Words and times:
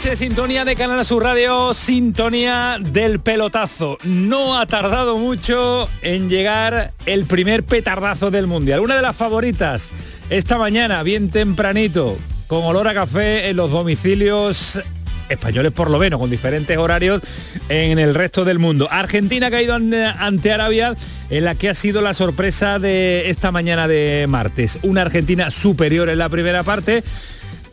Sintonía 0.00 0.64
de 0.64 0.74
Canal 0.74 1.04
Sur 1.04 1.22
Radio, 1.22 1.72
sintonía 1.72 2.78
del 2.80 3.20
pelotazo. 3.20 3.96
No 4.02 4.58
ha 4.58 4.66
tardado 4.66 5.16
mucho 5.18 5.88
en 6.02 6.28
llegar 6.28 6.90
el 7.06 7.24
primer 7.24 7.62
petardazo 7.62 8.30
del 8.30 8.46
Mundial. 8.46 8.80
Una 8.80 8.96
de 8.96 9.02
las 9.02 9.14
favoritas 9.14 9.90
esta 10.30 10.58
mañana, 10.58 11.02
bien 11.02 11.30
tempranito, 11.30 12.18
con 12.48 12.64
olor 12.64 12.88
a 12.88 12.94
café 12.94 13.48
en 13.48 13.56
los 13.56 13.70
domicilios 13.70 14.80
españoles 15.28 15.72
por 15.72 15.90
lo 15.90 15.98
menos, 15.98 16.20
con 16.20 16.30
diferentes 16.30 16.76
horarios 16.76 17.22
en 17.68 17.98
el 17.98 18.14
resto 18.14 18.44
del 18.44 18.58
mundo. 18.58 18.88
Argentina 18.90 19.46
ha 19.46 19.50
caído 19.50 19.74
ante 19.74 20.52
Arabia 20.52 20.94
en 21.30 21.44
la 21.44 21.54
que 21.54 21.68
ha 21.68 21.74
sido 21.74 22.02
la 22.02 22.14
sorpresa 22.14 22.78
de 22.78 23.30
esta 23.30 23.50
mañana 23.52 23.88
de 23.88 24.26
martes. 24.28 24.78
Una 24.82 25.02
Argentina 25.02 25.50
superior 25.50 26.08
en 26.08 26.18
la 26.18 26.28
primera 26.28 26.62
parte 26.62 27.02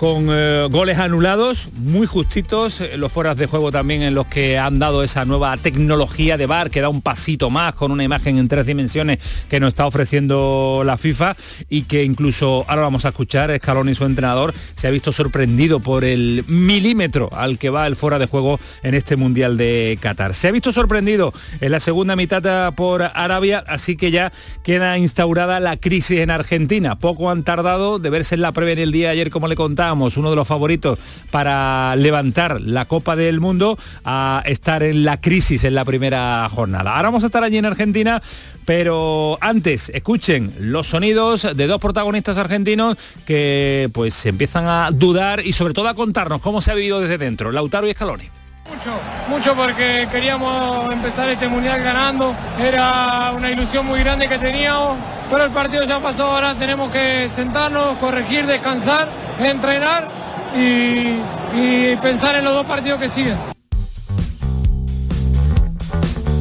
con 0.01 0.29
eh, 0.31 0.67
goles 0.71 0.97
anulados, 0.97 1.67
muy 1.77 2.07
justitos, 2.07 2.81
eh, 2.81 2.97
los 2.97 3.11
fueras 3.11 3.37
de 3.37 3.45
juego 3.45 3.71
también 3.71 4.01
en 4.01 4.15
los 4.15 4.25
que 4.25 4.57
han 4.57 4.79
dado 4.79 5.03
esa 5.03 5.25
nueva 5.25 5.55
tecnología 5.57 6.37
de 6.37 6.47
VAR 6.47 6.71
que 6.71 6.81
da 6.81 6.89
un 6.89 7.03
pasito 7.03 7.51
más 7.51 7.75
con 7.75 7.91
una 7.91 8.03
imagen 8.03 8.39
en 8.39 8.47
tres 8.47 8.65
dimensiones 8.65 9.19
que 9.47 9.59
nos 9.59 9.67
está 9.67 9.85
ofreciendo 9.85 10.81
la 10.83 10.97
FIFA 10.97 11.35
y 11.69 11.83
que 11.83 12.03
incluso 12.03 12.65
ahora 12.67 12.81
vamos 12.81 13.05
a 13.05 13.09
escuchar, 13.09 13.55
Scaloni 13.55 13.93
su 13.93 14.03
entrenador 14.05 14.55
se 14.73 14.87
ha 14.87 14.89
visto 14.89 15.11
sorprendido 15.11 15.81
por 15.81 16.03
el 16.03 16.45
milímetro 16.47 17.29
al 17.31 17.59
que 17.59 17.69
va 17.69 17.85
el 17.85 17.95
fuera 17.95 18.17
de 18.17 18.25
juego 18.25 18.59
en 18.81 18.95
este 18.95 19.17
Mundial 19.17 19.55
de 19.55 19.99
Qatar. 20.01 20.33
Se 20.33 20.47
ha 20.47 20.51
visto 20.51 20.71
sorprendido 20.71 21.31
en 21.59 21.71
la 21.71 21.79
segunda 21.79 22.15
mitad 22.15 22.73
por 22.73 23.03
Arabia, 23.03 23.63
así 23.67 23.95
que 23.97 24.09
ya 24.09 24.33
queda 24.63 24.97
instaurada 24.97 25.59
la 25.59 25.77
crisis 25.77 26.21
en 26.21 26.31
Argentina. 26.31 26.97
Poco 26.97 27.29
han 27.29 27.43
tardado 27.43 27.99
de 27.99 28.09
verse 28.09 28.33
en 28.33 28.41
la 28.41 28.51
previa 28.51 28.73
en 28.73 28.79
el 28.79 28.91
día 28.91 29.11
ayer 29.11 29.29
como 29.29 29.47
le 29.47 29.55
contaba 29.55 29.90
uno 29.91 30.29
de 30.29 30.35
los 30.35 30.47
favoritos 30.47 30.99
para 31.29 31.95
levantar 31.95 32.61
la 32.61 32.85
Copa 32.85 33.15
del 33.15 33.39
Mundo, 33.39 33.77
a 34.05 34.43
estar 34.45 34.83
en 34.83 35.03
la 35.03 35.19
crisis 35.19 35.63
en 35.63 35.75
la 35.75 35.85
primera 35.85 36.49
jornada. 36.49 36.95
Ahora 36.95 37.09
vamos 37.09 37.23
a 37.23 37.27
estar 37.27 37.43
allí 37.43 37.57
en 37.57 37.65
Argentina, 37.65 38.21
pero 38.65 39.37
antes 39.41 39.89
escuchen 39.89 40.53
los 40.59 40.87
sonidos 40.87 41.47
de 41.55 41.67
dos 41.67 41.79
protagonistas 41.81 42.37
argentinos 42.37 42.97
que 43.25 43.89
pues 43.93 44.25
empiezan 44.25 44.65
a 44.67 44.91
dudar 44.91 45.45
y 45.45 45.53
sobre 45.53 45.73
todo 45.73 45.87
a 45.87 45.93
contarnos 45.93 46.41
cómo 46.41 46.61
se 46.61 46.71
ha 46.71 46.75
vivido 46.75 47.01
desde 47.01 47.17
dentro, 47.17 47.51
Lautaro 47.51 47.87
y 47.87 47.93
Scaloni. 47.93 48.29
Mucho, 48.69 48.91
mucho 49.27 49.55
porque 49.55 50.07
queríamos 50.11 50.93
empezar 50.93 51.29
este 51.29 51.47
mundial 51.47 51.83
ganando, 51.83 52.33
era 52.57 53.33
una 53.35 53.51
ilusión 53.51 53.85
muy 53.85 53.99
grande 53.99 54.29
que 54.29 54.37
teníamos, 54.37 54.97
pero 55.31 55.45
el 55.45 55.51
partido 55.51 55.85
ya 55.85 55.99
pasó, 55.99 56.25
ahora 56.25 56.53
tenemos 56.55 56.91
que 56.91 57.29
sentarnos, 57.29 57.97
corregir, 57.97 58.45
descansar 58.45 59.07
entrenar 59.49 60.07
y, 60.55 61.95
pensar 62.01 62.35
en 62.35 62.45
los 62.45 62.53
dos 62.53 62.65
partidos 62.65 62.99
que 62.99 63.09
siguen. 63.09 63.35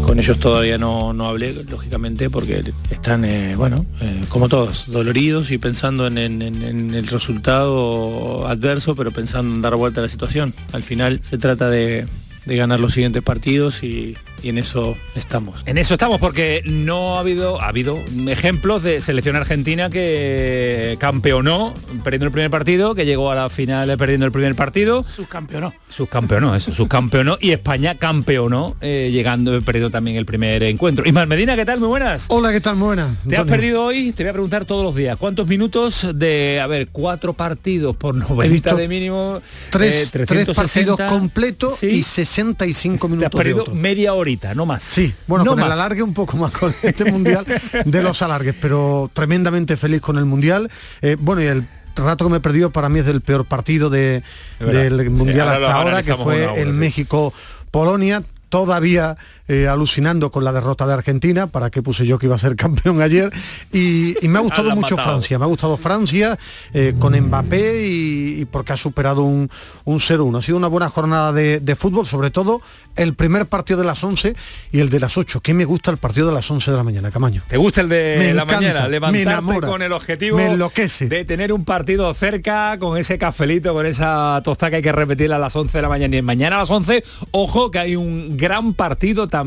Con 0.05 0.19
ellos 0.19 0.41
todavía 0.41 0.77
no, 0.77 1.11
hablé, 1.25 1.53
lógicamente, 1.71 2.31
porque 2.31 2.65
están, 2.91 3.25
eh, 3.25 3.55
bueno, 3.57 3.87
eh, 4.01 4.25
como 4.29 4.49
todos, 4.49 4.91
doloridos 4.91 5.53
y 5.53 5.59
pensando 5.59 6.07
en, 6.07 6.19
en, 6.19 6.95
el 6.95 7.07
resultado 7.07 8.47
adverso, 8.49 8.97
pero 8.97 9.13
pensando 9.13 9.55
en 9.55 9.63
dar 9.63 9.77
vuelta 9.77 10.01
a 10.01 10.03
la 10.03 10.09
situación. 10.09 10.53
Al 10.73 10.83
final 10.83 11.21
se 11.23 11.39
trata 11.39 11.71
de, 11.71 12.07
de 12.45 12.57
ganar 12.57 12.81
los 12.81 12.93
siguientes 12.95 13.23
partidos 13.23 13.85
y, 13.85 14.17
y 14.43 14.49
en 14.49 14.59
eso 14.59 14.97
estamos. 15.15 15.63
En 15.67 15.79
eso 15.79 15.95
estamos 15.95 16.21
porque 16.21 16.63
no 16.65 17.17
ha 17.17 17.21
habido, 17.21 17.61
ha 17.61 17.69
habido 17.69 17.99
ejemplos 18.29 18.83
de 18.83 19.01
selección 19.01 19.37
argentina 19.37 19.91
que 19.91 20.97
campeonó 20.99 21.75
perdiendo 22.03 22.27
el 22.27 22.33
primer 22.33 22.51
partido, 22.51 22.95
que 22.95 23.05
llegó 23.05 23.31
a 23.31 23.35
la 23.35 23.51
final 23.51 23.97
perdiendo 23.97 24.27
el 24.27 24.33
primer 24.33 24.55
partido. 24.55 25.03
Subcampeonó. 25.03 25.75
Subcampeonó, 25.89 26.55
eso, 26.55 26.73
subcampeonó. 26.73 27.39
y 27.41 27.51
España 27.51 27.97
campeonó 27.97 28.77
eh, 28.81 29.11
llegando, 29.13 29.61
perdiendo 29.63 29.91
también 29.91 30.17
el 30.17 30.27
primer 30.27 30.63
encuentro. 30.63 31.07
Ismael 31.07 31.29
Medina, 31.29 31.57
¿qué 31.57 31.65
tal? 31.65 31.81
Muy 31.81 31.89
buenas. 31.89 32.27
Hola, 32.29 32.53
¿qué 32.53 32.61
tal? 32.61 32.77
Muy 32.77 32.87
buenas. 32.87 33.23
Te 33.29 33.37
has 33.37 33.45
perdido 33.45 33.85
hoy, 33.85 34.13
te 34.13 34.23
voy 34.23 34.31
a 34.31 34.33
preguntar 34.33 34.65
todos 34.65 34.85
los 34.85 34.95
días, 34.95 35.17
¿cuántos 35.17 35.47
minutos 35.47 36.07
de, 36.15 36.61
a 36.63 36.67
ver, 36.67 36.89
cuatro 36.91 37.33
partidos 37.33 37.97
por 37.97 38.15
90 38.15 38.75
de 38.75 38.89
mínimo? 38.89 39.41
Tres, 39.71 40.07
eh, 40.07 40.09
tres 40.27 40.57
partidos 40.57 41.01
completos 41.09 41.83
y 41.83 42.03
65 42.03 43.09
minutos. 43.09 43.31
Te 43.31 43.37
has 43.37 43.45
perdido 43.45 43.75
media 43.75 44.15
hora 44.15 44.30
no 44.55 44.67
más. 44.67 44.83
Sí, 44.83 45.15
bueno, 45.27 45.45
con 45.45 45.61
el 45.61 45.73
alargue 45.73 46.03
un 46.03 46.15
poco 46.15 46.37
más 46.37 46.53
con 46.53 46.75
este 46.83 47.11
mundial 47.11 47.45
de 47.85 48.03
los 48.03 48.23
alargues, 48.23 48.55
pero 48.61 49.11
tremendamente 49.13 49.77
feliz 49.77 50.01
con 50.01 50.19
el 50.19 50.25
mundial. 50.25 50.71
Eh, 51.03 51.17
bueno, 51.19 51.43
y 51.43 51.47
el 51.47 51.67
rato 51.97 52.25
que 52.25 52.31
me 52.31 52.37
he 52.39 52.41
perdido 52.41 52.71
para 52.71 52.89
mí 52.89 53.01
es 53.01 53.07
del 53.07 53.21
peor 53.21 53.45
partido 53.45 53.91
de, 53.91 54.23
del 54.59 55.11
mundial 55.11 55.49
hasta 55.49 55.75
ahora, 55.75 56.03
que 56.03 56.15
fue 56.17 56.61
el 56.61 56.75
México-Polonia 56.75 58.23
todavía 58.51 59.17
eh, 59.53 59.67
alucinando 59.67 60.31
con 60.31 60.45
la 60.45 60.53
derrota 60.53 60.87
de 60.87 60.93
Argentina, 60.93 61.49
para 61.49 61.71
que 61.71 61.83
puse 61.83 62.07
yo 62.07 62.21
que 62.21 62.27
iba 62.27 62.37
a 62.37 62.39
ser 62.39 62.55
campeón 62.65 63.03
ayer, 63.03 63.33
y, 63.73 64.15
me 64.29 64.39
ha 64.39 64.43
gustado 64.43 64.71
mucho 64.77 64.97
Francia, 64.97 65.41
me 65.41 65.45
ha 65.45 65.49
gustado 65.49 65.77
Francia 65.77 66.39
eh, 66.73 66.95
con 66.97 67.19
Mbappé 67.19 67.85
y, 67.85 68.45
porque 68.45 68.75
ha 68.75 68.77
superado 68.77 69.25
un, 69.25 69.51
un 69.85 69.99
0-1. 69.99 70.39
Ha 70.39 70.43
sido 70.43 70.57
una 70.57 70.69
buena 70.69 70.89
jornada 70.89 71.33
de, 71.33 71.59
de, 71.59 71.75
fútbol, 71.75 72.07
sobre 72.07 72.31
todo 72.31 72.63
el 72.95 73.15
primer 73.15 73.47
partido 73.47 73.81
de 73.81 73.87
las 73.87 74.05
11 74.05 74.37
y 74.71 74.79
el 74.79 74.89
de 74.89 75.01
las 75.01 75.17
8. 75.17 75.41
que 75.41 75.53
me 75.53 75.65
gusta 75.65 75.91
el 75.91 75.97
partido 75.97 76.29
de 76.29 76.35
las 76.35 76.49
11 76.49 76.71
de 76.71 76.77
la 76.77 76.85
mañana, 76.85 77.11
Camaño? 77.11 77.43
¿Te 77.49 77.57
gusta 77.57 77.81
el 77.81 77.89
de 77.89 78.33
la 78.35 78.45
mañana? 78.45 78.87
Levantarte 78.87 79.67
con 79.67 79.83
el 79.83 79.93
objetivo 79.93 80.39
de 80.39 81.25
tener 81.25 81.53
un 81.53 81.65
partido 81.65 82.13
cerca, 82.15 82.79
con 82.79 82.97
ese 82.99 83.19
cafelito, 83.19 83.73
con 83.75 83.87
esa 83.87 84.41
tostada 84.45 84.71
que 84.71 84.77
hay 84.77 84.83
que 84.83 84.93
repetir 84.93 85.33
a 85.33 85.39
las 85.39 85.57
11 85.57 85.77
de 85.77 85.83
la 85.83 85.89
mañana. 85.89 86.17
Y 86.17 86.23
mañana 86.23 86.57
a 86.57 86.59
las 86.61 86.71
11, 86.71 87.03
ojo 87.33 87.71
que 87.71 87.79
hay 87.79 87.97
un 87.97 88.37
gran 88.37 88.75
partido 88.75 89.29
también, 89.29 89.40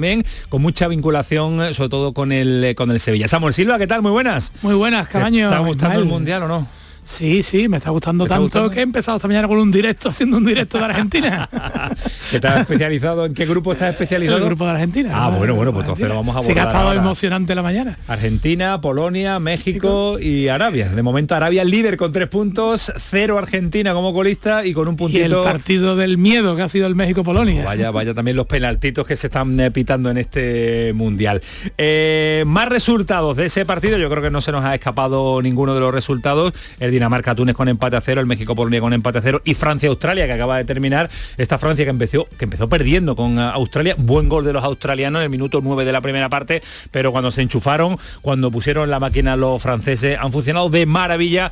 con 0.49 0.61
mucha 0.61 0.87
vinculación, 0.87 1.73
sobre 1.73 1.89
todo 1.89 2.13
con 2.13 2.31
el, 2.31 2.73
con 2.75 2.91
el 2.91 2.99
Sevilla. 2.99 3.27
Samuel 3.27 3.53
Silva, 3.53 3.77
¿qué 3.77 3.87
tal? 3.87 4.01
Muy 4.01 4.11
buenas. 4.11 4.51
Muy 4.61 4.75
buenas, 4.75 5.07
Camaño. 5.07 5.49
¿Te 5.49 5.55
está 5.55 5.59
gustando 5.59 5.99
el 5.99 6.05
Mundial 6.05 6.43
o 6.43 6.47
no? 6.47 6.82
Sí, 7.05 7.43
sí, 7.43 7.67
me 7.67 7.77
está 7.77 7.89
gustando 7.89 8.25
tanto 8.25 8.69
que 8.69 8.79
he 8.79 8.83
empezado 8.83 9.17
esta 9.17 9.27
mañana 9.27 9.47
con 9.47 9.57
un 9.57 9.71
directo, 9.71 10.09
haciendo 10.13 10.37
un 10.37 10.45
directo 10.45 10.77
de 10.77 10.85
Argentina. 10.85 11.49
¿Qué 12.29 12.37
estás 12.37 12.61
especializado? 12.61 13.25
¿En 13.25 13.33
qué 13.33 13.45
grupo 13.45 13.73
estás 13.73 13.91
especializado? 13.91 14.37
En 14.37 14.43
el 14.43 14.49
grupo 14.49 14.65
de 14.65 14.71
Argentina. 14.71 15.11
Ah, 15.13 15.29
bueno, 15.29 15.55
bueno, 15.55 15.73
pues 15.73 15.83
entonces 15.83 16.07
lo 16.07 16.15
vamos 16.15 16.35
a 16.35 16.39
abordar 16.39 16.51
Sí 16.51 16.53
que 16.53 16.59
ha 16.59 16.69
estado 16.69 16.93
emocionante 16.93 17.55
la 17.55 17.63
mañana. 17.63 17.97
Argentina, 18.07 18.79
Polonia, 18.81 19.39
México 19.39 20.17
y 20.19 20.47
Arabia. 20.47 20.89
De 20.89 21.03
momento 21.03 21.35
Arabia 21.35 21.63
líder 21.63 21.97
con 21.97 22.11
tres 22.11 22.27
puntos, 22.27 22.91
cero 22.97 23.37
Argentina 23.37 23.93
como 23.93 24.13
colista 24.13 24.65
y 24.65 24.73
con 24.73 24.87
un 24.87 24.95
puntito... 24.95 25.19
Y 25.19 25.23
el 25.23 25.33
partido 25.33 25.95
del 25.95 26.17
miedo 26.17 26.55
que 26.55 26.61
ha 26.61 26.69
sido 26.69 26.87
el 26.87 26.95
México-Polonia. 26.95 27.63
Vaya, 27.65 27.91
vaya 27.91 28.13
también 28.13 28.37
los 28.37 28.45
penaltitos 28.45 29.05
que 29.05 29.15
se 29.15 29.27
están 29.27 29.59
eh, 29.59 29.71
pitando 29.71 30.09
en 30.09 30.17
este 30.17 30.93
Mundial. 30.93 31.41
Eh, 31.77 32.43
más 32.47 32.69
resultados 32.69 33.37
de 33.37 33.45
ese 33.47 33.65
partido, 33.65 33.97
yo 33.97 34.09
creo 34.09 34.21
que 34.21 34.31
no 34.31 34.41
se 34.41 34.51
nos 34.51 34.63
ha 34.63 34.73
escapado 34.73 35.41
ninguno 35.41 35.73
de 35.73 35.81
los 35.81 35.93
resultados. 35.93 36.53
El 36.79 36.91
Dinamarca-Túnez 36.93 37.55
con 37.55 37.67
empate 37.67 37.97
a 37.97 38.01
cero, 38.01 38.21
el 38.21 38.27
México-Polonia 38.27 38.79
con 38.79 38.93
empate 38.93 39.19
a 39.19 39.21
cero 39.21 39.41
y 39.43 39.53
Francia-Australia 39.53 40.25
que 40.25 40.33
acaba 40.33 40.57
de 40.57 40.65
terminar. 40.65 41.09
Esta 41.37 41.57
Francia 41.57 41.85
que 41.85 41.91
empezó, 41.91 42.27
que 42.37 42.45
empezó 42.45 42.69
perdiendo 42.69 43.15
con 43.15 43.37
eh, 43.37 43.41
Australia, 43.41 43.95
buen 43.97 44.29
gol 44.29 44.45
de 44.45 44.53
los 44.53 44.63
australianos 44.63 45.19
en 45.19 45.23
el 45.23 45.29
minuto 45.29 45.59
9 45.61 45.85
de 45.85 45.91
la 45.91 46.01
primera 46.01 46.29
parte, 46.29 46.61
pero 46.91 47.11
cuando 47.11 47.31
se 47.31 47.41
enchufaron, 47.41 47.97
cuando 48.21 48.51
pusieron 48.51 48.89
la 48.89 48.99
máquina 48.99 49.35
los 49.35 49.61
franceses, 49.61 50.17
han 50.19 50.31
funcionado 50.31 50.69
de 50.69 50.85
maravilla 50.85 51.51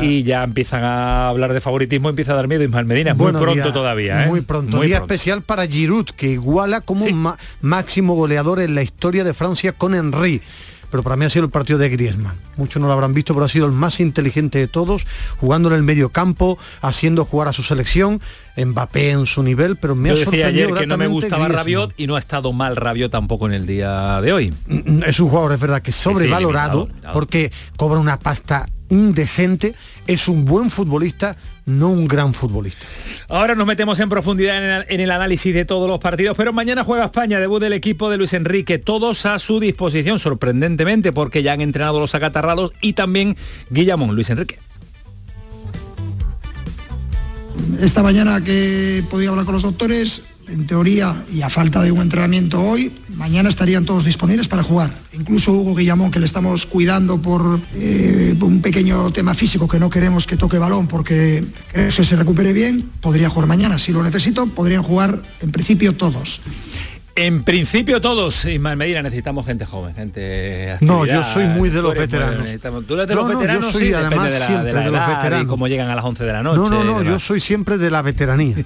y 0.00 0.22
ya 0.22 0.44
empiezan 0.44 0.84
a 0.84 1.28
hablar 1.28 1.52
de 1.52 1.60
favoritismo, 1.60 2.08
empieza 2.08 2.32
a 2.32 2.36
dar 2.36 2.48
miedo 2.48 2.62
Ismael 2.62 2.86
Medina. 2.86 3.14
Muy 3.14 3.32
pronto 3.32 3.72
todavía. 3.72 4.24
¿eh? 4.24 4.28
Muy 4.28 4.40
pronto. 4.42 4.80
día 4.80 4.98
especial 4.98 5.42
para 5.42 5.66
Giroud, 5.66 6.06
que 6.16 6.28
iguala 6.28 6.80
como 6.80 7.04
máximo 7.60 8.14
goleador 8.14 8.60
en 8.60 8.74
la 8.74 8.82
historia 8.82 9.24
de 9.24 9.34
Francia 9.34 9.72
con 9.72 9.94
Henry 9.94 10.40
pero 10.92 11.02
para 11.02 11.16
mí 11.16 11.24
ha 11.24 11.30
sido 11.30 11.46
el 11.46 11.50
partido 11.50 11.78
de 11.78 11.88
Griezmann. 11.88 12.36
Muchos 12.56 12.80
no 12.80 12.86
lo 12.86 12.92
habrán 12.92 13.14
visto, 13.14 13.32
pero 13.32 13.46
ha 13.46 13.48
sido 13.48 13.64
el 13.64 13.72
más 13.72 13.98
inteligente 13.98 14.58
de 14.58 14.68
todos, 14.68 15.06
jugando 15.38 15.70
en 15.70 15.74
el 15.74 15.82
medio 15.82 16.10
campo, 16.10 16.58
haciendo 16.82 17.24
jugar 17.24 17.48
a 17.48 17.54
su 17.54 17.62
selección, 17.62 18.20
Mbappé 18.58 19.10
en 19.10 19.24
su 19.24 19.42
nivel, 19.42 19.78
pero 19.78 19.94
me 19.94 20.10
Yo 20.10 20.14
ha 20.14 20.18
decía 20.18 20.48
ayer 20.48 20.74
que 20.74 20.86
no 20.86 20.98
me 20.98 21.06
gustaba 21.06 21.48
Rabiot 21.48 21.94
y 21.96 22.06
no 22.06 22.16
ha 22.16 22.18
estado 22.18 22.52
mal 22.52 22.76
Rabiot 22.76 23.10
tampoco 23.10 23.46
en 23.46 23.54
el 23.54 23.66
día 23.66 24.20
de 24.20 24.34
hoy. 24.34 24.54
Mm, 24.66 24.98
mm, 24.98 25.02
es 25.04 25.18
un 25.18 25.30
jugador, 25.30 25.52
es 25.52 25.60
verdad, 25.60 25.80
que 25.80 25.92
es 25.92 25.96
sobrevalorado 25.96 26.90
porque 27.14 27.50
cobra 27.78 27.98
una 27.98 28.18
pasta 28.18 28.68
indecente, 28.90 29.74
es 30.06 30.28
un 30.28 30.44
buen 30.44 30.68
futbolista, 30.68 31.36
no 31.66 31.88
un 31.88 32.08
gran 32.08 32.34
futbolista. 32.34 32.84
Ahora 33.28 33.54
nos 33.54 33.66
metemos 33.66 34.00
en 34.00 34.08
profundidad 34.08 34.84
en 34.88 35.00
el, 35.00 35.10
análisis 35.10 35.54
de 35.54 35.64
todos 35.64 35.88
los 35.88 36.00
partidos, 36.00 36.36
pero 36.36 36.52
mañana 36.52 36.84
juega 36.84 37.04
España, 37.06 37.40
debut 37.40 37.60
del 37.60 37.72
equipo 37.72 38.10
de 38.10 38.16
Luis 38.16 38.32
Enrique, 38.32 38.78
todos 38.78 39.26
a 39.26 39.38
su 39.38 39.60
disposición, 39.60 40.18
sorprendentemente, 40.18 41.12
porque 41.12 41.42
ya 41.42 41.52
han 41.52 41.60
entrenado 41.60 42.00
los 42.00 42.14
acatarrados 42.14 42.72
y 42.80 42.94
también 42.94 43.36
Guillamón, 43.70 44.14
Luis 44.14 44.30
Enrique. 44.30 44.58
Esta 47.80 48.02
mañana 48.02 48.42
que 48.42 48.98
he 48.98 49.02
podido 49.02 49.30
hablar 49.32 49.44
con 49.44 49.54
los 49.54 49.62
doctores, 49.62 50.22
en 50.52 50.66
teoría, 50.66 51.24
y 51.32 51.42
a 51.42 51.48
falta 51.48 51.82
de 51.82 51.90
un 51.90 52.00
entrenamiento 52.02 52.60
hoy, 52.60 52.92
mañana 53.16 53.48
estarían 53.48 53.84
todos 53.84 54.04
disponibles 54.04 54.48
para 54.48 54.62
jugar. 54.62 54.94
Incluso 55.12 55.52
Hugo 55.52 55.74
Guillamón, 55.74 56.10
que 56.10 56.20
le 56.20 56.26
estamos 56.26 56.66
cuidando 56.66 57.20
por 57.20 57.60
eh, 57.74 58.36
un 58.40 58.60
pequeño 58.60 59.10
tema 59.12 59.34
físico, 59.34 59.66
que 59.66 59.78
no 59.78 59.88
queremos 59.88 60.26
que 60.26 60.36
toque 60.36 60.58
balón 60.58 60.86
porque 60.86 61.44
queremos 61.72 61.96
que 61.96 62.04
se 62.04 62.16
recupere 62.16 62.52
bien, 62.52 62.90
podría 63.00 63.30
jugar 63.30 63.48
mañana. 63.48 63.78
Si 63.78 63.92
lo 63.92 64.02
necesito, 64.02 64.46
podrían 64.46 64.82
jugar 64.82 65.22
en 65.40 65.50
principio 65.50 65.94
todos. 65.94 66.40
En 67.14 67.44
principio 67.44 68.00
todos, 68.00 68.46
Ismael 68.46 68.78
Medina, 68.78 69.02
necesitamos 69.02 69.44
gente 69.44 69.66
joven, 69.66 69.94
gente 69.94 70.76
No, 70.80 71.04
yo 71.04 71.22
soy 71.24 71.44
muy 71.44 71.68
de 71.68 71.82
los 71.82 71.94
veteranos. 71.94 72.48
Tú 72.86 72.94
eres 72.94 73.06
de 73.06 73.14
los 73.14 73.28
veteranos, 73.28 73.72
yo 73.72 73.78
soy 73.78 73.92
además 73.92 74.32
siempre 74.32 74.72
de, 74.72 74.90
los 74.90 75.06
veteranos. 75.06 75.42
Y 75.42 75.46
cómo 75.46 75.68
llegan 75.68 75.90
a 75.90 75.94
las 75.94 76.04
11 76.04 76.24
de 76.24 76.32
la 76.32 76.42
noche. 76.42 76.58
No, 76.58 76.70
no, 76.70 76.84
no, 76.84 77.02
yo 77.02 77.18
soy 77.18 77.40
siempre 77.40 77.76
de 77.76 77.90
la 77.90 78.00
veteranía. 78.00 78.56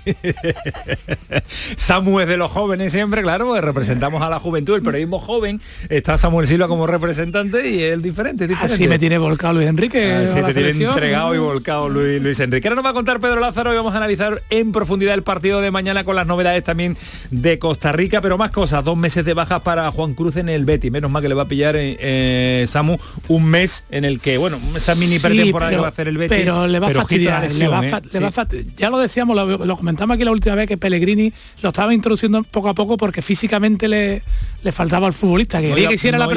Samu 1.76 2.20
es 2.20 2.28
de 2.28 2.36
los 2.36 2.50
jóvenes 2.50 2.92
siempre, 2.92 3.22
claro, 3.22 3.46
porque 3.46 3.62
representamos 3.62 4.22
a 4.22 4.30
la 4.30 4.38
juventud, 4.38 4.76
el 4.76 4.82
periodismo 4.82 5.18
joven, 5.18 5.60
está 5.88 6.16
Samuel 6.16 6.46
Silva 6.46 6.68
como 6.68 6.86
representante 6.86 7.68
y 7.68 7.82
él 7.82 8.00
diferente, 8.00 8.46
diferente. 8.46 8.74
Así 8.74 8.86
me 8.86 8.98
tiene 8.98 9.18
volcado 9.18 9.54
Luis 9.54 9.66
Enrique. 9.66 10.12
Así 10.12 10.40
te 10.40 10.54
tiene 10.54 10.70
entregado 10.70 11.34
y 11.34 11.38
volcado 11.38 11.88
Luis, 11.88 12.22
Luis 12.22 12.38
Enrique. 12.38 12.68
Ahora 12.68 12.76
nos 12.76 12.84
va 12.84 12.90
a 12.90 12.94
contar 12.94 13.18
Pedro 13.18 13.40
Lázaro 13.40 13.72
y 13.72 13.76
vamos 13.76 13.94
a 13.94 13.96
analizar 13.96 14.42
en 14.50 14.70
profundidad 14.70 15.14
el 15.14 15.22
partido 15.22 15.60
de 15.60 15.70
mañana 15.70 16.04
con 16.04 16.14
las 16.14 16.26
novedades 16.26 16.62
también 16.62 16.96
de 17.30 17.58
Costa 17.58 17.90
Rica, 17.92 18.20
pero 18.20 18.35
más 18.38 18.50
cosas, 18.50 18.84
dos 18.84 18.96
meses 18.96 19.24
de 19.24 19.34
baja 19.34 19.60
para 19.60 19.90
Juan 19.90 20.14
Cruz 20.14 20.36
en 20.36 20.48
el 20.48 20.64
Betty, 20.64 20.90
menos 20.90 21.10
mal 21.10 21.22
que 21.22 21.28
le 21.28 21.34
va 21.34 21.42
a 21.42 21.48
pillar 21.48 21.76
eh, 21.76 21.96
eh, 22.00 22.66
Samu 22.68 22.96
un 23.28 23.44
mes 23.44 23.84
en 23.90 24.04
el 24.04 24.20
que, 24.20 24.38
bueno, 24.38 24.58
esa 24.76 24.94
mini 24.94 25.18
pretemporada 25.18 25.70
que 25.70 25.78
va 25.78 25.86
a 25.86 25.90
hacer 25.90 26.08
el 26.08 26.18
Betty. 26.18 26.34
Pero 26.34 26.66
le 26.66 26.78
va 26.78 26.88
a 26.88 26.90
fastidiar, 26.92 27.44
¿eh? 27.44 28.66
ya 28.76 28.90
lo 28.90 28.98
decíamos, 28.98 29.36
lo, 29.36 29.76
comentamos 29.76 30.14
aquí 30.14 30.24
la 30.24 30.32
última 30.32 30.54
vez 30.54 30.68
que 30.68 30.76
Pellegrini 30.76 31.32
lo 31.62 31.68
estaba 31.68 31.94
introduciendo 31.94 32.42
poco 32.44 32.68
a 32.68 32.74
poco 32.74 32.96
porque 32.96 33.22
físicamente 33.22 33.88
le, 33.88 34.22
le 34.62 34.72
faltaba 34.72 35.06
al 35.06 35.12
futbolista, 35.12 35.60
que, 35.60 35.72
que, 35.74 35.94
hiciera 35.94 36.18
la 36.18 36.28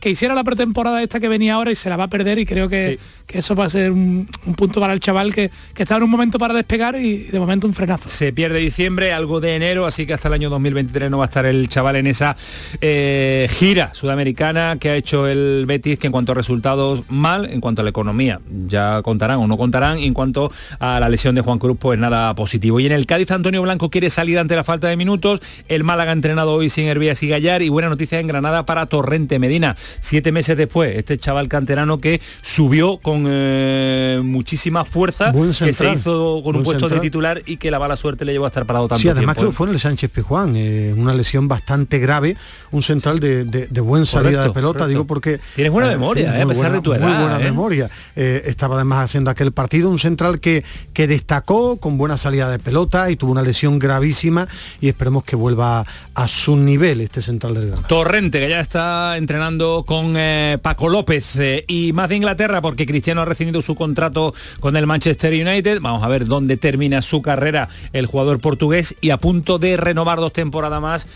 que 0.00 0.10
hiciera 0.10 0.34
la 0.34 0.44
pretemporada 0.44 1.02
esta 1.02 1.18
que 1.18 1.28
venía 1.28 1.54
ahora 1.54 1.70
y 1.70 1.74
se 1.74 1.90
la 1.90 1.96
va 1.96 2.04
a 2.04 2.08
perder 2.08 2.38
y 2.38 2.46
creo 2.46 2.68
que, 2.68 2.98
eso 3.28 3.56
va 3.56 3.64
a 3.64 3.70
ser 3.70 3.90
un, 3.90 4.28
punto 4.56 4.80
para 4.80 4.92
el 4.92 5.00
chaval 5.00 5.34
que, 5.34 5.50
que 5.74 5.82
está 5.82 5.96
en 5.96 6.04
un 6.04 6.10
momento 6.10 6.38
para 6.38 6.54
despegar 6.54 6.94
y 6.96 7.24
de 7.24 7.40
momento 7.40 7.66
un 7.66 7.74
frenazo. 7.74 8.08
Se 8.08 8.32
pierde 8.32 8.60
diciembre, 8.60 9.12
algo 9.12 9.40
de 9.40 9.56
enero, 9.56 9.86
así 9.86 10.06
que 10.06 10.14
hasta 10.14 10.28
el 10.28 10.34
año 10.34 10.50
2023 10.50 11.10
no 11.10 11.18
va 11.18 11.24
a 11.24 11.26
estar 11.26 11.33
el 11.40 11.68
chaval 11.68 11.96
en 11.96 12.06
esa 12.06 12.36
eh, 12.80 13.48
gira 13.50 13.92
sudamericana 13.94 14.76
que 14.78 14.90
ha 14.90 14.96
hecho 14.96 15.26
el 15.26 15.64
Betis, 15.66 15.98
que 15.98 16.06
en 16.06 16.12
cuanto 16.12 16.32
a 16.32 16.34
resultados 16.34 17.02
mal, 17.08 17.46
en 17.46 17.60
cuanto 17.60 17.80
a 17.80 17.84
la 17.84 17.90
economía, 17.90 18.40
ya 18.66 19.02
contarán 19.02 19.38
o 19.38 19.46
no 19.46 19.56
contarán, 19.56 19.98
y 19.98 20.06
en 20.06 20.14
cuanto 20.14 20.50
a 20.78 21.00
la 21.00 21.08
lesión 21.08 21.34
de 21.34 21.40
Juan 21.40 21.58
Cruz, 21.58 21.76
pues 21.78 21.98
nada 21.98 22.34
positivo. 22.34 22.80
Y 22.80 22.86
en 22.86 22.92
el 22.92 23.06
Cádiz 23.06 23.30
Antonio 23.30 23.62
Blanco 23.62 23.90
quiere 23.90 24.10
salir 24.10 24.38
ante 24.38 24.56
la 24.56 24.64
falta 24.64 24.88
de 24.88 24.96
minutos, 24.96 25.40
el 25.68 25.84
Málaga 25.84 26.10
ha 26.10 26.14
entrenado 26.14 26.52
hoy 26.52 26.68
sin 26.68 26.86
Hervías 26.86 27.22
y 27.22 27.28
Gallar 27.28 27.62
y 27.62 27.68
buena 27.68 27.88
noticia 27.88 28.20
en 28.20 28.26
Granada 28.26 28.66
para 28.66 28.86
Torrente 28.86 29.38
Medina. 29.38 29.76
Siete 30.00 30.32
meses 30.32 30.56
después, 30.56 30.96
este 30.96 31.18
chaval 31.18 31.48
canterano 31.48 31.98
que 31.98 32.20
subió 32.42 32.98
con 32.98 33.24
eh, 33.26 34.20
muchísima 34.22 34.84
fuerza, 34.84 35.32
que 35.32 35.72
se 35.72 35.92
hizo 35.92 36.42
con 36.42 36.56
un 36.56 36.62
puesto 36.62 36.88
de 36.88 37.00
titular 37.00 37.42
y 37.46 37.56
que 37.56 37.70
la 37.70 37.78
mala 37.78 37.96
suerte 37.96 38.24
le 38.24 38.32
llevó 38.32 38.44
a 38.44 38.48
estar 38.48 38.66
parado 38.66 38.88
tanto 38.88 39.02
sí, 39.02 39.08
además 39.08 39.36
que 39.36 39.50
fue 39.50 39.66
en 39.68 39.74
el 39.74 39.80
Sánchez 39.80 40.10
Pijuán, 40.10 40.54
eh, 40.56 40.94
una 40.96 41.14
lesión 41.14 41.23
bastante 41.48 41.98
grave, 41.98 42.36
un 42.70 42.82
central 42.82 43.20
de, 43.20 43.44
de, 43.44 43.80
buena 43.80 44.06
salida 44.06 44.42
de 44.44 44.50
pelota, 44.50 44.86
digo 44.86 45.06
porque... 45.06 45.40
Tienes 45.54 45.72
buena 45.72 45.90
eh, 45.90 45.96
memoria, 45.96 46.42
a 46.42 46.46
pesar 46.46 46.72
de 46.72 46.80
tu 46.80 46.92
edad. 46.92 47.08
Muy 47.08 47.22
buena 47.22 47.38
memoria. 47.38 47.90
estaba 48.14 48.76
además 48.76 49.04
haciendo 49.04 49.30
aquel 49.30 49.52
partido, 49.52 49.90
un 49.90 49.98
central 49.98 50.40
que, 50.40 50.64
que 50.92 51.06
destacó 51.06 51.78
con 51.78 51.98
buena 51.98 52.16
salida 52.16 52.50
de 52.50 52.58
pelota 52.58 53.10
y 53.10 53.16
tuvo 53.16 53.32
una 53.32 53.42
lesión 53.42 53.78
gravísima 53.78 54.48
y 54.80 54.88
esperemos 54.88 55.24
que 55.24 55.36
vuelva 55.36 55.84
a 56.14 56.28
su 56.28 56.56
nivel 56.56 57.00
este 57.00 57.22
central 57.22 57.54
del 57.54 57.66
Granada. 57.66 57.88
Torrente, 57.88 58.40
que 58.40 58.48
ya 58.48 58.60
está 58.60 59.16
entrenando 59.16 59.84
con 59.86 60.14
eh, 60.16 60.58
Paco 60.62 60.88
López 60.88 61.36
eh, 61.36 61.64
y 61.66 61.92
más 61.92 62.08
de 62.08 62.16
Inglaterra 62.16 62.60
porque 62.60 62.86
Cristiano 62.86 63.22
ha 63.22 63.24
recibido 63.24 63.62
su 63.62 63.74
contrato 63.74 64.34
con 64.60 64.76
el 64.76 64.86
Manchester 64.86 65.32
United. 65.32 65.80
Vamos 65.80 66.02
a 66.02 66.08
ver 66.08 66.26
dónde 66.26 66.56
termina 66.56 67.02
su 67.02 67.22
carrera 67.22 67.68
el 67.92 68.06
jugador 68.06 68.40
portugués 68.40 68.94
y 69.00 69.10
a 69.10 69.18
punto 69.18 69.58
de 69.58 69.76
renovar 69.76 70.18
dos 70.18 70.32
temporadas 70.32 70.80
más 70.80 71.06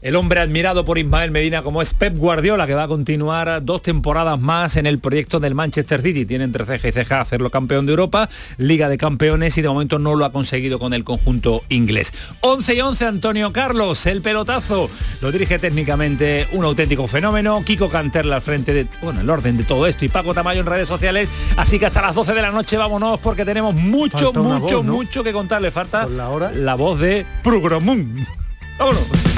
el 0.00 0.16
hombre 0.16 0.40
admirado 0.40 0.84
por 0.84 0.98
Ismael 0.98 1.30
Medina 1.30 1.62
como 1.62 1.82
es 1.82 1.94
Pep 1.94 2.16
Guardiola, 2.16 2.66
que 2.66 2.74
va 2.74 2.84
a 2.84 2.88
continuar 2.88 3.64
dos 3.64 3.82
temporadas 3.82 4.40
más 4.40 4.76
en 4.76 4.86
el 4.86 4.98
proyecto 4.98 5.40
del 5.40 5.54
Manchester 5.54 6.02
City. 6.02 6.24
Tiene 6.24 6.44
entre 6.44 6.66
ceja 6.66 6.88
y 6.88 6.92
ceja 6.92 7.20
hacerlo 7.20 7.50
campeón 7.50 7.86
de 7.86 7.92
Europa, 7.92 8.28
Liga 8.58 8.88
de 8.88 8.98
Campeones 8.98 9.58
y 9.58 9.62
de 9.62 9.68
momento 9.68 9.98
no 9.98 10.14
lo 10.14 10.24
ha 10.24 10.32
conseguido 10.32 10.78
con 10.78 10.94
el 10.94 11.04
conjunto 11.04 11.62
inglés. 11.68 12.12
11 12.40 12.74
y 12.74 12.80
11 12.80 13.06
Antonio 13.06 13.52
Carlos, 13.52 14.06
el 14.06 14.22
pelotazo, 14.22 14.88
lo 15.20 15.32
dirige 15.32 15.58
técnicamente 15.58 16.46
un 16.52 16.64
auténtico 16.64 17.06
fenómeno. 17.06 17.62
Kiko 17.64 17.88
Canterla 17.88 18.36
al 18.36 18.42
frente 18.42 18.72
de, 18.72 18.86
bueno, 19.02 19.20
el 19.20 19.30
orden 19.30 19.56
de 19.56 19.64
todo 19.64 19.86
esto 19.86 20.04
y 20.04 20.08
Paco 20.08 20.34
Tamayo 20.34 20.60
en 20.60 20.66
redes 20.66 20.88
sociales. 20.88 21.28
Así 21.56 21.78
que 21.78 21.86
hasta 21.86 22.02
las 22.02 22.14
12 22.14 22.34
de 22.34 22.42
la 22.42 22.50
noche 22.50 22.76
vámonos 22.76 23.18
porque 23.18 23.44
tenemos 23.44 23.74
mucho, 23.74 24.32
mucho, 24.32 24.82
mucho 24.82 25.24
que 25.24 25.32
contarle. 25.32 25.70
Falta 25.70 26.06
la, 26.06 26.52
la 26.54 26.74
voz 26.74 27.00
de 27.00 27.26
Programún. 27.42 28.26
Vámonos. 28.78 29.37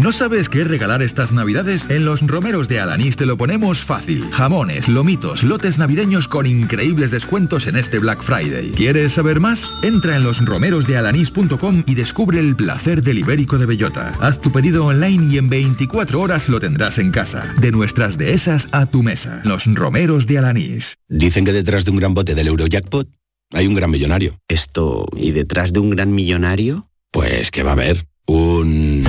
¿No 0.00 0.12
sabes 0.12 0.48
qué 0.48 0.62
regalar 0.62 1.02
estas 1.02 1.32
navidades? 1.32 1.86
En 1.90 2.04
los 2.04 2.24
romeros 2.24 2.68
de 2.68 2.78
Alanís 2.78 3.16
te 3.16 3.26
lo 3.26 3.36
ponemos 3.36 3.80
fácil. 3.80 4.30
Jamones, 4.30 4.88
lomitos, 4.88 5.42
lotes 5.42 5.78
navideños 5.78 6.28
con 6.28 6.46
increíbles 6.46 7.10
descuentos 7.10 7.66
en 7.66 7.76
este 7.76 7.98
Black 7.98 8.22
Friday. 8.22 8.70
¿Quieres 8.76 9.12
saber 9.12 9.40
más? 9.40 9.68
Entra 9.82 10.14
en 10.14 10.22
losromerosdealanís.com 10.22 11.82
y 11.84 11.94
descubre 11.96 12.38
el 12.38 12.54
placer 12.54 13.02
del 13.02 13.18
ibérico 13.18 13.58
de 13.58 13.66
bellota. 13.66 14.14
Haz 14.20 14.40
tu 14.40 14.52
pedido 14.52 14.86
online 14.86 15.32
y 15.32 15.38
en 15.38 15.48
24 15.48 16.20
horas 16.20 16.48
lo 16.48 16.60
tendrás 16.60 16.98
en 16.98 17.10
casa. 17.10 17.52
De 17.60 17.72
nuestras 17.72 18.16
dehesas 18.16 18.68
a 18.70 18.86
tu 18.86 19.02
mesa. 19.02 19.42
Los 19.44 19.66
romeros 19.66 20.28
de 20.28 20.38
Alanís. 20.38 20.94
Dicen 21.08 21.44
que 21.44 21.52
detrás 21.52 21.84
de 21.84 21.90
un 21.90 21.96
gran 21.96 22.14
bote 22.14 22.36
del 22.36 22.46
Eurojackpot 22.46 23.08
hay 23.52 23.66
un 23.66 23.74
gran 23.74 23.90
millonario. 23.90 24.38
Esto, 24.46 25.08
¿y 25.16 25.32
detrás 25.32 25.72
de 25.72 25.80
un 25.80 25.90
gran 25.90 26.12
millonario? 26.12 26.88
Pues 27.10 27.50
que 27.50 27.64
va 27.64 27.70
a 27.70 27.72
haber 27.72 28.06
un... 28.28 29.04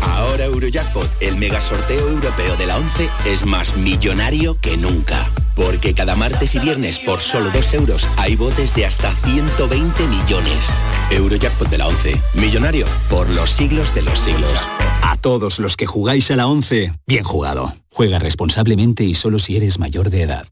Ahora 0.00 0.44
Eurojackpot, 0.44 1.10
el 1.20 1.36
mega 1.36 1.60
sorteo 1.60 2.08
europeo 2.08 2.56
de 2.56 2.66
la 2.66 2.78
11, 2.78 3.08
es 3.26 3.44
más 3.44 3.76
millonario 3.76 4.58
que 4.60 4.76
nunca. 4.76 5.30
Porque 5.54 5.92
cada 5.92 6.16
martes 6.16 6.54
y 6.54 6.58
viernes 6.58 6.98
por 6.98 7.20
solo 7.20 7.50
2 7.50 7.74
euros 7.74 8.08
hay 8.16 8.36
botes 8.36 8.74
de 8.74 8.86
hasta 8.86 9.12
120 9.12 10.06
millones. 10.06 10.70
Eurojackpot 11.10 11.68
de 11.68 11.78
la 11.78 11.88
11. 11.88 12.20
Millonario 12.34 12.86
por 13.10 13.28
los 13.28 13.50
siglos 13.50 13.94
de 13.94 14.02
los 14.02 14.18
siglos. 14.18 14.58
A 15.02 15.16
todos 15.16 15.58
los 15.58 15.76
que 15.76 15.86
jugáis 15.86 16.30
a 16.30 16.36
la 16.36 16.46
11, 16.46 16.94
bien 17.06 17.24
jugado. 17.24 17.74
Juega 17.90 18.18
responsablemente 18.18 19.04
y 19.04 19.14
solo 19.14 19.38
si 19.38 19.56
eres 19.56 19.78
mayor 19.78 20.08
de 20.08 20.22
edad. 20.22 20.46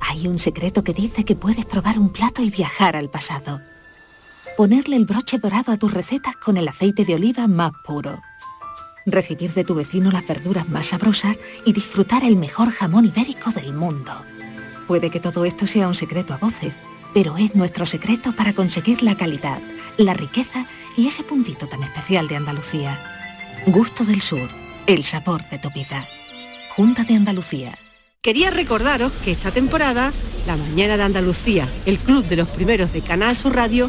Hay 0.00 0.26
un 0.26 0.38
secreto 0.38 0.82
que 0.82 0.94
dice 0.94 1.24
que 1.24 1.36
puedes 1.36 1.66
probar 1.66 1.98
un 1.98 2.08
plato 2.08 2.42
y 2.42 2.50
viajar 2.50 2.96
al 2.96 3.10
pasado 3.10 3.60
ponerle 4.56 4.96
el 4.96 5.04
broche 5.04 5.38
dorado 5.38 5.70
a 5.70 5.76
tus 5.76 5.92
recetas 5.92 6.34
con 6.36 6.56
el 6.56 6.66
aceite 6.66 7.04
de 7.04 7.14
oliva 7.14 7.46
más 7.46 7.72
puro. 7.84 8.22
recibir 9.04 9.52
de 9.52 9.62
tu 9.62 9.76
vecino 9.76 10.10
las 10.10 10.26
verduras 10.26 10.68
más 10.68 10.86
sabrosas 10.86 11.38
y 11.64 11.72
disfrutar 11.72 12.24
el 12.24 12.34
mejor 12.34 12.72
jamón 12.72 13.04
ibérico 13.04 13.50
del 13.52 13.72
mundo. 13.72 14.12
Puede 14.88 15.10
que 15.10 15.20
todo 15.20 15.44
esto 15.44 15.66
sea 15.68 15.86
un 15.86 15.94
secreto 15.94 16.34
a 16.34 16.38
voces, 16.38 16.74
pero 17.14 17.36
es 17.36 17.54
nuestro 17.54 17.86
secreto 17.86 18.34
para 18.34 18.52
conseguir 18.52 19.04
la 19.04 19.16
calidad, 19.16 19.62
la 19.96 20.12
riqueza 20.12 20.66
y 20.96 21.06
ese 21.06 21.22
puntito 21.22 21.68
tan 21.68 21.84
especial 21.84 22.26
de 22.26 22.36
Andalucía. 22.36 23.00
Gusto 23.66 24.04
del 24.04 24.20
Sur, 24.20 24.48
el 24.88 25.04
sabor 25.04 25.48
de 25.50 25.58
tu 25.58 25.70
vida. 25.70 26.04
Junta 26.74 27.04
de 27.04 27.14
Andalucía. 27.14 27.78
Quería 28.22 28.50
recordaros 28.50 29.12
que 29.24 29.30
esta 29.30 29.52
temporada, 29.52 30.12
La 30.48 30.56
Mañana 30.56 30.96
de 30.96 31.04
Andalucía, 31.04 31.68
el 31.84 31.98
club 31.98 32.26
de 32.26 32.36
los 32.36 32.48
primeros 32.48 32.92
de 32.92 33.02
Canal 33.02 33.36
Sur 33.36 33.54
Radio, 33.54 33.88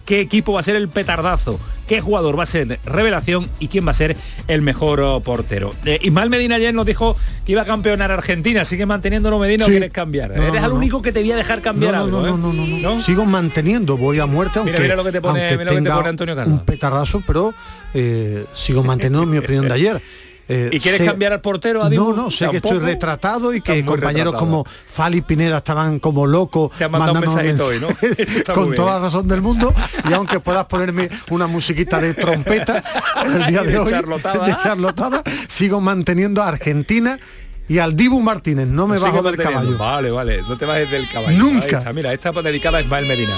qué 0.06 0.20
equipo 0.20 0.54
va 0.54 0.60
a 0.60 0.64
ser 0.64 0.76
el 0.76 0.90
petardazo, 0.90 1.60
qué 1.88 2.02
jugador 2.02 2.38
va 2.38 2.44
a 2.44 2.48
ser 2.48 2.80
revelación 2.86 3.50
y 3.60 3.68
quién 3.68 3.86
va 3.86 3.92
a 3.92 3.94
ser 3.94 4.18
el 4.48 4.62
mejor 4.62 5.02
oh, 5.02 5.20
portero. 5.22 5.74
Eh, 5.86 6.00
Ismael 6.02 6.30
Medina 6.30 6.56
ayer 6.56 6.74
nos 6.74 6.86
dijo 6.86 7.16
que 7.46 7.54
iba 7.54 7.62
a 7.62 7.66
campeonar 7.66 8.12
Argentina, 8.12 8.66
sigue 8.66 8.86
manteniéndolo 8.86 9.40
Medina 9.40 9.66
o 9.66 9.68
quieres 9.68 9.92
cambiar. 9.92 10.32
Eres 10.32 10.64
el 10.64 10.72
único 10.72 11.02
que 11.02 11.12
te 11.12 11.22
voy 11.22 11.32
a 11.32 11.36
dejar 11.36 11.62
cambiar 11.62 11.96
algo. 11.96 12.22
No, 12.22 12.38
no, 12.38 12.54
no, 12.54 13.02
Sigo 13.02 13.26
manteniendo, 13.26 13.98
voy 13.98 14.20
a 14.20 14.26
muerte 14.26 14.60
aunque, 14.60 14.80
mira, 14.80 14.96
lo 14.96 15.04
que 15.04 15.12
te 15.12 15.22
pone, 15.22 15.50
Antonio 15.50 16.36
Carlos. 16.36 16.60
un 16.60 16.66
petardazo, 16.66 17.24
pero 17.26 17.54
eh, 17.94 18.46
sigo 18.54 18.84
manteniendo 18.84 19.26
mi 19.26 19.38
opinión 19.38 19.68
de 19.68 19.74
ayer. 19.74 20.02
Eh, 20.48 20.70
¿Y 20.74 20.80
quieres 20.80 21.02
cambiar 21.02 21.34
al 21.34 21.42
portero 21.42 21.84
a 21.84 21.90
No, 21.90 22.14
no, 22.14 22.30
sé 22.30 22.50
que 22.50 22.58
estoy 22.58 22.80
retratado 22.80 23.54
y 23.54 23.62
que 23.62 23.86
compañeros 23.86 24.36
como 24.36 24.66
Fali 24.66 25.22
Pineda 25.22 25.58
estaban 25.58 26.00
como 26.00 26.28
locos 26.28 26.72
mandando 26.90 27.32
un 27.32 27.82
¿no? 27.82 27.88
con 28.54 28.76
toda 28.76 29.00
la 29.00 29.06
razón 29.06 29.28
del 29.28 29.42
mundo 29.42 29.74
y 30.10 30.14
aunque 30.14 30.40
puedas 30.40 30.66
ponerme 30.66 31.10
una 31.30 31.48
musiquita 31.48 32.02
de 32.02 32.14
trompeta 32.14 32.84
el 33.26 33.46
día 33.48 33.64
de, 33.64 33.78
hoy 33.78 33.92
de 33.92 34.56
charlotada, 34.62 35.24
sigo 35.48 35.80
manteniendo 35.80 36.42
a 36.42 36.50
Argentina 36.50 37.20
y 37.68 37.80
al 37.80 37.96
Dibu 37.96 38.20
Martínez, 38.20 38.68
no 38.68 38.88
me 38.88 38.98
bajo 38.98 39.22
del 39.24 39.38
caballo. 39.38 39.78
Vale, 39.78 40.12
vale, 40.12 40.42
no 40.42 40.58
te 40.58 40.66
bajes 40.66 40.92
del 40.92 41.08
caballo. 41.10 41.38
Nunca. 41.38 41.94
Mira, 41.94 42.12
esta 42.12 42.32
dedicada 42.32 42.80
a 42.80 42.82
Ismael 42.82 43.06
Medina. 43.06 43.36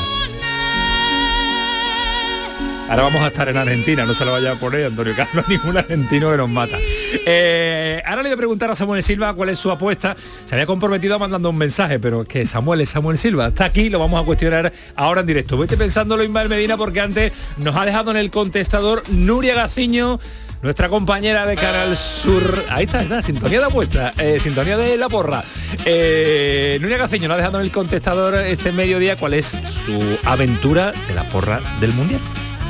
Ahora 2.90 3.04
vamos 3.04 3.22
a 3.22 3.28
estar 3.28 3.48
en 3.48 3.58
Argentina, 3.58 4.06
no 4.06 4.13
se 4.13 4.25
lo 4.25 4.34
vaya 4.34 4.52
a 4.52 4.56
poner 4.56 4.86
Antonio 4.86 5.13
Carlos, 5.16 5.46
ningún 5.50 5.78
argentino 5.78 6.30
que 6.30 6.38
nos 6.38 6.50
mata. 6.50 6.78
Eh, 7.25 8.02
ahora 8.06 8.22
le 8.22 8.30
voy 8.30 8.34
a 8.34 8.38
preguntar 8.38 8.70
a 8.70 8.75
Samuel 8.75 9.02
Silva 9.02 9.34
cuál 9.34 9.50
es 9.50 9.58
su 9.58 9.72
apuesta. 9.72 10.16
Se 10.46 10.54
había 10.54 10.66
comprometido 10.66 11.18
mandando 11.18 11.50
un 11.50 11.58
mensaje, 11.58 12.00
pero 12.00 12.25
que 12.25 12.46
Samuel 12.46 12.82
es 12.82 12.90
Samuel 12.90 13.18
Silva. 13.18 13.48
Está 13.48 13.66
aquí, 13.66 13.90
lo 13.90 14.00
vamos 14.00 14.22
a 14.22 14.25
cuestionar 14.25 14.72
ahora 14.96 15.22
en 15.22 15.28
directo. 15.28 15.58
Vete 15.58 15.78
pensando 15.78 16.18
lo 16.18 16.24
Ismael 16.24 16.50
Medina 16.50 16.78
porque 16.78 17.00
antes 17.02 17.32
nos 17.58 17.75
ha 17.75 17.86
dejado 17.86 18.12
en 18.12 18.18
el 18.18 18.30
contestador 18.30 19.02
Nuria 19.10 19.56
Gaciño 19.56 20.20
nuestra 20.62 20.88
compañera 20.88 21.46
de 21.46 21.56
Canal 21.56 21.96
Sur. 21.98 22.63
Ahí 22.70 22.86
está, 22.86 23.02
está, 23.02 23.22
sintonía 23.22 23.60
de 23.60 23.66
apuesta, 23.66 24.12
eh, 24.18 24.40
sintonía 24.40 24.78
de 24.78 24.98
la 24.98 25.10
porra. 25.10 25.44
Eh, 25.86 26.78
Nuria 26.82 26.98
Gaceño 26.98 27.28
nos 27.28 27.36
ha 27.36 27.38
dejado 27.38 27.60
en 27.60 27.66
el 27.66 27.72
contestador 27.72 28.36
este 28.36 28.72
mediodía 28.72 29.18
cuál 29.18 29.34
es 29.34 29.48
su 29.48 30.18
aventura 30.24 30.94
de 31.08 31.13
la 31.13 31.28
porra 31.28 31.62
del 31.82 31.94
Mundial. 31.94 32.22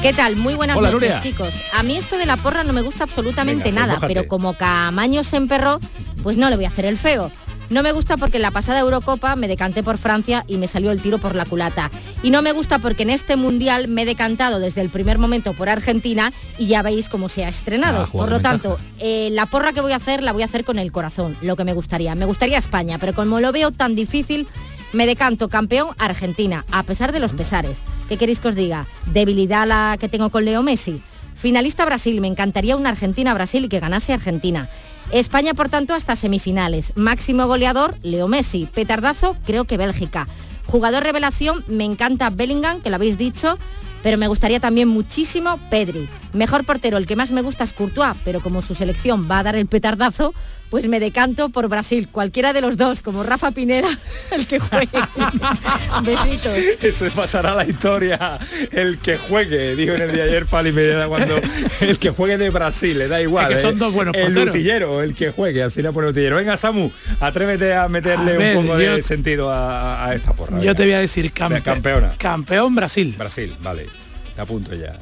¿Qué 0.03 0.11
tal? 0.11 0.35
Muy 0.35 0.55
buenas 0.55 0.77
noches, 0.81 1.23
chicos. 1.23 1.63
A 1.71 1.81
mí 1.81 1.95
esto 1.95 2.17
de 2.17 2.25
la 2.25 2.35
porra 2.35 2.65
no 2.65 2.73
me 2.73 2.81
gusta 2.81 3.05
absolutamente 3.05 3.63
pues 3.63 3.73
nada, 3.73 3.99
pero 4.05 4.27
como 4.27 4.53
Camaño 4.53 5.23
se 5.23 5.37
emperró, 5.37 5.79
pues 6.23 6.35
no 6.35 6.49
le 6.49 6.57
voy 6.57 6.65
a 6.65 6.67
hacer 6.67 6.83
el 6.83 6.97
feo. 6.97 7.31
No 7.69 7.83
me 7.83 7.93
gusta 7.93 8.17
porque 8.17 8.35
en 8.35 8.41
la 8.41 8.51
pasada 8.51 8.81
Eurocopa 8.81 9.37
me 9.37 9.47
decanté 9.47 9.81
por 9.81 9.97
Francia 9.97 10.43
y 10.45 10.57
me 10.57 10.67
salió 10.67 10.91
el 10.91 11.01
tiro 11.01 11.19
por 11.19 11.35
la 11.35 11.45
culata. 11.45 11.89
Y 12.21 12.31
no 12.31 12.41
me 12.41 12.51
gusta 12.51 12.79
porque 12.79 13.03
en 13.03 13.11
este 13.11 13.37
Mundial 13.37 13.87
me 13.87 14.01
he 14.01 14.05
decantado 14.05 14.59
desde 14.59 14.81
el 14.81 14.89
primer 14.89 15.19
momento 15.19 15.53
por 15.53 15.69
Argentina 15.69 16.33
y 16.57 16.67
ya 16.67 16.81
veis 16.81 17.07
cómo 17.07 17.29
se 17.29 17.45
ha 17.45 17.49
estrenado. 17.49 18.05
por 18.07 18.29
lo 18.29 18.41
tanto, 18.41 18.77
eh, 18.99 19.29
la 19.31 19.45
porra 19.45 19.71
que 19.71 19.79
voy 19.79 19.93
a 19.93 19.95
hacer 19.95 20.21
la 20.21 20.33
voy 20.33 20.41
a 20.41 20.45
hacer 20.45 20.65
con 20.65 20.79
el 20.79 20.91
corazón, 20.91 21.37
lo 21.41 21.55
que 21.55 21.63
me 21.63 21.71
gustaría. 21.71 22.13
Me 22.13 22.25
gustaría 22.25 22.57
España, 22.57 22.97
pero 22.99 23.13
como 23.13 23.39
lo 23.39 23.53
veo 23.53 23.71
tan 23.71 23.95
difícil, 23.95 24.49
me 24.93 25.05
decanto 25.05 25.49
campeón 25.49 25.89
Argentina, 25.97 26.65
a 26.71 26.83
pesar 26.83 27.11
de 27.11 27.19
los 27.19 27.33
pesares. 27.33 27.81
¿Qué 28.07 28.17
queréis 28.17 28.39
que 28.39 28.47
os 28.47 28.55
diga? 28.55 28.87
¿Debilidad 29.07 29.67
la 29.67 29.97
que 29.99 30.07
tengo 30.07 30.29
con 30.29 30.45
Leo 30.45 30.63
Messi? 30.63 31.01
Finalista 31.35 31.85
Brasil, 31.85 32.21
me 32.21 32.27
encantaría 32.27 32.77
una 32.77 32.89
Argentina-Brasil 32.89 33.65
y 33.65 33.69
que 33.69 33.79
ganase 33.79 34.13
Argentina. 34.13 34.69
España, 35.11 35.53
por 35.53 35.69
tanto, 35.69 35.93
hasta 35.93 36.15
semifinales. 36.15 36.93
Máximo 36.95 37.47
goleador, 37.47 37.97
Leo 38.03 38.27
Messi. 38.27 38.67
Petardazo, 38.73 39.35
creo 39.45 39.65
que 39.65 39.77
Bélgica. 39.77 40.27
Jugador 40.65 41.03
revelación, 41.03 41.65
me 41.67 41.83
encanta 41.83 42.29
Bellingham, 42.29 42.81
que 42.81 42.89
lo 42.89 42.95
habéis 42.95 43.17
dicho 43.17 43.57
pero 44.03 44.17
me 44.17 44.27
gustaría 44.27 44.59
también 44.59 44.89
muchísimo 44.89 45.57
Pedri. 45.69 46.07
Mejor 46.33 46.65
portero, 46.65 46.97
el 46.97 47.07
que 47.07 47.15
más 47.15 47.31
me 47.31 47.41
gusta 47.41 47.63
es 47.63 47.71
Courtois, 47.71 48.17
pero 48.25 48.41
como 48.41 48.61
su 48.61 48.75
selección 48.75 49.27
va 49.31 49.39
a 49.39 49.43
dar 49.43 49.55
el 49.55 49.65
petardazo, 49.65 50.33
pues 50.73 50.87
me 50.87 50.99
decanto 50.99 51.49
por 51.49 51.67
Brasil, 51.67 52.07
cualquiera 52.11 52.51
de 52.51 52.59
los 52.59 52.77
dos, 52.77 53.03
como 53.03 53.21
Rafa 53.21 53.51
Pineda, 53.51 53.89
el 54.31 54.47
que 54.47 54.57
juegue. 54.57 54.87
Besitos. 56.03 56.57
Eso 56.81 57.05
pasará 57.13 57.53
la 57.53 57.63
historia, 57.63 58.39
el 58.71 58.97
que 58.97 59.17
juegue, 59.17 59.75
dijo 59.75 59.93
en 59.93 60.01
el 60.01 60.13
día 60.13 60.23
ayer 60.23 60.47
Fali 60.47 60.71
Pineda 60.71 61.07
cuando 61.07 61.39
el 61.79 61.99
que 61.99 62.09
juegue 62.09 62.39
de 62.39 62.49
Brasil, 62.49 62.97
le 62.97 63.07
da 63.07 63.21
igual. 63.21 63.49
que 63.49 63.61
son 63.61 63.75
¿eh? 63.75 63.77
dos 63.77 63.93
buenos 63.93 64.15
El 64.15 64.35
utillero, 64.35 65.03
el 65.03 65.13
que 65.13 65.29
juegue, 65.29 65.61
al 65.61 65.71
final 65.71 65.93
por 65.93 66.05
el 66.05 66.09
utillero. 66.09 66.37
Venga, 66.37 66.57
Samu, 66.57 66.89
atrévete 67.19 67.75
a 67.75 67.87
meterle 67.87 68.57
un 68.57 68.65
poco 68.65 68.75
de 68.75 68.99
sentido 69.03 69.51
a, 69.53 70.11
esta 70.15 70.33
porra. 70.33 70.59
Yo 70.59 70.73
te 70.73 70.85
voy 70.85 70.93
a 70.93 71.01
decir 71.01 71.31
campeona. 71.33 72.15
Campeón 72.17 72.73
Brasil. 72.73 73.13
Brasil, 73.15 73.53
vale. 73.61 73.85
Te 74.33 74.41
apunto 74.41 74.73
ya. 74.73 74.97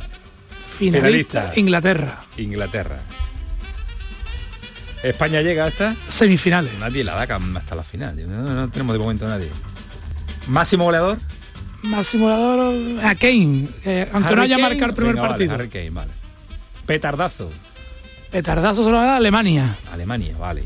Finalista, 0.77 1.53
Inglaterra. 1.55 2.19
Inglaterra. 2.35 2.97
España 5.03 5.41
llega 5.41 5.65
hasta 5.65 5.95
semifinales. 6.07 6.73
Nadie 6.77 7.03
la 7.03 7.13
da 7.13 7.35
hasta 7.57 7.75
la 7.75 7.83
final. 7.83 8.15
No, 8.27 8.69
tenemos 8.69 8.93
de 8.93 8.99
momento 8.99 9.25
a 9.25 9.29
nadie. 9.29 9.49
Máximo 10.47 10.85
goleador. 10.85 11.17
Máximo 11.81 12.25
goleador 12.25 13.05
a 13.05 13.15
Kane, 13.15 13.67
aunque 14.13 14.35
no 14.35 14.41
haya 14.41 14.57
marcado 14.57 14.85
el 14.87 14.93
primer 14.93 15.15
partido. 15.15 15.57
vale. 15.91 16.11
Petardazo. 16.85 17.49
Petardazo 18.31 18.83
solo 18.83 18.97
da 18.97 19.17
Alemania. 19.17 19.75
Alemania, 19.91 20.35
vale. 20.37 20.63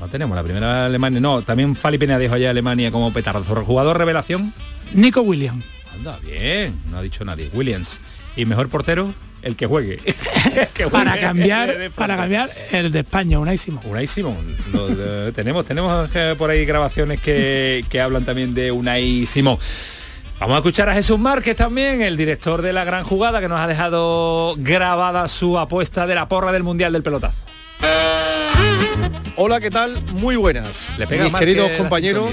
No 0.00 0.08
tenemos 0.08 0.34
la 0.34 0.42
primera 0.42 0.86
Alemania. 0.86 1.20
No, 1.20 1.42
también 1.42 1.76
Fali 1.76 1.98
Pena 1.98 2.18
dijo 2.18 2.34
allá 2.34 2.50
Alemania 2.50 2.90
como 2.90 3.12
petardazo. 3.12 3.64
Jugador 3.64 3.98
revelación. 3.98 4.52
Nico 4.94 5.20
Williams. 5.20 5.64
Anda, 5.94 6.18
bien, 6.18 6.74
no 6.90 6.98
ha 6.98 7.02
dicho 7.02 7.24
nadie. 7.24 7.50
Williams. 7.52 8.00
¿Y 8.36 8.46
mejor 8.46 8.68
portero? 8.68 9.12
El 9.42 9.56
que 9.56 9.66
juegue. 9.66 9.98
para 10.90 11.18
cambiar, 11.20 11.90
para 11.94 12.16
cambiar 12.16 12.50
el 12.72 12.92
de 12.92 13.00
España, 13.00 13.38
Unai 13.38 13.58
Simón. 13.58 13.82
Unai 13.84 14.06
Simón. 14.06 14.56
tenemos, 15.34 15.66
tenemos 15.66 16.10
eh, 16.14 16.34
por 16.36 16.50
ahí 16.50 16.64
grabaciones 16.64 17.20
que, 17.20 17.84
hablan 18.02 18.24
también 18.24 18.54
de 18.54 18.72
Unai 18.72 19.26
Simón. 19.26 19.58
Vamos 20.38 20.54
a 20.54 20.58
escuchar 20.58 20.88
a 20.88 20.94
Jesús 20.94 21.18
Márquez 21.18 21.54
también, 21.54 22.00
el 22.00 22.16
director 22.16 22.62
de 22.62 22.72
la 22.72 22.84
gran 22.84 23.04
jugada 23.04 23.40
que 23.40 23.48
nos 23.48 23.60
ha 23.60 23.66
dejado 23.66 24.54
grabada 24.56 25.28
su 25.28 25.58
apuesta 25.58 26.06
de 26.06 26.14
la 26.14 26.28
porra 26.28 26.50
del 26.50 26.62
Mundial 26.62 26.94
del 26.94 27.02
Pelotazo. 27.02 27.36
Hola, 29.42 29.58
¿qué 29.58 29.70
tal? 29.70 29.96
Muy 30.20 30.36
buenas. 30.36 30.92
Le 30.98 31.06
Mis 31.06 31.32
queridos 31.32 31.70
compañeros, 31.70 32.30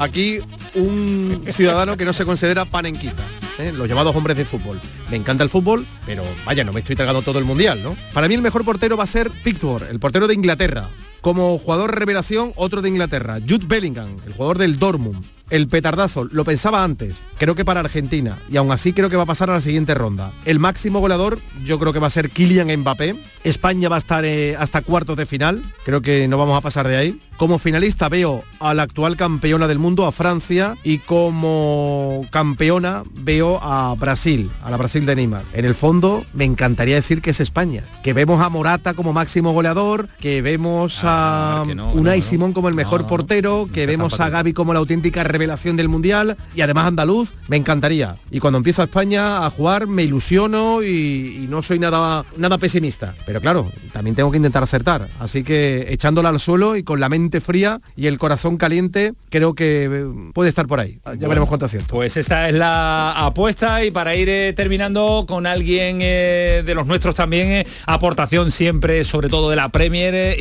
aquí 0.00 0.38
un 0.74 1.44
ciudadano 1.46 1.98
que 1.98 2.06
no 2.06 2.14
se 2.14 2.24
considera 2.24 2.64
panenquita, 2.64 3.22
¿eh? 3.58 3.72
los 3.72 3.86
llamados 3.86 4.16
hombres 4.16 4.38
de 4.38 4.46
fútbol. 4.46 4.80
Me 5.10 5.16
encanta 5.16 5.44
el 5.44 5.50
fútbol, 5.50 5.86
pero 6.06 6.22
vaya, 6.46 6.64
no 6.64 6.72
me 6.72 6.80
estoy 6.80 6.96
tragando 6.96 7.20
todo 7.20 7.38
el 7.38 7.44
mundial, 7.44 7.82
¿no? 7.82 7.94
Para 8.14 8.26
mí 8.26 8.34
el 8.34 8.40
mejor 8.40 8.64
portero 8.64 8.96
va 8.96 9.04
a 9.04 9.06
ser 9.06 9.30
Pickford, 9.30 9.90
el 9.90 10.00
portero 10.00 10.26
de 10.26 10.32
Inglaterra. 10.32 10.88
Como 11.20 11.58
jugador 11.58 11.94
revelación, 11.98 12.54
otro 12.56 12.80
de 12.80 12.88
Inglaterra, 12.88 13.38
Jude 13.46 13.66
Bellingham, 13.66 14.16
el 14.26 14.32
jugador 14.32 14.56
del 14.56 14.78
Dortmund 14.78 15.35
el 15.50 15.68
petardazo, 15.68 16.24
lo 16.24 16.44
pensaba 16.44 16.82
antes, 16.82 17.22
creo 17.38 17.54
que 17.54 17.64
para 17.64 17.80
Argentina, 17.80 18.38
y 18.50 18.56
aún 18.56 18.72
así 18.72 18.92
creo 18.92 19.08
que 19.08 19.16
va 19.16 19.22
a 19.24 19.26
pasar 19.26 19.50
a 19.50 19.54
la 19.54 19.60
siguiente 19.60 19.94
ronda. 19.94 20.32
El 20.44 20.58
máximo 20.58 21.00
goleador 21.00 21.38
yo 21.64 21.78
creo 21.78 21.92
que 21.92 21.98
va 21.98 22.08
a 22.08 22.10
ser 22.10 22.30
Kylian 22.30 22.74
Mbappé. 22.80 23.16
España 23.44 23.88
va 23.88 23.96
a 23.96 23.98
estar 23.98 24.24
eh, 24.24 24.56
hasta 24.56 24.82
cuartos 24.82 25.16
de 25.16 25.26
final, 25.26 25.62
creo 25.84 26.02
que 26.02 26.26
no 26.28 26.38
vamos 26.38 26.58
a 26.58 26.60
pasar 26.60 26.88
de 26.88 26.96
ahí. 26.96 27.20
Como 27.36 27.58
finalista 27.58 28.08
veo 28.08 28.44
a 28.60 28.72
la 28.72 28.84
actual 28.84 29.16
campeona 29.16 29.68
del 29.68 29.78
mundo, 29.78 30.06
a 30.06 30.12
Francia, 30.12 30.76
y 30.82 30.98
como 30.98 32.26
campeona 32.30 33.02
veo 33.12 33.58
a 33.62 33.94
Brasil, 33.94 34.50
a 34.62 34.70
la 34.70 34.78
Brasil 34.78 35.04
de 35.04 35.16
Neymar. 35.16 35.44
En 35.52 35.66
el 35.66 35.74
fondo 35.74 36.24
me 36.32 36.46
encantaría 36.46 36.94
decir 36.94 37.20
que 37.20 37.30
es 37.30 37.40
España, 37.40 37.84
que 38.02 38.14
vemos 38.14 38.40
a 38.40 38.48
Morata 38.48 38.94
como 38.94 39.12
máximo 39.12 39.52
goleador, 39.52 40.08
que 40.18 40.40
vemos 40.40 41.00
ah, 41.02 41.62
a 41.66 41.92
Unai 41.92 42.22
Simón 42.22 42.54
como 42.54 42.70
el 42.70 42.74
mejor 42.74 43.06
portero, 43.06 43.68
que 43.70 43.84
vemos 43.86 44.18
a 44.18 44.30
Gaby 44.30 44.54
como 44.54 44.72
la 44.72 44.78
auténtica 44.78 45.22
revelación 45.22 45.76
del 45.76 45.90
Mundial 45.90 46.38
y 46.54 46.62
además 46.62 46.86
andaluz, 46.86 47.34
me 47.48 47.56
encantaría. 47.56 48.16
Y 48.30 48.40
cuando 48.40 48.56
empiezo 48.56 48.80
a 48.80 48.86
España 48.86 49.44
a 49.44 49.50
jugar 49.50 49.86
me 49.86 50.04
ilusiono 50.04 50.82
y, 50.82 51.46
no 51.50 51.62
soy 51.62 51.78
nada, 51.78 52.24
nada 52.38 52.56
pesimista. 52.56 53.14
Pero 53.26 53.42
claro, 53.42 53.70
también 53.92 54.16
tengo 54.16 54.30
que 54.30 54.38
intentar 54.38 54.62
acertar. 54.62 55.08
Así 55.20 55.44
que 55.44 55.86
echándola 55.90 56.30
al 56.30 56.40
suelo 56.40 56.76
y 56.76 56.82
con 56.82 56.98
la 56.98 57.10
mente 57.10 57.25
fría 57.40 57.80
y 57.96 58.06
el 58.06 58.18
corazón 58.18 58.56
caliente, 58.56 59.12
creo 59.30 59.54
que 59.54 59.84
eh, 59.84 60.30
puede 60.32 60.48
estar 60.48 60.66
por 60.66 60.80
ahí. 60.80 60.98
Ya 61.18 61.28
veremos 61.28 61.48
cuánto 61.48 61.66
acierto. 61.66 61.94
Pues 61.94 62.16
esta 62.16 62.48
es 62.48 62.54
la 62.54 63.12
apuesta 63.12 63.84
y 63.84 63.90
para 63.90 64.14
ir 64.14 64.28
eh, 64.28 64.52
terminando 64.54 65.24
con 65.28 65.46
alguien 65.46 65.98
eh, 66.00 66.62
de 66.64 66.74
los 66.74 66.86
nuestros 66.86 67.14
también, 67.14 67.66
aportación 67.86 68.50
siempre, 68.50 69.04
sobre 69.04 69.28
todo 69.28 69.50
de 69.50 69.56
la 69.56 69.68
Premier 69.68 70.38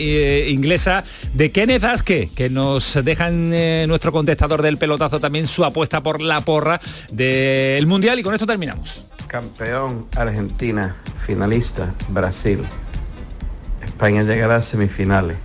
inglesa, 0.49 1.03
de 1.33 1.51
Kenneth 1.51 1.83
Aske, 1.83 2.29
que 2.35 2.49
nos 2.49 2.97
dejan 3.03 3.49
nuestro 3.87 4.11
contestador 4.11 4.61
del 4.61 4.77
pelotazo 4.77 5.19
también 5.19 5.47
su 5.47 5.63
apuesta 5.65 6.01
por 6.01 6.21
la 6.21 6.41
porra 6.41 6.79
del 7.11 7.87
Mundial 7.87 8.19
y 8.19 8.23
con 8.23 8.33
esto 8.33 8.45
terminamos. 8.45 9.05
Campeón 9.27 10.05
Argentina, 10.15 10.95
finalista 11.25 11.93
Brasil. 12.09 12.63
España 13.83 14.23
llegará 14.23 14.57
a 14.57 14.61
semifinales. 14.61 15.37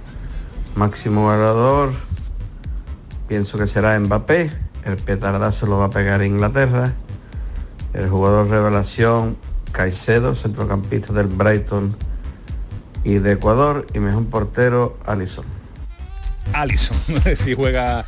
Máximo 0.74 1.28
ganador, 1.28 1.92
pienso 3.28 3.58
que 3.58 3.66
será 3.66 3.98
Mbappé. 3.98 4.50
El 4.84 4.96
petardazo 4.96 5.66
lo 5.66 5.78
va 5.78 5.86
a 5.86 5.90
pegar 5.90 6.22
Inglaterra. 6.22 6.92
El 7.92 8.08
jugador 8.08 8.48
revelación 8.48 9.36
Caicedo, 9.72 10.34
centrocampista 10.34 11.12
del 11.12 11.26
Brighton 11.26 11.94
y 13.04 13.18
de 13.18 13.32
Ecuador. 13.32 13.86
Y 13.94 13.98
mejor 13.98 14.26
portero 14.26 14.98
Alison. 15.06 15.44
Alison, 16.52 16.96
si 17.36 17.54
juega 17.54 18.06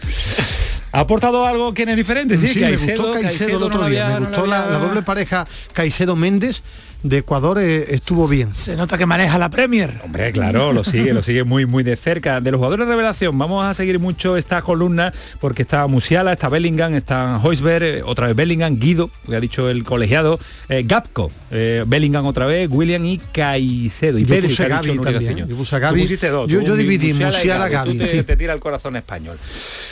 ¿Ha 0.92 1.00
aportado 1.00 1.46
algo 1.46 1.72
que 1.72 1.84
es 1.84 1.96
diferente? 1.96 2.36
Sí, 2.36 2.58
me 2.60 2.72
gustó 2.72 3.12
Caicedo, 3.14 3.56
el 3.56 3.62
otro 3.62 3.88
día. 3.88 4.08
me 4.08 4.26
gustó 4.26 4.46
la, 4.46 4.66
doble 4.78 5.02
pareja 5.02 5.46
Caicedo-Méndez 5.72 6.62
de 7.02 7.18
Ecuador 7.18 7.58
eh, 7.58 7.94
estuvo 7.94 8.28
bien. 8.28 8.54
Se 8.54 8.76
nota 8.76 8.96
que 8.96 9.06
maneja 9.06 9.38
la 9.38 9.50
Premier. 9.50 10.00
Hombre, 10.04 10.32
claro, 10.32 10.72
lo 10.72 10.84
sigue, 10.84 11.12
lo 11.12 11.22
sigue 11.22 11.44
muy, 11.44 11.66
muy 11.66 11.82
de 11.82 11.96
cerca. 11.96 12.40
De 12.40 12.50
los 12.50 12.58
jugadores 12.58 12.86
de 12.86 12.92
revelación, 12.92 13.36
vamos 13.38 13.64
a 13.64 13.74
seguir 13.74 13.98
mucho 13.98 14.36
esta 14.36 14.62
columna 14.62 15.12
porque 15.40 15.62
está 15.62 15.86
Musiala, 15.86 16.32
está 16.32 16.48
Bellingham, 16.48 16.94
está 16.94 17.38
Hoisberg, 17.42 17.82
eh, 17.82 18.02
otra 18.04 18.28
vez 18.28 18.36
Bellingham, 18.36 18.78
Guido, 18.78 19.10
que 19.26 19.36
ha 19.36 19.40
dicho 19.40 19.68
el 19.68 19.84
colegiado, 19.84 20.38
eh, 20.68 20.84
Gapco, 20.86 21.30
Bellingham 21.50 22.26
otra 22.26 22.46
vez, 22.46 22.68
William 22.70 23.04
y 23.04 23.18
Caicedo. 23.18 24.18
Y 24.18 24.24
Pedri, 24.24 24.48
puse 24.48 24.68
Gaby 24.68 24.98
también. 24.98 25.46
Yo 25.48 25.56
puse 25.56 25.76
a 25.76 25.78
Gaby. 25.78 26.02
Dos, 26.12 26.48
yo, 26.48 26.62
yo 26.62 26.76
dividí 26.76 27.12
Musiala, 27.14 27.68
Gaby. 27.68 27.98
Te, 27.98 28.22
te, 28.22 28.36
tira 28.36 28.52
el 28.52 28.60
corazón 28.60 28.96
español. 28.96 29.38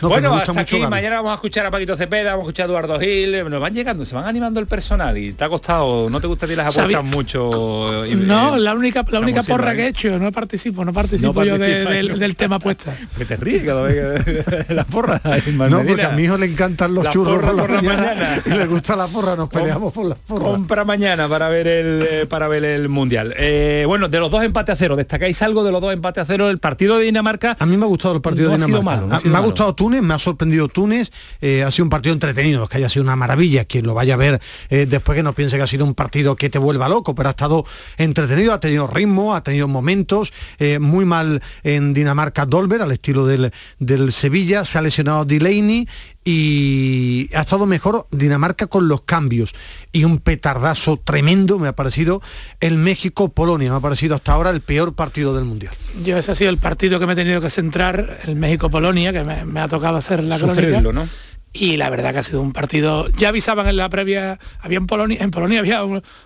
bueno, 0.03 0.35
hasta 0.35 0.61
aquí, 0.61 0.79
mañana 0.81 1.17
vamos 1.17 1.33
a 1.33 1.35
escuchar 1.35 1.67
a 1.67 1.71
Paquito 1.71 1.97
Cepeda, 1.97 2.33
vamos 2.33 2.45
a 2.45 2.49
escuchar 2.49 2.67
a 2.67 2.69
Eduardo 2.69 3.01
Gil, 3.01 3.49
nos 3.51 3.61
van 3.61 3.75
llegando, 3.75 4.05
se 4.05 4.15
van 4.15 4.27
animando 4.27 4.61
el 4.61 4.67
personal 4.67 5.17
y 5.19 5.33
te 5.33 5.45
ha 5.45 5.49
costado, 5.49 6.09
no 6.09 6.21
te 6.21 6.27
gusta 6.27 6.47
ti 6.47 6.55
las 6.55 6.77
apuestas 6.77 7.00
mucho. 7.05 8.05
no, 8.17 8.57
la 8.57 8.75
única, 8.75 9.05
la 9.11 9.21
única 9.21 9.43
porra 9.43 9.75
que 9.75 9.85
he 9.85 9.89
hecho, 9.89 10.19
no 10.19 10.33
participo, 10.33 10.85
no 10.85 10.93
participo 10.93 11.45
yo 11.45 11.59
del, 11.59 12.37
tema 12.37 12.59
puesta. 12.59 12.95
Que 13.19 13.25
te 13.25 13.37
ríes 13.37 13.65
cada 13.65 13.83
vez 13.83 14.25
que 14.25 14.75
la 14.75 14.85
porra. 14.85 15.21
No, 15.69 15.85
porque 15.85 16.05
a 16.05 16.11
mi 16.11 16.25
hijo 16.25 16.39
le 16.39 16.47
encantan 16.47 16.95
los 16.95 17.09
churros 17.11 17.43
por 17.43 17.55
la, 17.55 17.83
mañana, 17.83 18.43
y 18.47 18.51
le 18.51 18.67
gusta 18.67 18.97
la 18.97 19.07
porra, 19.07 19.37
nos 19.37 19.49
peleamos 19.49 19.93
por 19.93 20.07
la 20.07 20.15
porra. 20.15 20.45
Compra 20.45 20.85
mañana 20.85 21.29
para 21.29 21.49
ver 21.49 21.67
el 21.67 22.07
eh, 22.11 22.27
para 22.27 22.49
ver 22.49 22.65
el 22.65 22.89
mundial. 22.89 23.35
Eh, 23.37 23.85
bueno, 23.87 24.09
de 24.09 24.19
los 24.19 24.31
dos 24.31 24.43
empates 24.43 24.73
a 24.73 24.77
cero, 24.77 24.97
destacáis 24.97 25.41
algo 25.43 25.65
de 25.65 25.73
los 25.73 25.81
dos 25.81 25.93
empates 25.93 26.23
a 26.23 26.27
cero, 26.27 26.49
el 26.49 26.59
partido 26.59 26.99
de 26.99 27.05
Dinamarca. 27.05 27.57
A 27.59 27.67
mí 27.67 27.77
me 27.77 27.85
ha 27.85 27.89
gustado 27.89 28.15
el 28.15 28.21
partido 28.21 28.51
de 28.51 28.65
Dinamarca. 28.65 29.17
Ah, 29.17 29.21
me 29.23 29.37
ha 29.37 29.41
gustado 29.41 29.75
Túnez, 29.75 30.03
me 30.03 30.15
ha 30.15 30.19
sorprendido 30.19 30.69
Túnez, 30.69 31.11
eh, 31.41 31.63
ha 31.63 31.71
sido 31.71 31.85
un 31.85 31.91
partido 31.91 32.13
entretenido, 32.13 32.67
que 32.69 32.79
haya 32.79 32.89
sido 32.89 33.03
una 33.03 33.17
maravilla, 33.17 33.65
quien 33.65 33.87
lo 33.87 33.95
vaya 33.95 34.15
a 34.15 34.17
ver 34.17 34.41
después 34.71 35.17
que 35.17 35.23
no 35.23 35.33
piense 35.33 35.57
que 35.57 35.63
ha 35.63 35.67
sido 35.67 35.85
un 35.85 35.95
partido 35.95 36.37
que 36.37 36.49
te 36.49 36.59
vuelva 36.59 36.89
loco, 36.91 37.15
pero 37.15 37.31
ha 37.31 37.31
estado 37.31 37.65
entretenido, 37.97 38.53
ha 38.53 38.61
tenido 38.61 38.87
ritmo, 38.87 39.35
ha 39.35 39.43
tenido 39.43 39.67
momentos, 39.67 40.33
eh, 40.59 40.79
muy 40.79 41.07
mal 41.07 41.43
en 41.63 41.95
Dinamarca 41.95 42.45
Dolber, 42.45 42.83
al 42.83 42.93
estilo 42.93 43.25
del, 43.25 43.53
del 43.79 44.13
Sevilla, 44.13 44.65
se 44.67 44.77
ha 44.77 44.83
lesionado 44.83 45.25
Delaney 45.25 45.89
y 46.25 47.31
ha 47.35 47.41
estado 47.41 47.65
mejor 47.65 48.07
Dinamarca 48.11 48.67
con 48.67 48.89
los 48.89 49.03
cambios 49.03 49.55
y 49.91 50.05
un 50.05 50.19
petardazo 50.19 50.99
tremendo 50.99 51.59
me 51.59 51.69
ha 51.69 51.75
parecido 51.75 52.21
el 52.61 52.77
México-Polonia, 52.77 53.71
me 53.71 53.77
ha 53.77 53.81
parecido 53.81 54.15
hasta 54.15 54.33
ahora 54.33 54.51
el 54.51 54.61
peor 54.61 54.95
partido 54.95 55.35
del 55.35 55.45
Mundial. 55.45 55.73
Yo 56.05 56.19
ese 56.19 56.33
ha 56.33 56.35
sido 56.35 56.51
el 56.51 56.59
partido 56.59 56.99
que 56.99 57.07
me 57.07 57.15
he 57.15 57.17
tenido 57.17 57.41
que 57.41 57.49
centrar, 57.49 58.19
el 58.25 58.37
México-Polonia, 58.37 59.13
que 59.13 59.25
me, 59.25 59.61
ha 59.61 59.69
tocado 59.69 59.97
hacer 59.97 60.23
la 60.23 60.39
crónica. 60.39 60.81
¿no? 60.81 61.09
Y 61.53 61.77
la 61.77 61.91
verdad 61.91 62.13
que 62.13 62.19
ha 62.19 62.23
sido 62.23 62.41
un 62.41 62.53
partido 62.53 63.09
ya 63.11 63.29
avisaban 63.29 63.67
en 63.67 63.77
la 63.77 63.89
previa 63.89 64.39
había 64.61 64.79
en 64.79 64.87
Polonia 64.87 65.19
en 65.21 65.31
Polonia 65.31 65.59
había 65.61 65.83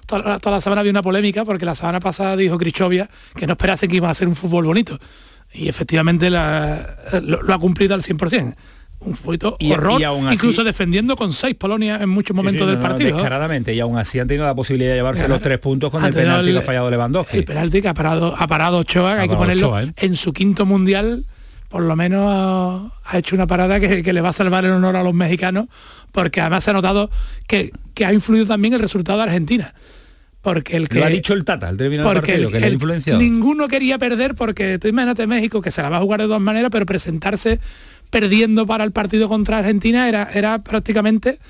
toda, 0.06 0.38
la 0.44 0.60
semana 0.60 0.80
había 0.80 0.90
una 0.90 1.02
polémica 1.02 1.44
porque 1.44 1.64
la 1.64 1.74
semana 1.74 2.00
pasada 2.00 2.36
dijo 2.36 2.58
Krichovia 2.58 3.08
que 3.34 3.46
no 3.46 3.52
esperase 3.54 3.88
que 3.88 3.96
iba 3.96 4.10
a 4.10 4.14
ser 4.14 4.28
un 4.28 4.36
fútbol 4.36 4.66
bonito 4.66 4.98
y 5.52 5.68
efectivamente 5.68 6.28
lo, 6.30 6.38
ha 6.38 7.58
cumplido 7.58 7.94
al 7.94 8.02
100% 8.02 8.54
un 9.00 9.14
poquito 9.14 9.56
y, 9.58 9.72
horror, 9.72 10.00
incluso 10.32 10.64
defendiendo 10.64 11.16
con 11.16 11.32
seis 11.32 11.54
Polonia 11.54 11.98
en 12.00 12.08
muchos 12.08 12.34
momentos 12.34 12.66
del 12.66 12.78
partido. 12.78 13.16
Descaradamente, 13.16 13.74
y 13.74 13.80
aún 13.80 13.98
así 13.98 14.18
han 14.18 14.26
tenido 14.26 14.46
la 14.46 14.54
posibilidad 14.54 14.92
de 14.92 14.96
llevarse 14.96 15.28
los 15.28 15.42
tres 15.42 15.58
puntos 15.58 15.90
con 15.90 16.02
el 16.04 16.14
penalti 16.14 16.52
que 16.52 16.58
ha 16.58 16.62
fallado 16.62 16.90
Lewandowski. 16.90 17.38
El 17.38 17.44
penalti 17.44 17.82
que 17.82 17.88
ha 17.88 17.94
parado, 17.94 18.34
ha 18.36 18.46
parado 18.46 18.78
Ochoa, 18.78 19.20
hay 19.20 19.28
que 19.28 19.36
ponerlo 19.36 19.78
¿eh? 19.78 19.92
en 19.96 20.16
su 20.16 20.32
quinto 20.32 20.64
mundial 20.64 21.26
por 21.74 21.82
lo 21.82 21.96
menos 21.96 22.92
ha 23.02 23.18
hecho 23.18 23.34
una 23.34 23.48
parada 23.48 23.80
que, 23.80 24.12
le 24.12 24.20
va 24.20 24.28
a 24.28 24.32
salvar 24.32 24.64
el 24.64 24.70
honor 24.70 24.94
a 24.94 25.02
los 25.02 25.12
mexicanos, 25.12 25.66
porque 26.12 26.40
además 26.40 26.62
se 26.62 26.70
ha 26.70 26.72
notado 26.72 27.10
que, 27.48 27.72
ha 28.06 28.12
influido 28.12 28.46
también 28.46 28.74
el 28.74 28.78
resultado 28.78 29.18
de 29.18 29.24
Argentina. 29.24 29.74
Porque 30.40 30.76
el 30.76 30.88
que 30.88 31.00
lo 31.00 31.06
ha 31.06 31.08
dicho 31.08 31.34
el 31.34 31.44
Tata, 31.44 31.70
el 31.70 31.76
partido, 31.76 32.48
que 32.52 32.60
le 32.60 32.66
ha 32.66 32.68
influenciado. 32.68 33.18
Ninguno 33.18 33.66
quería 33.66 33.98
perder 33.98 34.36
porque 34.36 34.78
tú 34.78 34.86
imagínate 34.86 35.26
México 35.26 35.60
que 35.62 35.72
se 35.72 35.82
la 35.82 35.88
va 35.88 35.96
a 35.96 36.00
jugar 36.00 36.20
de 36.20 36.28
dos 36.28 36.40
maneras, 36.40 36.70
pero 36.70 36.86
presentarse 36.86 37.58
perdiendo 38.08 38.68
para 38.68 38.84
el 38.84 38.92
partido 38.92 39.28
contra 39.28 39.58
Argentina 39.58 40.08
era, 40.08 40.30
era 40.32 40.62
prácticamente 40.62 41.40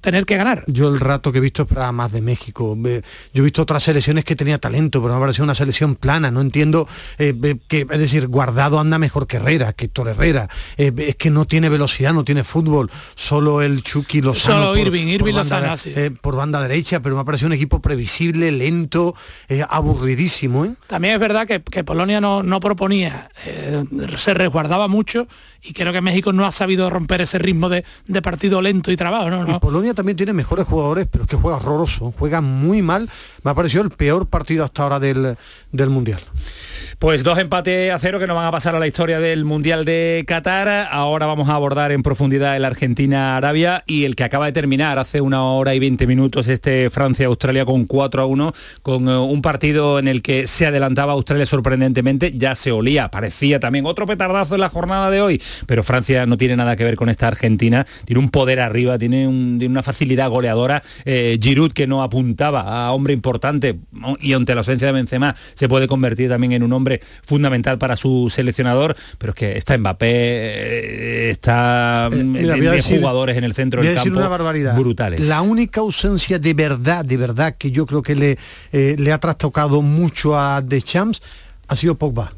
tener 0.00 0.24
que 0.24 0.36
ganar. 0.36 0.64
Yo 0.66 0.88
el 0.88 1.00
rato 1.00 1.32
que 1.32 1.38
he 1.38 1.40
visto 1.40 1.66
para 1.66 1.92
más 1.92 2.12
de 2.12 2.20
México. 2.20 2.76
Yo 2.82 3.42
he 3.42 3.44
visto 3.44 3.62
otras 3.62 3.82
selecciones 3.82 4.24
que 4.24 4.34
tenía 4.34 4.58
talento, 4.58 5.02
pero 5.02 5.14
me 5.14 5.18
ha 5.18 5.20
parecido 5.20 5.44
una 5.44 5.54
selección 5.54 5.96
plana. 5.96 6.30
No 6.30 6.40
entiendo 6.40 6.88
eh, 7.18 7.58
que, 7.68 7.86
es 7.90 7.98
decir, 7.98 8.26
Guardado 8.28 8.80
anda 8.80 8.98
mejor 8.98 9.26
que 9.26 9.36
Herrera, 9.36 9.72
que 9.72 9.86
Héctor 9.86 10.08
Herrera. 10.08 10.48
Eh, 10.76 10.92
es 10.96 11.16
que 11.16 11.30
no 11.30 11.44
tiene 11.44 11.68
velocidad, 11.68 12.14
no 12.14 12.24
tiene 12.24 12.42
fútbol. 12.42 12.90
Solo 13.14 13.60
el 13.62 13.82
Chucky 13.82 14.22
lo 14.22 14.34
Solo 14.34 14.76
Irving, 14.76 15.08
Irving 15.08 15.34
banda, 15.34 15.76
eh, 15.84 16.10
por 16.20 16.36
banda 16.36 16.62
derecha, 16.62 17.00
pero 17.00 17.14
me 17.14 17.22
ha 17.22 17.24
parecido 17.24 17.48
un 17.48 17.54
equipo 17.54 17.80
previsible, 17.80 18.50
lento, 18.52 19.14
aburridísimo. 19.68 20.76
También 20.86 21.14
es 21.14 21.20
verdad 21.20 21.46
que, 21.46 21.60
Polonia 21.84 22.20
no, 22.20 22.42
no 22.42 22.60
proponía, 22.60 23.30
se 24.16 24.34
resguardaba 24.34 24.86
mucho 24.86 25.26
y 25.62 25.72
creo 25.72 25.92
que 25.92 26.00
México 26.00 26.32
no 26.32 26.46
ha 26.46 26.52
sabido 26.52 26.88
romper 26.88 27.20
ese 27.20 27.38
ritmo 27.38 27.68
de, 27.68 27.84
partido 28.22 28.62
lento 28.62 28.90
y 28.90 28.96
trabajo. 28.96 29.30
¿no? 29.30 29.49
Polonia 29.58 29.94
también 29.94 30.16
tiene 30.16 30.32
mejores 30.32 30.66
jugadores, 30.66 31.08
pero 31.10 31.24
es 31.24 31.30
que 31.30 31.36
juega 31.36 31.56
horroroso, 31.56 32.12
juega 32.18 32.40
muy 32.40 32.82
mal. 32.82 33.08
Me 33.42 33.50
ha 33.50 33.54
parecido 33.54 33.82
el 33.82 33.90
peor 33.90 34.26
partido 34.26 34.64
hasta 34.64 34.82
ahora 34.82 35.00
del, 35.00 35.36
del 35.72 35.90
Mundial. 35.90 36.20
Pues 37.00 37.24
dos 37.24 37.38
empates 37.38 37.90
a 37.90 37.98
cero 37.98 38.18
que 38.18 38.26
no 38.26 38.34
van 38.34 38.44
a 38.44 38.50
pasar 38.50 38.74
a 38.74 38.78
la 38.78 38.86
historia 38.86 39.20
del 39.20 39.46
Mundial 39.46 39.86
de 39.86 40.22
Qatar. 40.26 40.88
Ahora 40.90 41.24
vamos 41.24 41.48
a 41.48 41.54
abordar 41.54 41.92
en 41.92 42.02
profundidad 42.02 42.56
el 42.56 42.64
Argentina-Arabia 42.66 43.84
y 43.86 44.04
el 44.04 44.16
que 44.16 44.24
acaba 44.24 44.44
de 44.44 44.52
terminar 44.52 44.98
hace 44.98 45.22
una 45.22 45.42
hora 45.42 45.74
y 45.74 45.78
20 45.78 46.06
minutos 46.06 46.46
este 46.48 46.90
Francia-Australia 46.90 47.64
con 47.64 47.86
4 47.86 48.20
a 48.20 48.26
1, 48.26 48.52
con 48.82 49.08
eh, 49.08 49.16
un 49.16 49.40
partido 49.40 49.98
en 49.98 50.08
el 50.08 50.20
que 50.20 50.46
se 50.46 50.66
adelantaba 50.66 51.14
Australia 51.14 51.46
sorprendentemente, 51.46 52.34
ya 52.36 52.54
se 52.54 52.70
olía, 52.70 53.10
parecía 53.10 53.60
también 53.60 53.86
otro 53.86 54.04
petardazo 54.04 54.56
en 54.56 54.60
la 54.60 54.68
jornada 54.68 55.10
de 55.10 55.22
hoy, 55.22 55.40
pero 55.66 55.82
Francia 55.82 56.26
no 56.26 56.36
tiene 56.36 56.54
nada 56.56 56.76
que 56.76 56.84
ver 56.84 56.96
con 56.96 57.08
esta 57.08 57.28
Argentina, 57.28 57.86
tiene 58.04 58.20
un 58.20 58.28
poder 58.28 58.60
arriba, 58.60 58.98
tiene, 58.98 59.26
una 59.26 59.82
facilidad 59.82 60.28
goleadora, 60.28 60.82
eh, 61.06 61.38
Giroud 61.40 61.72
que 61.72 61.86
no 61.86 62.02
apuntaba 62.02 62.84
a 62.84 62.92
hombre 62.92 63.14
importante 63.14 63.78
y 64.20 64.34
ante 64.34 64.54
la 64.54 64.60
ausencia 64.60 64.86
de 64.86 64.92
Benzema 64.92 65.34
se 65.60 65.68
puede 65.68 65.86
convertir 65.86 66.30
también 66.30 66.52
en 66.52 66.62
un 66.62 66.72
hombre 66.72 67.02
fundamental 67.22 67.76
para 67.76 67.94
su 67.94 68.32
seleccionador, 68.34 68.96
pero 69.18 69.32
es 69.32 69.36
que 69.36 69.58
está 69.58 69.76
Mbappé, 69.76 70.08
eh, 70.08 71.30
está 71.30 72.08
eh, 72.10 72.16
de, 72.16 72.82
jugadores 72.82 73.36
en 73.36 73.44
el 73.44 73.52
centro 73.52 73.82
del 73.82 73.94
campo 73.94 74.16
una 74.18 74.28
barbaridad. 74.28 74.74
brutales. 74.74 75.28
La 75.28 75.42
única 75.42 75.82
ausencia 75.82 76.38
de 76.38 76.54
verdad, 76.54 77.04
de 77.04 77.18
verdad, 77.18 77.54
que 77.58 77.70
yo 77.70 77.84
creo 77.84 78.00
que 78.00 78.14
le, 78.14 78.38
eh, 78.72 78.96
le 78.98 79.12
ha 79.12 79.18
trastocado 79.18 79.82
mucho 79.82 80.34
a 80.34 80.62
Deschamps 80.62 81.20
ha 81.68 81.76
sido 81.76 81.94
Pogba 81.94 82.32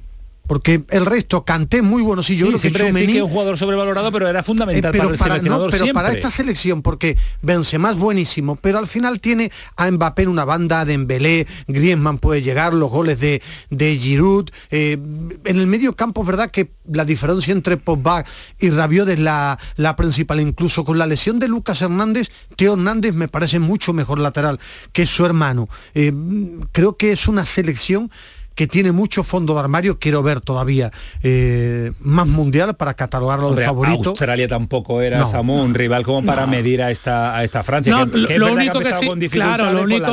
porque 0.53 0.83
el 0.91 1.07
resto 1.07 1.47
canté 1.47 1.81
muy 1.81 2.03
bueno 2.03 2.23
sí 2.23 2.37
yo 2.37 2.49
creo 2.49 2.59
siempre 2.59 2.93
que 2.93 3.07
que 3.07 3.17
es 3.17 3.23
un 3.23 3.31
jugador 3.31 3.57
sobrevalorado 3.57 4.13
pero 4.13 4.29
era 4.29 4.43
fundamental 4.43 4.93
pero 4.93 5.05
para 5.05 5.13
el 5.15 5.19
seleccionador 5.19 5.71
pero 5.71 5.87
para 5.95 6.13
esta 6.13 6.29
selección 6.29 6.83
porque 6.83 7.17
Benzema 7.41 7.93
es 7.93 7.97
buenísimo 7.97 8.57
pero 8.57 8.79
al 8.79 8.87
final 8.87 9.19
tiene 9.19 9.51
a 9.77 9.91
Mbappé 9.91 10.25
en 10.25 10.29
una 10.29 10.45
banda 10.45 10.85
de 10.85 10.93
Embelé 10.93 11.47
Griezmann 11.69 12.19
puede 12.19 12.43
llegar 12.43 12.75
los 12.75 12.91
goles 12.91 13.19
de, 13.19 13.41
de 13.71 13.97
Giroud 13.97 14.51
eh, 14.71 14.99
en 15.45 15.57
el 15.57 15.67
medio 15.67 15.97
campo 15.97 16.21
es 16.21 16.27
verdad 16.27 16.51
que 16.51 16.73
la 16.85 17.07
diferencia 17.07 17.53
entre 17.53 17.79
Pogba 17.79 18.23
y 18.59 18.69
Rabiot 18.69 19.09
es 19.09 19.21
la, 19.21 19.59
la 19.77 19.97
principal 19.97 20.39
incluso 20.41 20.85
con 20.85 20.99
la 20.99 21.07
lesión 21.07 21.39
de 21.39 21.49
Lucas 21.49 21.81
Hernández 21.81 22.29
Teo 22.57 22.75
Hernández 22.75 23.15
me 23.15 23.29
parece 23.29 23.59
mucho 23.59 23.95
mejor 23.95 24.19
lateral 24.19 24.61
que 24.93 25.07
su 25.07 25.25
hermano. 25.25 25.69
Eh, 25.95 26.13
creo 26.73 26.97
que 26.97 27.13
es 27.13 27.29
una 27.29 27.47
selección 27.47 28.11
que 28.55 28.67
tiene 28.67 28.93
mucho 28.93 29.25
fondo 29.25 29.55
de 29.55 29.61
armario, 29.61 29.99
quiero 29.99 30.23
ver 30.23 30.41
todavía 30.41 30.91
eh, 31.23 31.93
más 32.01 32.27
mundial 32.27 32.75
para 32.77 32.95
catalogarlo 32.95 33.55
de 33.55 33.65
favorito. 33.65 34.11
Australia 34.11 34.49
tampoco 34.49 35.01
era 35.01 35.27
un 35.27 35.75
rival 35.75 36.05
como 36.05 36.25
para 36.25 36.47
medir 36.47 36.83
a 36.83 36.91
esta, 36.91 37.37
a 37.37 37.45
esta 37.45 37.63
Francia. 37.63 37.93
lo, 38.05 38.53
único 38.53 38.81
que, 38.81 38.95
sí, 38.95 39.29
claro, 39.29 39.73
lo 39.73 39.83
único 39.83 40.07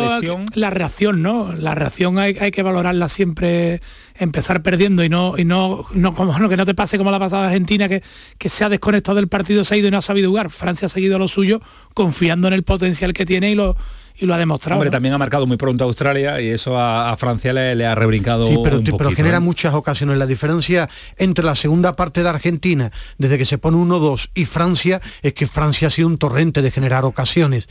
la, 0.53 0.69
reacción, 0.69 1.21
¿no? 1.21 1.53
La 1.53 1.75
reacción 1.75 2.17
hay, 2.19 2.33
que 2.33 2.63
valorarla 2.63 3.09
siempre, 3.09 3.81
empezar 4.15 4.61
perdiendo 4.61 5.03
y 5.03 5.09
no, 5.09 5.35
y 5.37 5.45
no, 5.45 5.85
no, 5.93 6.13
como, 6.13 6.37
no 6.37 6.49
que 6.49 6.57
no 6.57 6.65
te 6.65 6.73
pase 6.73 6.97
como 6.97 7.11
la 7.11 7.19
pasada 7.19 7.47
Argentina, 7.47 7.89
que, 7.89 8.03
que 8.37 8.49
se 8.49 8.63
ha 8.63 8.69
desconectado 8.69 9.15
del 9.15 9.27
partido, 9.27 9.63
se 9.63 9.75
ha 9.75 9.77
ido 9.77 9.87
y 9.87 9.91
no 9.91 9.97
ha 9.97 10.01
sabido 10.01 10.29
jugar. 10.29 10.49
Francia 10.49 10.85
ha 10.85 10.89
seguido 10.89 11.19
lo 11.19 11.27
suyo, 11.27 11.61
confiando 11.93 12.47
en 12.47 12.53
el 12.53 12.63
potencial 12.63 13.13
que 13.13 13.25
tiene 13.25 13.51
y 13.51 13.55
lo 13.55 13.75
y 14.19 14.25
lo 14.25 14.33
ha 14.33 14.37
demostrado. 14.37 14.77
Hombre, 14.77 14.91
también 14.91 15.13
ha 15.13 15.17
marcado 15.17 15.47
muy 15.47 15.57
pronto 15.57 15.83
a 15.83 15.87
Australia 15.87 16.41
y 16.41 16.49
eso 16.49 16.77
a, 16.77 17.15
Francia 17.17 17.53
le, 17.53 17.85
ha 17.85 17.95
rebrincado. 17.95 18.45
Sí, 18.45 18.57
pero, 18.63 18.81
pero 18.97 19.11
genera 19.11 19.37
¿eh? 19.37 19.41
muchas 19.41 19.73
ocasiones. 19.73 20.17
La 20.17 20.25
diferencia 20.25 20.89
entre 21.17 21.45
la 21.45 21.55
segunda 21.55 21.95
parte 21.95 22.23
de 22.23 22.29
Argentina, 22.29 22.91
desde 23.17 23.37
que 23.37 23.45
se 23.45 23.57
pone 23.57 23.77
1-2, 23.77 24.29
y 24.33 24.45
Francia, 24.45 25.01
es 25.21 25.33
que 25.33 25.47
Francia 25.47 25.87
ha 25.87 25.91
sido 25.91 26.07
un 26.07 26.17
torrente 26.17 26.61
de 26.61 26.71
generar 26.71 27.05
ocasiones. 27.05 27.67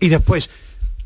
Y 0.00 0.08
después, 0.08 0.50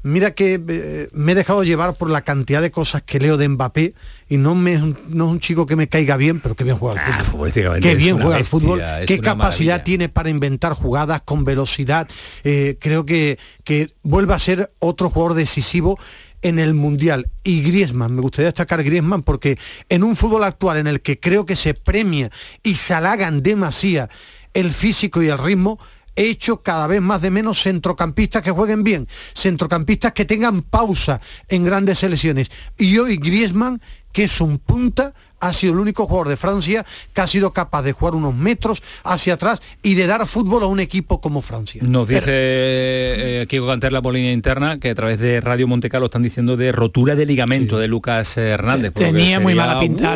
Mira 0.06 0.30
que 0.30 0.62
eh, 0.68 1.08
me 1.14 1.32
he 1.32 1.34
dejado 1.34 1.64
llevar 1.64 1.94
por 1.94 2.08
la 2.10 2.20
cantidad 2.20 2.62
de 2.62 2.70
cosas 2.70 3.02
que 3.02 3.18
leo 3.18 3.36
de 3.36 3.48
Mbappé 3.48 3.92
y 4.28 4.36
no, 4.36 4.54
me, 4.54 4.76
no 5.08 5.26
es 5.26 5.32
un 5.32 5.40
chico 5.40 5.66
que 5.66 5.74
me 5.74 5.88
caiga 5.88 6.16
bien, 6.16 6.38
pero 6.38 6.54
que 6.54 6.62
bien 6.62 6.76
juega 6.76 7.02
al 7.02 7.12
ah, 7.12 7.24
fútbol. 7.24 7.50
que 7.50 7.94
bien 7.96 8.20
juega 8.20 8.36
al 8.36 8.44
fútbol, 8.44 8.80
qué 9.04 9.18
capacidad 9.18 9.82
tiene 9.82 10.08
para 10.08 10.30
inventar 10.30 10.74
jugadas 10.74 11.22
con 11.24 11.44
velocidad. 11.44 12.06
Eh, 12.44 12.76
creo 12.80 13.04
que, 13.04 13.40
que 13.64 13.90
vuelve 14.04 14.32
a 14.32 14.38
ser 14.38 14.70
otro 14.78 15.10
jugador 15.10 15.34
decisivo 15.34 15.98
en 16.40 16.60
el 16.60 16.74
Mundial. 16.74 17.28
Y 17.42 17.62
Griezmann, 17.62 18.14
me 18.14 18.22
gustaría 18.22 18.46
destacar 18.46 18.84
Griezmann 18.84 19.24
porque 19.24 19.58
en 19.88 20.04
un 20.04 20.14
fútbol 20.14 20.44
actual 20.44 20.76
en 20.76 20.86
el 20.86 21.00
que 21.00 21.18
creo 21.18 21.44
que 21.46 21.56
se 21.56 21.74
premia 21.74 22.30
y 22.62 22.76
se 22.76 22.94
halagan 22.94 23.42
demasiado 23.42 24.08
el 24.54 24.70
físico 24.70 25.20
y 25.20 25.28
el 25.28 25.38
ritmo, 25.38 25.78
hecho 26.16 26.62
cada 26.62 26.86
vez 26.86 27.00
más 27.00 27.20
de 27.20 27.30
menos 27.30 27.62
centrocampistas 27.62 28.42
que 28.42 28.50
jueguen 28.50 28.82
bien, 28.82 29.06
centrocampistas 29.34 30.12
que 30.12 30.24
tengan 30.24 30.62
pausa 30.62 31.20
en 31.48 31.64
grandes 31.64 31.98
selecciones. 31.98 32.50
Y 32.76 32.98
hoy 32.98 33.18
Griezmann, 33.18 33.80
que 34.12 34.24
es 34.24 34.40
un 34.40 34.58
punta, 34.58 35.14
ha 35.40 35.52
sido 35.52 35.74
el 35.74 35.80
único 35.80 36.06
jugador 36.06 36.28
de 36.28 36.36
Francia 36.36 36.84
que 37.12 37.20
ha 37.20 37.26
sido 37.26 37.52
capaz 37.52 37.82
de 37.82 37.92
jugar 37.92 38.14
unos 38.14 38.34
metros 38.34 38.82
hacia 39.04 39.34
atrás 39.34 39.60
y 39.82 39.94
de 39.94 40.06
dar 40.06 40.26
fútbol 40.26 40.62
a 40.62 40.66
un 40.66 40.80
equipo 40.80 41.20
como 41.20 41.42
Francia. 41.42 41.82
Nos 41.84 42.08
dice 42.08 42.22
eh, 42.26 43.46
Kiko 43.48 43.66
Canter 43.66 43.92
la 43.92 44.02
polina 44.02 44.30
interna 44.30 44.78
que 44.78 44.90
a 44.90 44.94
través 44.94 45.20
de 45.20 45.40
Radio 45.40 45.68
Montecarlo 45.68 46.06
están 46.06 46.22
diciendo 46.22 46.56
de 46.56 46.72
rotura 46.72 47.14
de 47.14 47.26
ligamento 47.26 47.78
de 47.78 47.88
Lucas 47.88 48.36
Hernández. 48.36 48.94
Tenía 48.94 49.40
muy 49.40 49.54
mala 49.54 49.80
pinta 49.80 50.14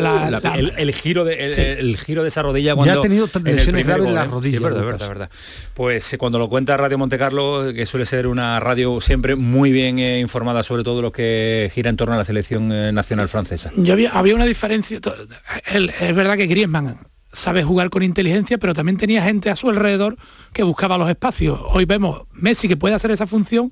el, 0.77 0.93
giro 0.93 1.23
de 1.23 1.79
el, 1.79 1.97
giro 1.97 2.23
de 2.23 2.29
esa 2.29 2.41
rodilla 2.41 2.75
cuando 2.75 2.93
ya 2.93 2.99
ha 2.99 3.01
tenido 3.01 3.27
lesiones 3.43 3.85
graves 3.85 4.07
en 4.07 4.15
la 4.15 4.23
¿eh? 4.23 4.27
rodilla. 4.27 4.59
verdad, 4.59 4.85
verdad, 4.85 5.07
verdad, 5.07 5.29
Pues 5.73 6.13
eh, 6.13 6.17
cuando 6.17 6.39
lo 6.39 6.49
cuenta 6.49 6.77
Radio 6.77 6.97
Montecarlo, 6.97 7.73
que 7.73 7.85
suele 7.85 8.05
ser 8.05 8.27
una 8.27 8.59
radio 8.59 8.99
siempre 9.01 9.35
muy 9.35 9.71
bien 9.71 9.99
informada 9.99 10.63
sobre 10.63 10.83
todo 10.83 11.01
lo 11.01 11.11
que 11.11 11.71
gira 11.73 11.89
en 11.89 11.97
torno 11.97 12.15
a 12.15 12.17
la 12.17 12.25
selección 12.25 12.69
nacional 12.93 13.29
francesa. 13.29 13.71
Yo 13.75 13.93
había, 13.93 14.11
había 14.11 14.35
una 14.35 14.45
diferencia 14.45 14.99
es 15.65 16.15
verdad 16.15 16.37
que 16.37 16.47
Griezmann 16.47 16.97
sabe 17.33 17.63
jugar 17.63 17.89
con 17.89 18.03
inteligencia, 18.03 18.57
pero 18.57 18.73
también 18.73 18.97
tenía 18.97 19.23
gente 19.23 19.49
a 19.49 19.55
su 19.55 19.69
alrededor 19.69 20.17
que 20.53 20.63
buscaba 20.63 20.97
los 20.97 21.09
espacios. 21.09 21.59
Hoy 21.71 21.85
vemos 21.85 22.23
Messi 22.33 22.67
que 22.67 22.77
puede 22.77 22.95
hacer 22.95 23.11
esa 23.11 23.25
función, 23.25 23.71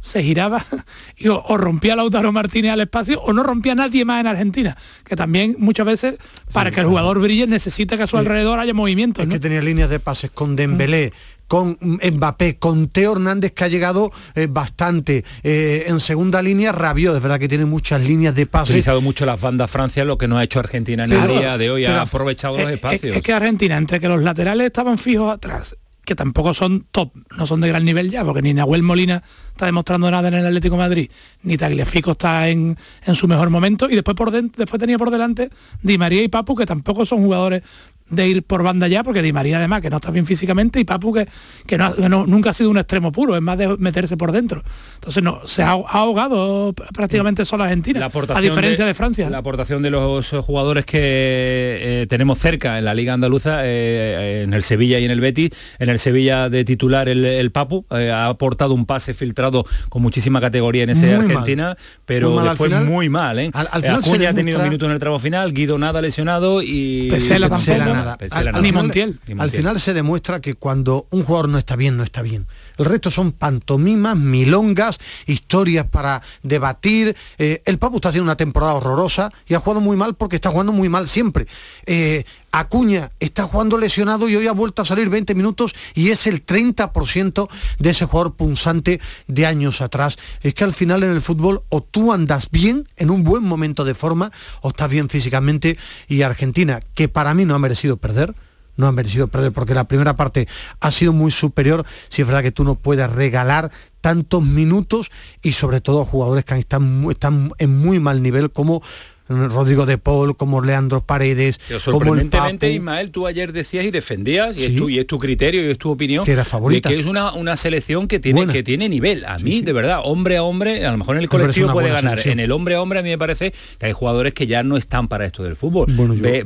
se 0.00 0.22
giraba 0.22 0.64
y 1.16 1.28
o, 1.28 1.42
rompía 1.56 1.96
Lautaro 1.96 2.30
Martínez 2.32 2.72
al 2.72 2.80
espacio 2.80 3.20
o 3.22 3.32
no 3.32 3.42
rompía 3.42 3.74
nadie 3.74 4.04
más 4.04 4.20
en 4.20 4.26
Argentina, 4.26 4.76
que 5.04 5.16
también 5.16 5.56
muchas 5.58 5.86
veces 5.86 6.16
para 6.52 6.70
que 6.70 6.80
el 6.80 6.86
jugador 6.86 7.20
brille 7.20 7.46
necesita 7.46 7.96
que 7.96 8.04
a 8.04 8.06
su 8.06 8.16
alrededor 8.16 8.58
haya 8.58 8.74
movimiento. 8.74 9.22
Es 9.22 9.28
que 9.28 9.40
tenía 9.40 9.62
líneas 9.62 9.90
de 9.90 10.00
pases 10.00 10.30
con 10.30 10.56
Dembélé, 10.56 11.12
con 11.48 11.78
Mbappé, 11.80 12.58
con 12.58 12.88
Teo 12.88 13.12
Hernández 13.12 13.52
que 13.52 13.64
ha 13.64 13.68
llegado 13.68 14.10
eh, 14.34 14.46
bastante. 14.50 15.24
Eh, 15.42 15.84
en 15.88 16.00
segunda 16.00 16.42
línea, 16.42 16.72
Rabiot, 16.72 17.16
es 17.16 17.22
verdad 17.22 17.38
que 17.38 17.48
tiene 17.48 17.64
muchas 17.64 18.02
líneas 18.02 18.34
de 18.34 18.46
pase. 18.46 18.72
Ha 18.72 18.74
utilizado 18.74 19.00
mucho 19.00 19.26
las 19.26 19.40
bandas 19.40 19.70
Francia, 19.70 20.04
lo 20.04 20.18
que 20.18 20.28
no 20.28 20.38
ha 20.38 20.44
hecho 20.44 20.60
Argentina 20.60 21.04
en 21.04 21.12
el 21.12 21.28
día 21.28 21.58
de 21.58 21.70
hoy, 21.70 21.84
ha 21.84 22.02
aprovechado 22.02 22.56
los 22.58 22.70
espacios. 22.70 23.16
Es, 23.16 23.22
que 23.22 23.32
Argentina, 23.32 23.76
entre 23.76 24.00
que 24.00 24.08
los 24.08 24.22
laterales 24.22 24.66
estaban 24.66 24.98
fijos 24.98 25.32
atrás, 25.32 25.76
que 26.04 26.14
tampoco 26.14 26.54
son 26.54 26.86
top, 26.90 27.12
no 27.36 27.46
son 27.46 27.60
de 27.60 27.68
gran 27.68 27.84
nivel 27.84 28.10
ya, 28.10 28.24
porque 28.24 28.42
ni 28.42 28.52
Nahuel 28.52 28.82
Molina 28.82 29.22
está 29.52 29.66
demostrando 29.66 30.10
nada 30.10 30.28
en 30.28 30.34
el 30.34 30.46
Atlético 30.46 30.76
Madrid, 30.76 31.10
ni 31.42 31.56
Tagliafico 31.56 32.12
está 32.12 32.48
en, 32.48 32.76
en 33.06 33.14
su 33.14 33.26
mejor 33.26 33.50
momento, 33.50 33.88
y 33.88 33.94
después, 33.94 34.16
por 34.16 34.30
después 34.30 34.80
tenía 34.80 34.98
por 34.98 35.10
delante 35.10 35.50
Di 35.82 35.96
María 35.96 36.22
y 36.22 36.28
Papu, 36.28 36.54
que 36.54 36.66
tampoco 36.66 37.06
son 37.06 37.22
jugadores 37.22 37.62
de 38.10 38.28
ir 38.28 38.42
por 38.42 38.62
banda 38.62 38.86
ya, 38.86 39.02
porque 39.02 39.22
Di 39.22 39.32
María 39.32 39.58
además 39.58 39.80
que 39.80 39.90
no 39.90 39.96
está 39.96 40.10
bien 40.10 40.26
físicamente 40.26 40.78
y 40.78 40.84
Papu 40.84 41.12
que, 41.12 41.28
que, 41.66 41.78
no, 41.78 41.94
nunca 42.26 42.50
ha 42.50 42.52
sido 42.52 42.70
un 42.70 42.78
extremo 42.78 43.12
puro, 43.12 43.34
es 43.34 43.42
más 43.42 43.56
de 43.58 43.76
meterse 43.78 44.16
por 44.16 44.32
dentro. 44.32 44.62
Entonces 44.96 45.22
no, 45.22 45.46
se 45.46 45.62
ha, 45.62 45.70
ahogado 45.70 46.74
prácticamente 46.92 47.44
solo 47.44 47.64
Argentina, 47.64 48.10
a 48.34 48.40
diferencia 48.40 48.84
de, 48.84 48.94
Francia. 48.94 49.30
La 49.30 49.38
aportación 49.38 49.82
de 49.82 49.90
los 49.90 50.30
jugadores 50.30 50.84
que 50.84 50.98
eh, 51.00 52.06
tenemos 52.08 52.38
cerca 52.38 52.78
en 52.78 52.84
la 52.84 52.94
Liga 52.94 53.14
Andaluza, 53.14 53.60
eh, 53.64 54.42
en 54.44 54.54
el 54.54 54.62
Sevilla 54.62 54.98
y 54.98 55.04
en 55.04 55.10
el 55.10 55.20
Betis, 55.20 55.50
en 55.78 55.88
el 55.88 55.98
Sevilla 55.98 56.48
de 56.48 56.64
titular 56.64 57.08
el, 57.08 57.50
Papu, 57.50 57.86
eh, 57.90 58.10
ha 58.10 58.26
aportado 58.26 58.74
un 58.74 58.86
pase 58.86 59.14
filtrado 59.14 59.64
con 59.88 60.02
muchísima 60.02 60.40
categoría 60.40 60.84
en 60.84 60.90
ese 60.90 61.14
Argentina, 61.14 61.76
pero 62.04 62.30
muy 62.30 62.48
después 62.48 62.82
muy 62.82 63.08
mal. 63.08 63.38
¿eh? 63.38 63.50
Al, 63.54 63.82
final 63.82 64.00
Acuña 64.00 64.30
ha 64.30 64.34
tenido 64.34 64.58
un 64.58 64.64
minuto 64.64 64.86
en 64.86 64.92
el 64.92 64.98
tramo 64.98 65.18
final, 65.18 65.52
Guido 65.52 65.78
nada 65.78 66.02
lesionado 66.02 66.62
y... 66.62 67.08
Pesela 67.10 67.48
al, 67.94 69.50
final, 69.50 69.80
se 69.80 69.94
demuestra 69.94 70.40
que 70.40 70.54
cuando 70.54 71.06
un 71.10 71.24
jugador 71.24 71.48
no 71.48 71.58
está 71.58 71.76
bien, 71.76 71.96
no 71.96 72.02
está 72.02 72.22
bien. 72.22 72.46
El 72.76 72.86
resto 72.86 73.10
son 73.10 73.32
pantomimas, 73.32 74.16
milongas, 74.16 74.98
historias 75.26 75.86
para 75.86 76.22
debatir. 76.42 77.16
Eh, 77.38 77.62
el 77.64 77.78
Papu 77.78 77.96
está 77.96 78.08
haciendo 78.08 78.24
una 78.24 78.36
temporada 78.36 78.74
horrorosa 78.74 79.32
y 79.46 79.54
ha 79.54 79.60
jugado 79.60 79.80
muy 79.80 79.96
mal 79.96 80.14
porque 80.14 80.36
está 80.36 80.50
jugando 80.50 80.72
muy 80.72 80.88
mal 80.88 81.08
siempre. 81.08 81.46
Eh, 81.86 82.24
Acuña 82.56 83.10
está 83.18 83.44
jugando 83.44 83.78
lesionado 83.78 84.28
y 84.28 84.36
hoy 84.36 84.46
ha 84.46 84.52
vuelto 84.52 84.82
a 84.82 84.84
salir 84.84 85.08
20 85.08 85.34
minutos 85.34 85.74
y 85.92 86.10
es 86.10 86.28
el 86.28 86.46
30% 86.46 87.48
de 87.80 87.90
ese 87.90 88.04
jugador 88.06 88.34
punzante 88.34 89.00
de 89.26 89.46
años 89.46 89.80
atrás. 89.80 90.18
Es 90.40 90.54
que 90.54 90.62
al 90.62 90.72
final 90.72 91.02
en 91.02 91.10
el 91.10 91.20
fútbol 91.20 91.64
o 91.68 91.82
tú 91.82 92.12
andas 92.12 92.50
bien 92.52 92.88
en 92.96 93.10
un 93.10 93.24
buen 93.24 93.42
momento 93.42 93.84
de 93.84 93.94
forma 93.94 94.30
o 94.60 94.68
estás 94.68 94.88
bien 94.88 95.08
físicamente 95.08 95.76
y 96.06 96.22
Argentina, 96.22 96.80
que 96.94 97.08
para 97.08 97.34
mí 97.34 97.44
no 97.44 97.56
ha 97.56 97.58
merecido 97.58 97.96
perder, 97.96 98.34
no 98.76 98.86
ha 98.86 98.92
merecido 98.92 99.28
perder 99.28 99.52
porque 99.52 99.74
la 99.74 99.84
primera 99.84 100.16
parte 100.16 100.48
ha 100.80 100.90
sido 100.90 101.12
muy 101.12 101.30
superior. 101.30 101.84
Si 102.08 102.22
es 102.22 102.28
verdad 102.28 102.42
que 102.42 102.52
tú 102.52 102.64
no 102.64 102.74
puedes 102.74 103.10
regalar 103.10 103.70
tantos 104.00 104.42
minutos 104.42 105.10
y 105.42 105.52
sobre 105.52 105.80
todo 105.80 106.04
jugadores 106.04 106.44
que 106.44 106.58
están, 106.58 107.06
están 107.10 107.52
en 107.58 107.78
muy 107.78 108.00
mal 108.00 108.22
nivel 108.22 108.50
como 108.50 108.82
Rodrigo 109.28 109.86
de 109.86 109.98
Paul, 109.98 110.36
como 110.36 110.60
Leandro 110.60 111.00
Paredes. 111.00 111.58
Pero 111.66 111.80
sorprendentemente, 111.80 112.70
Ismael, 112.70 113.10
tú 113.10 113.26
ayer 113.26 113.52
decías 113.52 113.84
y 113.84 113.90
defendías, 113.90 114.56
y, 114.56 114.64
es 114.64 114.76
tu, 114.76 114.88
y, 114.88 114.98
es 114.98 115.06
tu, 115.06 115.18
criterio 115.18 115.66
y 115.66 115.70
es 115.70 115.78
tu 115.78 115.90
opinión, 115.90 116.24
que 116.24 116.32
era 116.32 116.44
favorita. 116.44 116.88
que 116.88 116.98
es 116.98 117.06
una, 117.06 117.32
una 117.32 117.56
selección 117.56 118.06
que 118.06 118.20
tiene, 118.20 118.46
que 118.46 118.62
tiene 118.62 118.88
nivel. 118.88 119.24
A 119.24 119.38
mí, 119.38 119.62
de 119.62 119.72
verdad, 119.72 120.00
hombre 120.04 120.36
a 120.36 120.42
hombre, 120.42 120.84
a 120.84 120.92
lo 120.92 120.98
mejor 120.98 121.16
en 121.16 121.22
el 121.22 121.28
colectivo 121.28 121.72
puede 121.72 121.88
ganar. 121.88 122.20
En 122.26 122.40
el 122.40 122.52
hombre 122.52 122.74
a 122.74 122.82
hombre 122.82 122.98
a 122.98 123.02
mí 123.02 123.08
me 123.08 123.18
parece 123.18 123.52
que 123.78 123.86
hay 123.86 123.92
jugadores 123.92 124.34
que 124.34 124.46
ya 124.46 124.62
no 124.62 124.76
están 124.76 125.08
para 125.08 125.24
esto 125.24 125.42
del 125.42 125.56
fútbol. 125.56 125.86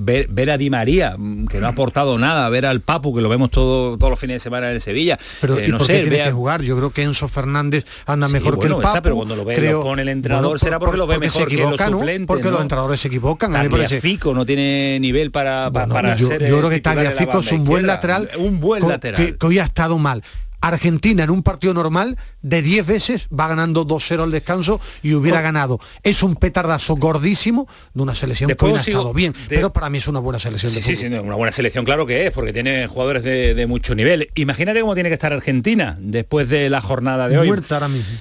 ver, 0.01 0.51
a 0.51 0.57
Di 0.57 0.71
María, 0.71 1.17
mm, 1.19 1.47
que 1.47 1.59
no 1.59 1.67
ha 1.67 1.71
aportado 1.71 2.19
nada, 2.19 2.49
ver 2.49 2.65
al 2.65 2.81
Papu, 2.81 3.15
que 3.15 3.21
lo 3.21 3.29
vemos 3.29 3.51
todo, 3.51 3.99
todos 3.99 4.11
los 4.11 4.19
fines 4.19 4.37
de 4.37 4.41
semana 4.41 4.71
en 4.71 4.81
Sevilla. 4.81 5.19
Pero 5.41 5.59
eh, 5.59 5.69
no 5.69 5.81
sé, 5.81 6.01
tiene 6.03 6.25
que 6.25 6.33
jugar? 6.33 6.63
Yo 6.63 6.77
creo 6.77 6.91
que 6.91 7.03
Enzo 7.03 7.29
Fernández 7.29 7.85
anda 8.07 8.29
mejor 8.29 8.59
que 8.59 8.67
el 8.67 8.77
Papu. 8.77 9.01
pero 9.03 9.17
cuando 9.17 9.37
lo 9.37 9.45
ve, 9.45 9.57
creo, 9.57 9.83
pone 9.83 10.03
el 10.03 10.09
entrenador 10.09 10.61
será 10.61 10.79
porque 10.79 10.97
lo 10.97 11.07
ve 11.07 11.19
mejor 11.19 11.49
que 11.49 11.57
los 11.57 11.81
suplentes. 11.81 12.27
Porque 12.27 12.51
los 12.51 12.68
entrenadores 12.69 13.01
se 13.01 13.09
equivocan. 13.09 13.55
Fico 14.01 14.35
no 14.35 14.47
tiene 14.47 14.99
nivel 15.01 15.31
para, 15.31 15.71
para 15.73 16.15
yo, 16.15 16.27
ser. 16.27 16.47
Yo 16.47 16.59
creo 16.59 16.71
que 16.71 16.81
Tagliafico 16.81 17.41
es 17.41 17.53
un 17.53 17.65
buen 17.65 17.87
lateral. 17.87 18.29
Un 18.39 18.61
buen 18.61 18.87
lateral. 18.87 19.37
que 19.37 19.47
hoy 19.47 19.59
ha 19.59 19.65
estado 19.65 19.99
mal. 19.99 20.23
Argentina 20.61 21.25
en 21.25 21.31
un 21.31 21.43
partido 21.43 21.75
normal 21.75 22.17
de 22.43 22.63
10 22.63 22.87
veces 22.87 23.29
va 23.29 23.49
ganando 23.49 23.87
2-0 23.87 24.25
al 24.25 24.31
descanso 24.31 24.81
y 25.03 25.15
hubiera 25.15 25.41
ganado. 25.41 25.81
Es 26.03 26.23
un 26.23 26.37
petardazo 26.37 26.97
gordísimo 26.97 27.69
de 27.95 28.03
una 28.03 28.15
selección 28.15 28.51
que 28.51 28.65
hoy 28.65 28.75
ha 28.75 28.79
estado 28.79 29.13
bien, 29.13 29.35
pero 29.49 29.73
para 29.73 29.91
mí 29.91 29.99
es 29.99 30.09
una 30.09 30.21
buena 30.21 30.39
selección 30.39 30.73
sí, 30.73 30.97
Sí, 30.97 31.07
una 31.07 31.35
buena 31.35 31.53
selección, 31.53 31.85
claro 31.85 32.07
que 32.07 32.27
es, 32.27 32.33
porque 32.33 32.53
tiene 32.53 32.87
jugadores 32.87 33.23
de, 33.23 33.67
mucho 33.69 33.95
nivel. 33.95 34.29
Imagínate 34.35 34.81
cómo 34.81 34.95
tiene 34.95 35.11
que 35.11 35.15
estar 35.15 35.33
Argentina 35.33 35.97
después 36.01 36.49
de 36.49 36.71
la 36.71 36.81
jornada 36.81 37.29
de 37.29 37.39
hoy. 37.39 37.53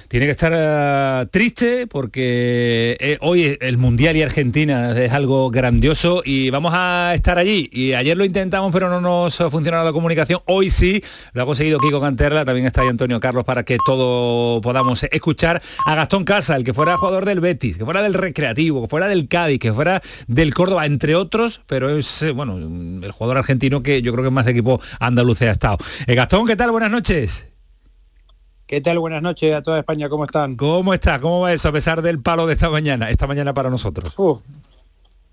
Tiene 0.08 0.26
que 0.26 0.32
estar 0.32 0.52
eh, 0.54 1.26
triste 1.30 1.86
porque 1.86 2.96
eh, 3.00 3.18
hoy 3.20 3.56
el 3.60 3.78
Mundial 3.78 4.16
y 4.16 4.22
Argentina 4.22 4.92
es 4.98 5.12
algo 5.12 5.50
grandioso 5.50 6.22
y 6.24 6.50
vamos 6.50 6.72
a 6.74 7.12
estar 7.14 7.38
allí. 7.38 7.70
Y 7.72 7.94
ayer 7.94 8.16
lo 8.16 8.24
intentamos, 8.24 8.72
pero 8.72 8.90
no 8.90 9.00
nos 9.00 9.36
funcionó 9.50 9.82
la 9.82 9.92
comunicación. 9.92 10.40
Hoy 10.46 10.68
sí, 10.70 11.02
lo 11.32 11.42
ha 11.42 11.46
conseguido 11.46 11.78
Kiko 11.78 12.00
Cantera 12.00 12.27
también 12.30 12.66
está 12.66 12.82
ahí 12.82 12.88
Antonio 12.88 13.18
Carlos 13.20 13.44
para 13.44 13.64
que 13.64 13.78
todo 13.84 14.60
podamos 14.60 15.02
escuchar 15.04 15.62
a 15.86 15.94
Gastón 15.94 16.24
Casa, 16.24 16.56
el 16.56 16.64
que 16.64 16.74
fuera 16.74 16.96
jugador 16.96 17.24
del 17.24 17.40
Betis, 17.40 17.78
que 17.78 17.84
fuera 17.84 18.02
del 18.02 18.14
Recreativo, 18.14 18.82
que 18.82 18.88
fuera 18.88 19.08
del 19.08 19.28
Cádiz, 19.28 19.58
que 19.58 19.72
fuera 19.72 20.02
del 20.26 20.52
Córdoba, 20.52 20.86
entre 20.86 21.14
otros, 21.14 21.62
pero 21.66 21.96
es, 21.96 22.22
eh, 22.22 22.32
bueno, 22.32 22.56
el 22.58 23.12
jugador 23.12 23.38
argentino 23.38 23.82
que 23.82 24.02
yo 24.02 24.12
creo 24.12 24.24
que 24.24 24.30
más 24.30 24.46
equipo 24.46 24.80
andaluz 25.00 25.42
ha 25.42 25.50
estado. 25.50 25.78
Eh, 26.06 26.14
Gastón, 26.14 26.46
¿qué 26.46 26.56
tal? 26.56 26.70
Buenas 26.70 26.90
noches. 26.90 27.50
¿Qué 28.66 28.82
tal? 28.82 28.98
Buenas 28.98 29.22
noches 29.22 29.54
a 29.54 29.62
toda 29.62 29.78
España, 29.78 30.10
¿cómo 30.10 30.26
están? 30.26 30.56
¿Cómo 30.56 30.92
está? 30.92 31.20
¿Cómo 31.20 31.40
va 31.40 31.54
eso 31.54 31.70
a 31.70 31.72
pesar 31.72 32.02
del 32.02 32.20
palo 32.20 32.46
de 32.46 32.52
esta 32.52 32.68
mañana, 32.68 33.08
esta 33.08 33.26
mañana 33.26 33.54
para 33.54 33.70
nosotros? 33.70 34.14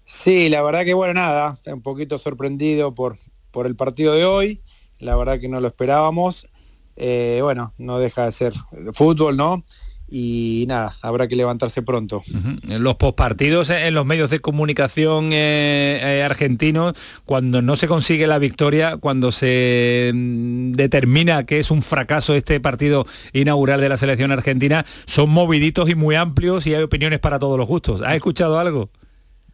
sí, 0.05 0.47
la 0.47 0.61
verdad 0.61 0.85
que 0.85 0.93
bueno, 0.93 1.15
nada, 1.15 1.59
un 1.65 1.81
poquito 1.81 2.17
sorprendido 2.17 2.95
por, 2.95 3.17
por 3.51 3.65
el 3.65 3.75
partido 3.75 4.13
de 4.13 4.23
hoy, 4.23 4.61
la 4.99 5.17
verdad 5.17 5.39
que 5.39 5.49
no 5.49 5.59
lo 5.59 5.67
esperábamos. 5.67 6.47
Eh, 6.95 7.39
bueno, 7.41 7.73
no 7.77 7.99
deja 7.99 8.25
de 8.25 8.31
ser 8.31 8.53
fútbol, 8.93 9.35
¿no? 9.37 9.63
y 10.07 10.65
nada, 10.67 10.95
habrá 11.01 11.27
que 11.27 11.35
levantarse 11.35 11.81
pronto. 11.81 12.23
Los 12.63 12.95
postpartidos 12.95 13.69
en 13.69 13.93
los 13.93 14.05
medios 14.05 14.29
de 14.29 14.39
comunicación 14.39 15.31
eh, 15.33 15.99
eh, 16.01 16.23
argentinos, 16.23 16.93
cuando 17.25 17.61
no 17.61 17.75
se 17.75 17.87
consigue 17.87 18.27
la 18.27 18.37
victoria, 18.37 18.97
cuando 18.97 19.31
se 19.31 20.11
mm, 20.13 20.73
determina 20.73 21.45
que 21.45 21.59
es 21.59 21.71
un 21.71 21.81
fracaso 21.81 22.35
este 22.35 22.59
partido 22.59 23.05
inaugural 23.33 23.81
de 23.81 23.89
la 23.89 23.97
selección 23.97 24.31
argentina, 24.31 24.85
son 25.05 25.29
moviditos 25.31 25.89
y 25.89 25.95
muy 25.95 26.15
amplios 26.15 26.67
y 26.67 26.75
hay 26.75 26.83
opiniones 26.83 27.19
para 27.19 27.39
todos 27.39 27.57
los 27.57 27.67
gustos. 27.67 28.01
¿Has 28.01 28.13
escuchado 28.13 28.59
algo? 28.59 28.89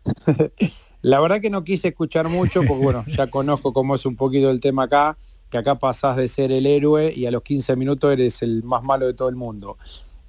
la 1.02 1.20
verdad 1.22 1.40
que 1.40 1.50
no 1.50 1.64
quise 1.64 1.90
escuchar 1.90 2.28
mucho, 2.28 2.62
porque 2.68 2.84
bueno, 2.84 3.06
ya 3.08 3.28
conozco 3.28 3.72
cómo 3.72 3.96
es 3.96 4.06
un 4.06 4.18
poquito 4.18 4.52
el 4.52 4.60
tema 4.60 4.84
acá 4.84 5.18
que 5.52 5.58
acá 5.58 5.78
pasás 5.78 6.16
de 6.16 6.28
ser 6.28 6.52
el 6.52 6.66
héroe 6.66 7.14
y 7.14 7.26
a 7.26 7.32
los 7.32 7.44
15 7.44 7.76
minutos 7.76 8.12
eres 8.12 8.42
el 8.42 8.64
más 8.64 8.82
malo 8.82 9.06
de 9.06 9.14
todo 9.14 9.30
el 9.30 9.36
mundo. 9.36 9.78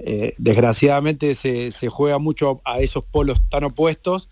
Eh, 0.01 0.35
desgraciadamente 0.37 1.37
se, 1.37 1.71
juega 1.89 2.19
mucho 2.19 2.61
a 2.65 2.81
esos 2.81 3.05
polos 3.05 3.41
tan 3.49 3.63
opuestos, 3.65 4.29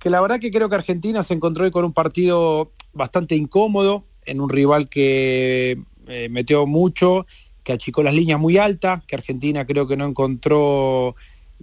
que 0.00 0.10
la 0.10 0.20
verdad 0.20 0.40
que 0.40 0.50
creo 0.50 0.68
que 0.68 0.74
Argentina 0.74 1.22
se 1.22 1.34
encontró 1.34 1.70
con 1.70 1.84
un 1.84 1.92
partido 1.92 2.72
bastante 2.92 3.36
incómodo, 3.36 4.04
en 4.26 4.40
un 4.40 4.50
rival 4.50 4.88
que 4.88 5.80
eh, 6.08 6.28
metió 6.30 6.66
mucho, 6.66 7.26
que 7.62 7.72
achicó 7.72 8.02
las 8.02 8.14
líneas 8.14 8.40
muy 8.40 8.58
altas, 8.58 9.04
que 9.04 9.14
Argentina 9.14 9.66
creo 9.66 9.86
que 9.86 9.96
no 9.96 10.04
encontró 10.04 11.14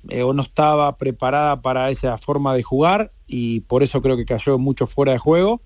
eh, 0.08 0.24
o 0.24 0.34
no 0.34 0.44
estaba 0.44 0.98
preparada 0.98 1.62
para 1.62 1.90
esa 1.90 2.18
forma 2.18 2.54
de 2.54 2.64
jugar 2.64 3.12
y 3.28 3.62
por 3.62 3.84
eso 3.84 4.02
creo 4.02 4.16
que 4.16 4.26
cayó 4.26 4.58
mucho 4.58 4.88
fuera 4.88 5.12
de 5.12 5.18
juego 5.18 5.62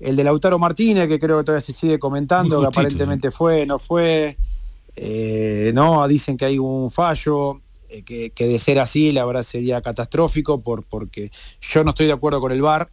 el 0.00 0.16
de 0.16 0.24
Lautaro 0.24 0.58
Martínez, 0.58 1.08
que 1.08 1.18
creo 1.18 1.38
que 1.38 1.44
todavía 1.44 1.64
se 1.64 1.72
sigue 1.72 1.98
comentando, 1.98 2.60
que 2.60 2.66
aparentemente 2.66 3.30
fue, 3.30 3.66
no 3.66 3.78
fue, 3.78 4.36
eh, 4.96 5.72
no, 5.74 6.06
dicen 6.06 6.36
que 6.36 6.44
hay 6.44 6.58
un 6.58 6.90
fallo, 6.90 7.60
eh, 7.88 8.02
que, 8.02 8.46
de 8.46 8.58
ser 8.58 8.78
así, 8.78 9.12
la 9.12 9.24
verdad 9.24 9.42
sería 9.42 9.80
catastrófico, 9.80 10.60
por, 10.62 10.84
porque 10.84 11.30
yo 11.60 11.84
no 11.84 11.90
estoy 11.90 12.06
de 12.06 12.12
acuerdo 12.12 12.40
con 12.40 12.52
el 12.52 12.62
VAR, 12.62 12.90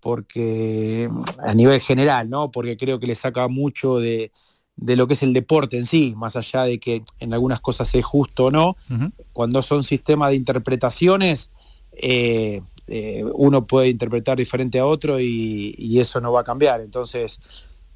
porque 0.00 1.08
a 1.38 1.54
nivel 1.54 1.80
general, 1.80 2.28
¿no? 2.28 2.50
Porque 2.50 2.76
creo 2.76 2.98
que 2.98 3.06
le 3.06 3.14
saca 3.14 3.46
mucho 3.48 3.98
de, 3.98 4.32
lo 4.76 5.06
que 5.06 5.14
es 5.14 5.22
el 5.22 5.32
deporte 5.32 5.78
en 5.78 5.86
sí, 5.86 6.12
más 6.16 6.34
allá 6.34 6.64
de 6.64 6.80
que 6.80 7.04
en 7.20 7.32
algunas 7.32 7.60
cosas 7.60 7.94
es 7.94 8.04
justo 8.04 8.46
o 8.46 8.50
no, 8.50 8.76
cuando 9.32 9.62
son 9.62 9.84
sistemas 9.84 10.30
de 10.30 10.36
interpretaciones, 10.36 11.50
eh, 11.92 12.62
eh, 12.86 13.24
uno 13.34 13.66
puede 13.66 13.88
interpretar 13.88 14.36
diferente 14.36 14.78
a 14.78 14.86
otro 14.86 15.20
y, 15.20 15.98
eso 15.98 16.20
no 16.20 16.32
va 16.32 16.40
a 16.40 16.44
cambiar. 16.44 16.80
Entonces, 16.80 17.38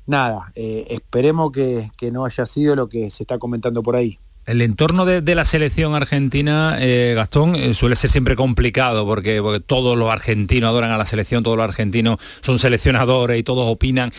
nada, 0.07 0.53
eh, 0.55 0.87
esperemos 0.91 1.51
que, 1.51 1.91
no 2.13 2.25
haya 2.25 2.47
sido 2.47 2.77
lo 2.77 2.89
que 2.89 3.11
se 3.11 3.25
está 3.25 3.39
comentando 3.39 3.83
por 3.83 3.97
ahí. 3.97 4.19
El 4.47 4.63
entorno 4.63 5.05
de, 5.05 5.35
la 5.35 5.45
selección 5.45 5.97
argentina, 5.97 6.77
eh, 6.79 7.15
Gastón, 7.17 7.75
suele 7.75 7.97
ser 7.97 8.11
siempre 8.11 8.37
complicado 8.37 9.05
porque, 9.05 9.43
todos 9.67 9.99
los 9.99 10.09
argentinos 10.09 10.69
adoran 10.71 10.93
a 10.93 10.99
la 10.99 11.07
selección, 11.07 11.43
todos 11.43 11.57
los 11.57 11.65
argentinos 11.65 12.19
son 12.43 12.61
seleccionadores 12.61 13.41
y 13.41 13.43
todos 13.43 13.67
opinan, 13.67 14.13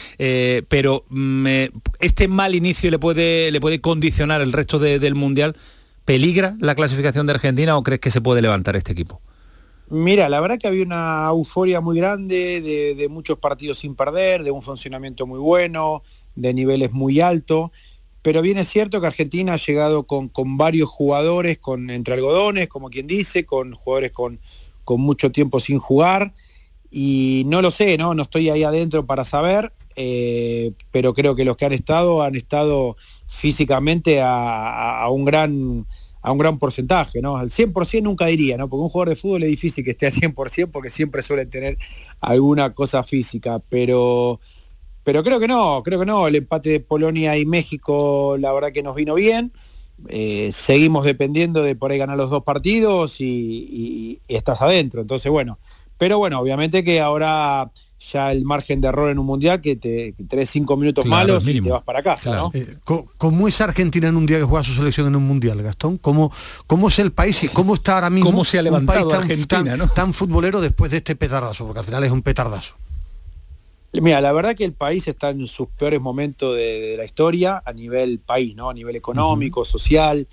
pero 0.67 1.05
mm, 1.07 1.47
este 2.01 2.27
mal 2.27 2.55
inicio 2.55 2.91
le 2.91 2.99
puede, 2.99 3.51
le 3.51 3.61
puede 3.61 3.79
condicionar 3.79 4.41
el 4.41 4.51
resto 4.51 4.79
del 4.79 5.15
Mundial. 5.15 5.55
¿Peligra 6.03 6.57
la 6.59 6.75
clasificación 6.75 7.25
de 7.25 7.33
Argentina 7.33 7.77
o 7.77 7.83
crees 7.83 8.01
que 8.01 8.11
se 8.11 8.19
puede 8.19 8.41
levantar 8.41 8.75
este 8.75 8.91
equipo? 8.91 9.21
Mira, 9.89 10.27
la 10.27 10.41
verdad 10.41 10.57
que 10.59 10.67
había 10.67 10.83
una 10.83 11.27
euforia 11.29 11.79
muy 11.79 11.97
grande 11.97 12.61
de, 12.61 13.07
muchos 13.07 13.37
partidos 13.37 13.79
sin 13.79 13.95
perder, 13.95 14.43
de 14.43 14.51
un 14.51 14.61
funcionamiento 14.61 15.25
muy 15.25 15.39
bueno, 15.39 16.03
de 16.35 16.53
niveles 16.53 16.91
muy 16.91 17.21
altos, 17.21 17.71
pero 18.21 18.41
bien 18.41 18.57
es 18.57 18.67
cierto 18.67 18.99
que 18.99 19.07
Argentina 19.07 19.53
ha 19.53 19.57
llegado 19.57 20.03
con, 20.03 20.29
varios 20.57 20.89
jugadores, 20.89 21.57
con 21.59 21.89
entre 21.89 22.15
algodones, 22.15 22.67
como 22.67 22.89
quien 22.89 23.07
dice, 23.07 23.45
con 23.45 23.73
jugadores 23.75 24.11
con, 24.11 24.39
mucho 24.97 25.31
tiempo 25.31 25.61
sin 25.61 25.79
jugar, 25.79 26.33
y 26.91 27.43
no 27.45 27.61
lo 27.61 27.71
sé, 27.71 27.97
¿no? 27.97 28.13
No 28.13 28.23
estoy 28.23 28.49
ahí 28.49 28.63
adentro 28.63 29.05
para 29.05 29.23
saber, 29.23 29.71
eh, 29.95 30.73
pero 30.91 31.13
creo 31.13 31.35
que 31.35 31.45
los 31.45 31.55
que 31.55 31.65
han 31.65 31.73
estado 31.73 32.23
han 32.23 32.35
estado 32.35 32.97
físicamente 33.29 34.21
a 34.21 35.07
un 35.09 35.23
gran 35.23 35.85
a 36.27 36.31
un 36.33 36.37
gran 36.37 36.59
porcentaje, 36.59 37.21
¿no? 37.21 37.37
Al 37.37 37.49
100% 37.49 38.03
nunca 38.03 38.25
diría, 38.25 38.57
¿no? 38.57 38.67
Porque 38.67 38.83
un 38.83 38.89
jugador 38.89 39.09
de 39.09 39.15
fútbol 39.15 39.43
es 39.43 39.49
difícil 39.49 39.85
que 39.85 39.91
esté 39.91 40.07
al 40.07 40.11
100% 40.11 40.71
porque 40.71 40.89
siempre 40.89 41.21
suele 41.21 41.45
tener 41.45 41.77
alguna 42.19 42.73
cosa 42.73 43.01
física, 43.03 43.61
pero, 43.69 44.41
pero 45.05 45.23
creo 45.23 45.39
que 45.39 45.47
no, 45.47 45.81
creo 45.83 45.99
que 46.01 46.05
no. 46.05 46.27
El 46.27 46.35
empate 46.35 46.69
de 46.69 46.79
Polonia 46.81 47.37
y 47.37 47.45
México, 47.45 48.35
la 48.37 48.51
verdad 48.51 48.73
que 48.73 48.83
nos 48.83 48.95
vino 48.95 49.15
bien. 49.15 49.53
Eh, 50.09 50.49
seguimos 50.51 51.05
dependiendo 51.05 51.63
de 51.63 51.77
por 51.77 51.91
ahí 51.91 51.97
ganar 51.97 52.17
los 52.17 52.29
dos 52.29 52.43
partidos 52.43 53.21
y 53.21 54.19
estás 54.27 54.61
adentro. 54.61 54.99
Entonces, 54.99 55.31
bueno, 55.31 55.59
pero 55.97 56.17
bueno, 56.17 56.39
obviamente 56.41 56.83
que 56.83 56.99
ahora 56.99 57.71
ya 57.99 58.31
el 58.31 58.45
margen 58.45 58.79
de 58.79 58.87
error 58.87 59.09
en 59.09 59.19
un 59.19 59.25
mundial 59.25 59.59
que 59.59 59.75
te 59.75 60.13
tres 60.27 60.49
cinco 60.49 60.77
minutos 60.77 61.05
malos 61.05 61.47
y 61.47 61.61
te 61.61 61.69
vas 61.69 61.83
para 61.83 62.03
casa, 62.03 62.35
¿no? 62.35 62.51
Eh, 62.53 62.77
¿Cómo 63.17 63.47
es 63.47 63.59
Argentina 63.59 64.07
en 64.07 64.15
un 64.15 64.25
día 64.25 64.37
que 64.37 64.43
juega 64.43 64.63
su 64.63 64.73
selección 64.73 65.07
en 65.07 65.15
un 65.15 65.27
mundial, 65.27 65.61
Gastón? 65.61 65.97
¿Cómo, 65.97 66.31
cómo 66.67 66.89
es 66.89 66.99
el 66.99 67.11
país 67.11 67.43
y 67.43 67.47
cómo 67.47 67.73
está 67.73 67.95
ahora 67.95 68.09
mismo 68.09 68.29
¿Cómo 68.29 68.45
se 68.45 68.59
ha 68.59 68.61
levantado 68.61 69.07
tan, 69.07 69.21
Argentina, 69.21 69.87
tan, 69.93 70.13
futbolero 70.13 70.61
después 70.61 70.91
de 70.91 70.97
este 70.97 71.15
petardazo? 71.15 71.65
Porque 71.65 71.79
al 71.79 71.85
final 71.85 72.03
es 72.03 72.11
un 72.11 72.21
petardazo. 72.21 72.75
Mira, 73.93 74.21
la 74.21 74.31
verdad 74.31 74.55
que 74.55 74.65
el 74.65 74.73
país 74.73 75.07
está 75.07 75.29
en 75.29 75.47
sus 75.47 75.69
peores 75.69 75.99
momentos 75.99 76.55
de, 76.55 76.95
la 76.97 77.05
historia 77.05 77.63
a 77.65 77.73
nivel 77.73 78.19
país, 78.19 78.55
¿no? 78.55 78.69
A 78.69 78.73
nivel 78.73 78.95
económico, 78.95 79.65
social. 79.65 80.27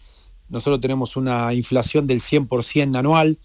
Nosotros 0.50 0.81
tenemos 0.81 1.16
una 1.16 1.55
inflación 1.55 2.07
del 2.07 2.20
100% 2.20 2.98
anual 2.98 3.38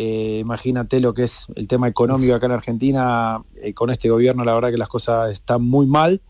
eh, 0.00 0.38
imagínate 0.38 1.00
lo 1.00 1.12
que 1.12 1.24
es 1.24 1.46
el 1.56 1.66
tema 1.66 1.88
económico 1.88 2.32
acá 2.32 2.46
en 2.46 2.52
Argentina, 2.52 3.42
eh, 3.60 3.74
con 3.74 3.90
este 3.90 4.08
gobierno 4.08 4.44
la 4.44 4.54
verdad 4.54 4.70
que 4.70 4.78
las 4.78 4.86
cosas 4.86 5.32
están 5.32 5.64
muy 5.64 5.88
mal. 5.88 6.22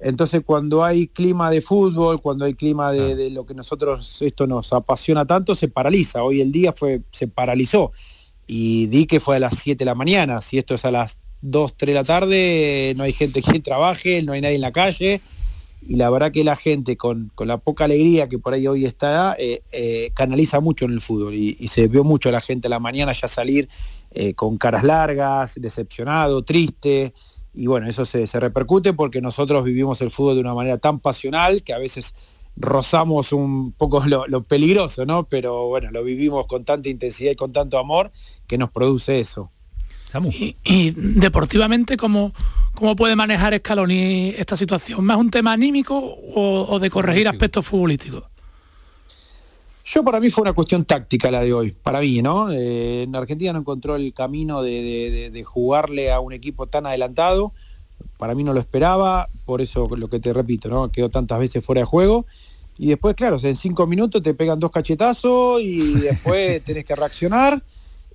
Entonces 0.00 0.42
cuando 0.44 0.84
hay 0.84 1.06
clima 1.06 1.48
de 1.48 1.62
fútbol, 1.62 2.20
cuando 2.20 2.46
hay 2.46 2.54
clima 2.54 2.90
de, 2.90 3.12
ah. 3.12 3.30
lo 3.30 3.46
que 3.46 3.54
nosotros, 3.54 4.20
esto 4.22 4.48
nos 4.48 4.72
apasiona 4.72 5.24
tanto, 5.24 5.54
se 5.54 5.68
paraliza. 5.68 6.24
Hoy 6.24 6.40
el 6.40 6.50
día 6.50 6.72
fue, 6.72 7.02
se 7.12 7.28
paralizó. 7.28 7.92
y 8.44 8.86
di 8.88 9.06
que 9.06 9.20
fue 9.20 9.36
a 9.36 9.40
las 9.40 9.56
7 9.56 9.78
de 9.78 9.84
la 9.84 9.94
mañana, 9.94 10.40
si 10.40 10.58
esto 10.58 10.74
es 10.74 10.84
a 10.84 10.90
las 10.90 11.20
2, 11.42 11.76
3 11.76 11.94
de 11.94 11.94
la 11.94 12.04
tarde, 12.04 12.94
no 12.96 13.04
hay 13.04 13.12
gente 13.12 13.40
que 13.52 13.60
trabaje, 13.60 14.20
no 14.24 14.32
hay 14.32 14.40
nadie 14.40 14.56
en 14.56 14.62
la 14.62 14.72
calle, 14.72 15.20
y 15.80 15.96
la 15.96 16.10
verdad 16.10 16.32
que 16.32 16.44
la 16.44 16.56
gente 16.56 16.96
con, 16.96 17.30
la 17.38 17.58
poca 17.58 17.84
alegría 17.84 18.28
que 18.28 18.38
por 18.38 18.54
ahí 18.54 18.66
hoy 18.66 18.86
está, 18.86 19.36
eh, 19.38 19.62
eh, 19.72 20.10
canaliza 20.14 20.60
mucho 20.60 20.84
en 20.84 20.92
el 20.92 21.00
fútbol 21.00 21.34
y, 21.34 21.54
se 21.68 21.88
vio 21.88 22.04
mucho 22.04 22.28
a 22.28 22.32
la 22.32 22.40
gente 22.40 22.68
a 22.68 22.70
la 22.70 22.80
mañana 22.80 23.12
ya 23.12 23.28
salir 23.28 23.68
eh, 24.10 24.34
con 24.34 24.58
caras 24.58 24.84
largas, 24.84 25.54
decepcionado, 25.56 26.42
triste, 26.42 27.12
y 27.56 27.66
bueno, 27.68 27.88
eso 27.88 28.04
se, 28.04 28.26
repercute 28.38 28.92
porque 28.92 29.22
nosotros 29.22 29.64
vivimos 29.64 30.02
el 30.02 30.10
fútbol 30.10 30.34
de 30.34 30.42
una 30.42 30.54
manera 30.54 30.76
tan 30.76 31.00
pasional 31.00 31.62
que 31.62 31.72
a 31.72 31.78
veces 31.78 32.14
rozamos 32.54 33.32
un 33.32 33.72
poco 33.72 34.04
lo, 34.06 34.42
peligroso, 34.42 35.06
¿no? 35.06 35.24
Pero 35.24 35.66
bueno, 35.68 35.90
lo 35.90 36.04
vivimos 36.04 36.46
con 36.46 36.64
tanta 36.64 36.90
intensidad 36.90 37.32
y 37.32 37.36
con 37.36 37.52
tanto 37.52 37.78
amor 37.78 38.12
que 38.46 38.58
nos 38.58 38.70
produce 38.70 39.20
eso. 39.20 39.50
Y, 40.64 40.90
deportivamente, 40.92 41.96
¿cómo, 41.96 42.32
¿cómo 42.76 42.94
puede 42.94 43.16
manejar 43.16 43.56
Scaloni 43.58 44.28
esta 44.36 44.56
situación? 44.56 45.04
¿Más 45.04 45.16
un 45.16 45.30
tema 45.30 45.52
anímico 45.52 45.98
o, 45.98 46.78
de 46.78 46.88
corregir 46.88 47.26
aspectos 47.26 47.66
futbolísticos? 47.66 48.22
Yo 49.84 50.04
para 50.04 50.20
mí 50.20 50.30
fue 50.30 50.42
una 50.42 50.52
cuestión 50.52 50.84
táctica 50.84 51.30
la 51.30 51.40
de 51.40 51.52
hoy, 51.52 51.70
para 51.70 52.00
mí, 52.00 52.20
¿no? 52.20 52.50
Eh, 52.50 53.02
en 53.02 53.14
Argentina 53.16 53.52
no 53.52 53.60
encontró 53.60 53.96
el 53.96 54.12
camino 54.12 54.62
de, 54.62 55.44
jugarle 55.44 56.12
a 56.12 56.20
un 56.20 56.32
equipo 56.32 56.66
tan 56.66 56.86
adelantado, 56.86 57.52
para 58.18 58.34
mí 58.34 58.44
no 58.44 58.52
lo 58.52 58.60
esperaba, 58.60 59.28
por 59.44 59.60
eso 59.60 59.88
lo 59.96 60.08
que 60.08 60.20
te 60.20 60.32
repito, 60.32 60.68
¿no? 60.68 60.90
Quedó 60.90 61.08
tantas 61.08 61.38
veces 61.38 61.64
fuera 61.64 61.80
de 61.80 61.86
juego. 61.86 62.26
Y 62.78 62.88
después, 62.88 63.14
claro, 63.14 63.38
en 63.42 63.56
cinco 63.56 63.86
minutos 63.86 64.22
te 64.22 64.34
pegan 64.34 64.60
dos 64.60 64.70
cachetazos 64.70 65.62
y 65.62 65.94
después 65.94 66.62
tenés 66.64 66.84
que 66.84 66.94
reaccionar 66.94 67.62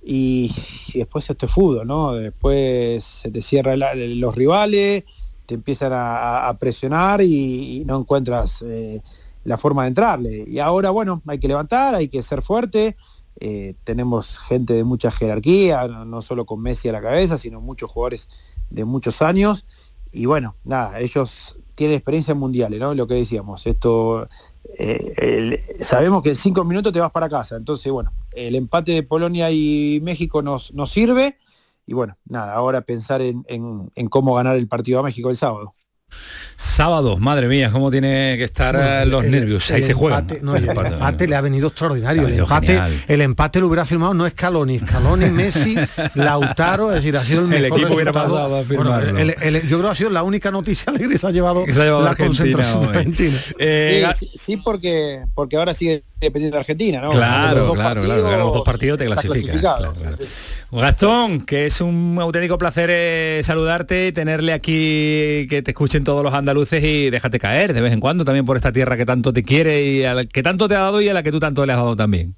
y, 0.02 0.52
después 0.94 1.28
esto 1.30 1.46
es 1.46 1.52
fútbol, 1.52 1.86
¿no? 1.86 2.14
Después 2.14 3.04
se 3.04 3.30
te 3.30 3.40
cierran 3.40 3.80
los 4.20 4.34
rivales, 4.34 5.04
te 5.46 5.54
empiezan 5.54 5.92
a, 5.94 6.56
presionar 6.58 7.22
y, 7.22 7.84
no 7.86 8.00
encuentras 8.00 8.62
eh, 8.62 9.00
la 9.44 9.56
forma 9.56 9.82
de 9.82 9.88
entrarle. 9.88 10.44
Y 10.46 10.58
ahora, 10.58 10.90
bueno, 10.90 11.22
hay 11.26 11.38
que 11.38 11.48
levantar, 11.48 11.94
hay 11.94 12.08
que 12.08 12.22
ser 12.22 12.42
fuerte. 12.42 12.96
Eh, 13.40 13.74
tenemos 13.84 14.38
gente 14.40 14.74
de 14.74 14.84
mucha 14.84 15.10
jerarquía, 15.10 15.86
no, 15.88 16.22
solo 16.22 16.44
con 16.46 16.60
Messi 16.60 16.88
a 16.88 16.92
la 16.92 17.00
cabeza, 17.00 17.38
sino 17.38 17.60
muchos 17.60 17.90
jugadores 17.90 18.28
de 18.70 18.84
muchos 18.84 19.22
años. 19.22 19.66
Y 20.10 20.26
bueno, 20.26 20.56
nada, 20.64 21.00
ellos 21.00 21.56
tienen 21.82 21.96
experiencia 21.96 22.30
en 22.30 22.38
mundiales, 22.38 22.78
¿no? 22.78 22.94
Lo 22.94 23.08
que 23.08 23.14
decíamos, 23.14 23.66
esto 23.66 24.28
eh, 24.78 25.76
sabemos 25.80 26.22
que 26.22 26.28
en 26.28 26.36
cinco 26.36 26.64
minutos 26.64 26.92
te 26.92 27.00
vas 27.00 27.10
para 27.10 27.28
casa. 27.28 27.56
Entonces, 27.56 27.90
bueno, 27.90 28.12
el 28.30 28.54
empate 28.54 28.92
de 28.92 29.02
Polonia 29.02 29.50
y 29.50 29.98
México 30.00 30.42
nos, 30.42 30.72
nos 30.74 30.92
sirve. 30.92 31.38
Y 31.84 31.94
bueno, 31.94 32.16
nada, 32.24 32.54
ahora 32.54 32.82
pensar 32.82 33.20
en, 33.20 33.44
en 33.48 34.08
cómo 34.08 34.36
ganar 34.36 34.56
el 34.56 34.68
partido 34.68 35.00
a 35.00 35.02
México 35.02 35.28
el 35.28 35.36
sábado. 35.36 35.74
Sábado, 36.56 37.16
madre 37.16 37.48
mía, 37.48 37.70
cómo 37.72 37.90
tiene 37.90 38.36
que 38.36 38.44
estar 38.44 38.76
eh, 38.78 39.04
los 39.06 39.24
nervios. 39.24 39.68
Ahí 39.70 39.82
se 39.82 39.94
juega. 39.94 40.24
el, 40.28 40.68
empate, 40.68 41.26
le 41.26 41.34
ha 41.34 41.40
venido 41.40 41.68
extraordinario. 41.68 42.28
El 42.28 42.38
empate, 42.38 42.80
el 43.08 43.20
empate 43.20 43.60
lo 43.60 43.66
hubiera 43.66 43.84
firmado 43.84 44.14
no 44.14 44.28
Scaloni, 44.28 44.78
Scaloni, 44.78 45.26
Messi, 45.30 45.76
Lautaro, 46.14 46.90
es 46.90 46.96
decir, 46.96 47.16
ha 47.16 47.24
sido 47.24 47.42
el 47.42 47.48
mejor. 47.48 47.64
El 47.66 47.72
equipo 47.72 47.94
hubiera 47.94 48.12
pasado 48.12 48.56
a 48.56 48.64
firmarlo. 48.64 49.18
yo 49.18 49.78
creo 49.78 49.82
que 49.82 49.88
ha 49.88 49.94
sido 49.94 50.10
la 50.10 50.22
única 50.22 50.50
noticia 50.50 50.92
que 50.92 51.18
se 51.18 51.26
ha 51.26 51.30
llevado, 51.30 51.66
la 51.66 52.14
concentración 52.14 52.84
argentina. 52.84 53.38
Eh, 53.58 54.06
sí, 54.34 54.56
porque, 54.56 55.24
porque 55.34 55.56
ahora 55.56 55.74
sigue 55.74 56.04
dependiendo 56.26 56.56
de 56.56 56.60
Argentina, 56.60 57.00
¿no? 57.00 57.10
Claro, 57.10 57.72
claro, 57.74 58.02
claro. 58.02 58.38
Los 58.38 58.54
dos 58.54 58.62
partidos 58.62 58.98
te 58.98 59.06
clasifican. 59.06 59.60
Gastón, 60.70 61.44
que 61.44 61.66
es 61.66 61.80
un 61.80 62.18
auténtico 62.20 62.56
placer 62.58 62.88
eh, 62.90 63.40
saludarte 63.44 64.08
y 64.08 64.12
tenerle 64.12 64.52
aquí, 64.52 65.46
que 65.48 65.62
te 65.62 65.72
escuchen 65.72 66.04
todos 66.04 66.22
los 66.22 66.32
andaluces 66.32 66.82
y 66.82 67.10
déjate 67.10 67.38
caer 67.38 67.74
de 67.74 67.80
vez 67.80 67.92
en 67.92 68.00
cuando 68.00 68.24
también 68.24 68.46
por 68.46 68.56
esta 68.56 68.72
tierra 68.72 68.96
que 68.96 69.04
tanto 69.04 69.32
te 69.32 69.42
quiere 69.42 69.84
y 69.84 70.04
a 70.04 70.14
la 70.14 70.24
que 70.24 70.42
tanto 70.42 70.68
te 70.68 70.74
ha 70.74 70.80
dado 70.80 71.00
y 71.00 71.08
a 71.08 71.14
la 71.14 71.22
que 71.22 71.30
tú 71.30 71.40
tanto 71.40 71.66
le 71.66 71.72
has 71.72 71.78
dado 71.78 71.96
también. 71.96 72.34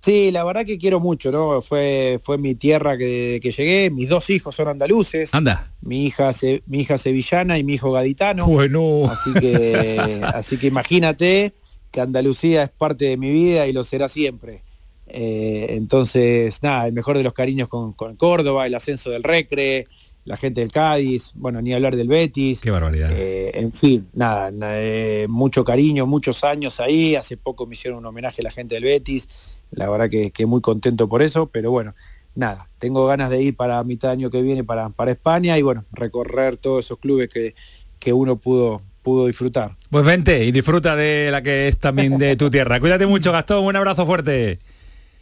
Sí, 0.00 0.30
la 0.30 0.44
verdad 0.44 0.64
que 0.64 0.78
quiero 0.78 1.00
mucho, 1.00 1.32
¿no? 1.32 1.60
Fue, 1.60 2.20
fue 2.22 2.38
mi 2.38 2.54
tierra 2.54 2.96
que, 2.96 3.40
que 3.42 3.50
llegué, 3.50 3.90
mis 3.90 4.08
dos 4.08 4.30
hijos 4.30 4.54
son 4.54 4.68
andaluces. 4.68 5.34
Anda. 5.34 5.72
Mi 5.80 6.06
hija, 6.06 6.30
mi 6.66 6.80
hija 6.80 6.98
sevillana 6.98 7.58
y 7.58 7.64
mi 7.64 7.74
hijo 7.74 7.90
gaditano. 7.90 8.46
Bueno. 8.46 9.10
Así 9.10 9.32
que, 9.34 10.20
así 10.22 10.56
que 10.56 10.68
imagínate 10.68 11.52
que 11.90 12.00
Andalucía 12.00 12.64
es 12.64 12.70
parte 12.70 13.06
de 13.06 13.16
mi 13.16 13.30
vida 13.30 13.66
y 13.66 13.72
lo 13.72 13.84
será 13.84 14.08
siempre. 14.08 14.62
Eh, 15.06 15.66
entonces, 15.70 16.62
nada, 16.62 16.86
el 16.86 16.92
mejor 16.92 17.16
de 17.16 17.22
los 17.22 17.32
cariños 17.32 17.68
con, 17.68 17.92
con 17.92 18.16
Córdoba, 18.16 18.66
el 18.66 18.74
ascenso 18.74 19.10
del 19.10 19.22
Recre, 19.22 19.86
la 20.24 20.36
gente 20.36 20.60
del 20.60 20.70
Cádiz, 20.70 21.32
bueno, 21.34 21.62
ni 21.62 21.72
hablar 21.72 21.96
del 21.96 22.08
Betis. 22.08 22.60
Qué 22.60 22.70
barbaridad. 22.70 23.10
Eh, 23.12 23.50
en 23.54 23.72
fin, 23.72 24.08
nada, 24.12 24.50
eh, 24.78 25.26
mucho 25.28 25.64
cariño, 25.64 26.06
muchos 26.06 26.44
años 26.44 26.80
ahí. 26.80 27.16
Hace 27.16 27.38
poco 27.38 27.66
me 27.66 27.74
hicieron 27.74 28.00
un 28.00 28.06
homenaje 28.06 28.42
a 28.42 28.44
la 28.44 28.50
gente 28.50 28.74
del 28.74 28.84
Betis. 28.84 29.28
La 29.70 29.88
verdad 29.88 30.10
que, 30.10 30.30
que 30.30 30.44
muy 30.44 30.60
contento 30.60 31.08
por 31.08 31.22
eso, 31.22 31.46
pero 31.46 31.70
bueno, 31.70 31.94
nada, 32.34 32.68
tengo 32.78 33.06
ganas 33.06 33.30
de 33.30 33.42
ir 33.42 33.56
para 33.56 33.82
mitad 33.84 34.08
de 34.08 34.12
año 34.12 34.30
que 34.30 34.42
viene 34.42 34.64
para, 34.64 34.90
para 34.90 35.10
España 35.10 35.58
y 35.58 35.62
bueno, 35.62 35.86
recorrer 35.92 36.56
todos 36.56 36.84
esos 36.84 36.98
clubes 36.98 37.28
que, 37.28 37.54
que 37.98 38.12
uno 38.12 38.36
pudo, 38.36 38.82
pudo 39.08 39.26
disfrutar. 39.26 39.70
Pues 39.88 40.04
vente 40.04 40.44
y 40.44 40.52
disfruta 40.52 40.94
de 40.94 41.30
la 41.32 41.40
que 41.40 41.68
es 41.68 41.78
también 41.78 42.18
de 42.18 42.36
tu 42.36 42.50
tierra. 42.56 42.78
Cuídate 42.78 43.06
mucho, 43.06 43.32
Gastón, 43.32 43.64
un 43.64 43.74
abrazo 43.74 44.04
fuerte. 44.04 44.58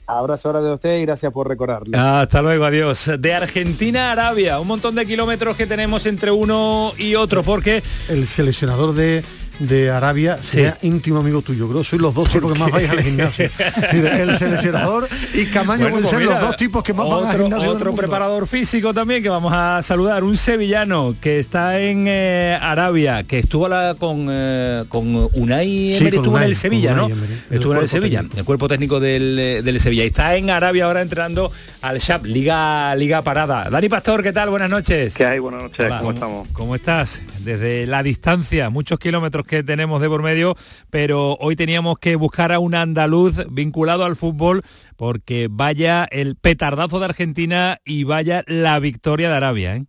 Abrazo 0.09 0.49
ahora 0.49 0.61
de 0.61 0.73
usted 0.73 0.99
y 0.99 1.03
gracias 1.03 1.33
por 1.33 1.49
recordarlo. 1.49 1.97
Hasta 1.99 2.43
luego, 2.43 2.65
adiós. 2.65 3.11
De 3.19 3.35
Argentina 3.35 4.09
a 4.09 4.13
Arabia, 4.13 4.59
un 4.59 4.67
montón 4.67 4.95
de 4.95 5.07
kilómetros 5.07 5.57
que 5.57 5.67
tenemos 5.67 6.07
entre 6.07 6.31
uno 6.31 6.93
y 6.99 7.15
otro, 7.17 7.43
porque... 7.43 7.83
El 8.09 8.27
seleccionador 8.27 8.95
de 8.95 9.25
de 9.59 9.91
Arabia 9.91 10.39
sea 10.43 10.79
íntimo 10.83 11.21
amigo 11.21 11.43
tuyo. 11.43 11.69
Creo 11.69 11.81
que 11.81 11.89
sois 11.89 12.03
los 12.03 12.15
dos 12.15 12.31
tipos 12.31 12.53
que 12.53 12.59
más 12.59 12.71
vais 12.71 12.89
al 12.89 13.03
gimnasio. 13.03 13.49
el 13.93 14.35
seleccionador 14.37 15.09
y 15.35 15.47
Camaño 15.47 15.89
pueden 15.89 16.01
pues 16.01 16.11
ser 16.11 16.23
los 16.23 16.41
dos 16.41 16.57
tipos 16.57 16.83
que 16.83 16.93
más 16.93 17.09
van 17.09 17.27
al 17.27 17.39
gimnasio. 17.39 17.71
Otro 17.71 17.95
preparador 17.95 18.47
físico 18.47 18.93
también 18.95 19.23
que 19.23 19.29
vamos 19.29 19.53
a 19.55 19.81
saludar, 19.83 20.25
un 20.25 20.37
sevillano 20.37 21.15
que 21.21 21.39
está 21.39 21.81
en 21.81 22.07
eh, 22.09 22.59
Arabia, 22.61 23.25
que 23.25 23.39
estuvo 23.39 23.69
la, 23.69 23.97
con, 23.99 24.27
eh, 24.31 24.85
con 24.89 25.29
Unai 25.35 25.95
estuvo 25.95 26.39
en 26.39 26.45
el 26.45 26.57
Sevilla, 26.57 26.95
¿no? 26.95 27.09
estuvo 27.51 27.75
en 27.75 27.81
el 27.81 27.89
Sevilla, 27.89 28.25
el 28.37 28.45
cuerpo 28.45 28.69
técnico 28.69 29.01
del, 29.01 29.39
eh, 29.39 29.63
del 29.63 29.81
Sevilla. 29.81 30.05
Y 30.05 30.09
está 30.09 30.37
en 30.37 30.51
Arabia 30.51 30.87
ahora 30.87 31.03
entrenando 31.03 31.51
al 31.83 31.99
Shab, 31.99 32.25
Liga, 32.25 32.95
Liga 32.95 33.23
Parada. 33.23 33.69
Dani 33.71 33.89
Pastor, 33.89 34.23
¿qué 34.23 34.33
tal? 34.33 34.51
Buenas 34.51 34.71
noches. 34.71 35.15
¿Qué 35.15 35.25
hay? 35.25 35.39
Buenas 35.39 35.63
noches, 35.63 35.93
¿cómo 35.99 36.11
estamos? 36.11 36.49
¿Cómo 36.53 36.75
estás? 36.75 37.21
Desde 37.47 37.87
la 37.87 38.03
distancia, 38.03 38.71
muchos 38.71 38.99
kilómetros 38.99 39.47
que 39.47 39.63
tenemos 39.63 40.01
de 40.01 40.09
por 40.09 40.21
medio, 40.21 40.57
pero 40.91 41.37
hoy 41.37 41.55
teníamos 41.55 41.97
que 42.01 42.17
buscar 42.17 42.51
a 42.51 42.59
un 42.59 42.75
andaluz 42.75 43.47
vinculado 43.49 44.05
al 44.05 44.17
fútbol 44.17 44.63
porque 44.97 45.47
vaya 45.49 46.09
el 46.11 46.35
petardazo 46.35 46.99
de 46.99 47.05
Argentina 47.05 47.79
y 47.85 48.03
vaya 48.03 48.43
la 48.49 48.81
victoria 48.81 49.31
de 49.31 49.37
Arabia. 49.37 49.77
¿eh? 49.77 49.85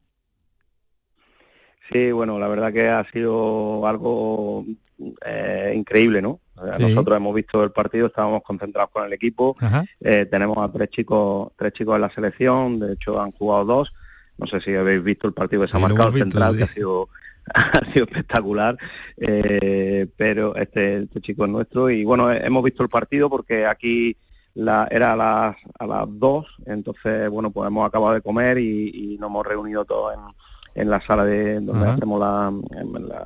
Sí, 1.91 2.11
bueno, 2.11 2.37
la 2.37 2.47
verdad 2.47 2.71
que 2.71 2.89
ha 2.89 3.03
sido 3.11 3.87
algo 3.87 4.63
eh, 5.25 5.73
increíble, 5.75 6.21
¿no? 6.21 6.39
Nosotros 6.77 7.17
hemos 7.17 7.33
visto 7.33 7.63
el 7.63 7.71
partido, 7.71 8.05
estábamos 8.05 8.43
concentrados 8.43 8.91
con 8.91 9.03
el 9.03 9.13
equipo, 9.13 9.57
eh, 9.99 10.27
tenemos 10.29 10.59
a 10.59 10.71
tres 10.71 10.89
chicos, 10.89 11.53
tres 11.55 11.73
chicos 11.73 11.95
en 11.95 12.01
la 12.01 12.13
selección, 12.13 12.79
de 12.79 12.93
hecho 12.93 13.19
han 13.19 13.31
jugado 13.31 13.65
dos. 13.65 13.93
No 14.37 14.45
sé 14.45 14.61
si 14.61 14.75
habéis 14.75 15.03
visto 15.03 15.25
el 15.25 15.33
partido 15.33 15.63
que 15.63 15.67
se 15.67 15.75
ha 15.75 15.79
marcado 15.79 16.11
central, 16.11 16.55
que 16.55 16.63
ha 16.63 16.67
sido 16.67 17.09
ha 17.53 17.91
sido 17.91 18.05
espectacular, 18.05 18.77
eh, 19.17 20.07
pero 20.15 20.55
este, 20.55 21.03
este, 21.03 21.21
chico 21.21 21.45
es 21.45 21.51
nuestro 21.51 21.89
y 21.89 22.03
bueno, 22.03 22.31
hemos 22.31 22.63
visto 22.63 22.83
el 22.83 22.89
partido 22.89 23.29
porque 23.29 23.65
aquí 23.65 24.17
la, 24.53 24.87
era 24.89 25.13
a 25.13 25.15
las, 25.15 25.55
a 25.79 25.87
las 25.87 26.05
dos, 26.07 26.45
entonces 26.65 27.29
bueno, 27.29 27.51
pues 27.51 27.67
hemos 27.67 27.87
acabado 27.87 28.13
de 28.13 28.21
comer 28.21 28.57
y, 28.57 29.17
nos 29.19 29.29
hemos 29.29 29.45
reunido 29.45 29.85
todos 29.85 30.13
en, 30.13 30.81
en 30.81 30.89
la 30.89 31.01
sala 31.01 31.25
de 31.25 31.59
donde 31.59 31.89
hacemos 31.89 32.21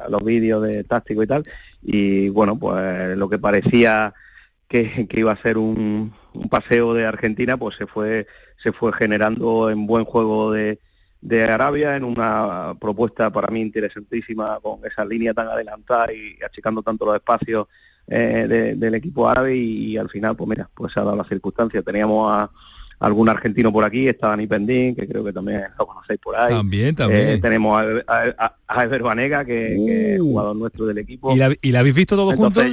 los 0.10 0.24
vídeos 0.24 0.64
de 0.64 0.84
táctico 0.84 1.24
y 1.24 1.28
tal, 1.28 1.46
y 1.82 2.30
bueno, 2.30 2.58
pues 2.58 3.18
lo 3.18 3.30
que 3.30 3.40
parecía 3.40 4.13
que, 4.67 5.08
que 5.08 5.19
iba 5.19 5.32
a 5.32 5.42
ser 5.42 5.58
un, 5.58 6.13
un 6.34 6.50
paseo 6.50 6.94
de 6.94 7.06
Argentina, 7.06 7.58
pues 7.58 7.76
se 7.76 7.88
fue, 7.88 8.28
se 8.63 8.72
fue 8.72 8.94
generando 8.94 9.69
en 9.69 9.86
buen 9.88 10.06
juego 10.06 10.52
de 10.52 10.80
de 11.22 11.44
Arabia 11.44 11.96
en 11.96 12.04
una 12.04 12.76
propuesta 12.80 13.30
para 13.30 13.50
mí 13.50 13.62
interesantísima 13.62 14.60
con 14.60 14.80
esa 14.86 15.06
línea 15.06 15.34
tan 15.34 15.48
adelantada 15.48 16.12
y 16.12 16.38
achicando 16.44 16.82
tanto 16.82 17.06
los 17.06 17.15
espacios 17.15 17.67
eh, 18.08 18.76
del 18.76 18.96
equipo 18.96 19.30
árabe 19.30 19.56
y, 19.56 19.96
al 19.98 20.10
final 20.10 20.36
pues 20.36 20.50
mira 20.50 20.69
pues 20.74 20.92
se 20.92 21.00
ha 21.00 21.04
dado 21.04 21.15
la 21.15 21.24
circunstancia. 21.24 21.82
Teníamos 21.84 22.32
a, 22.32 22.50
algún 23.00 23.30
argentino 23.30 23.72
por 23.72 23.84
aquí 23.84 24.08
está 24.08 24.30
Dani 24.30 24.46
Pendín 24.48 24.96
que 24.96 25.08
creo 25.08 25.24
que 25.24 25.34
también 25.34 25.63
lo 25.78 25.86
conocéis 25.86 26.19
por 26.19 26.36
ahí. 26.36 26.54
También 26.54 26.96
también. 26.96 27.30
Eh, 27.30 27.38
tenemos 27.40 27.84
a, 28.08 28.56
a, 28.67 28.84
Ever 28.84 29.04
Banega 29.04 29.46
que, 29.46 30.15
es 30.15 30.19
uh. 30.19 30.24
jugador 30.24 30.56
nuestro 30.56 30.86
del 30.86 30.98
equipo. 30.98 31.34
Y 31.34 31.38
la, 31.38 31.56
y 31.62 31.72
la 31.72 31.80
habéis 31.80 31.96
visto 31.96 32.15
todos 32.15 32.36
juntos 32.36 32.63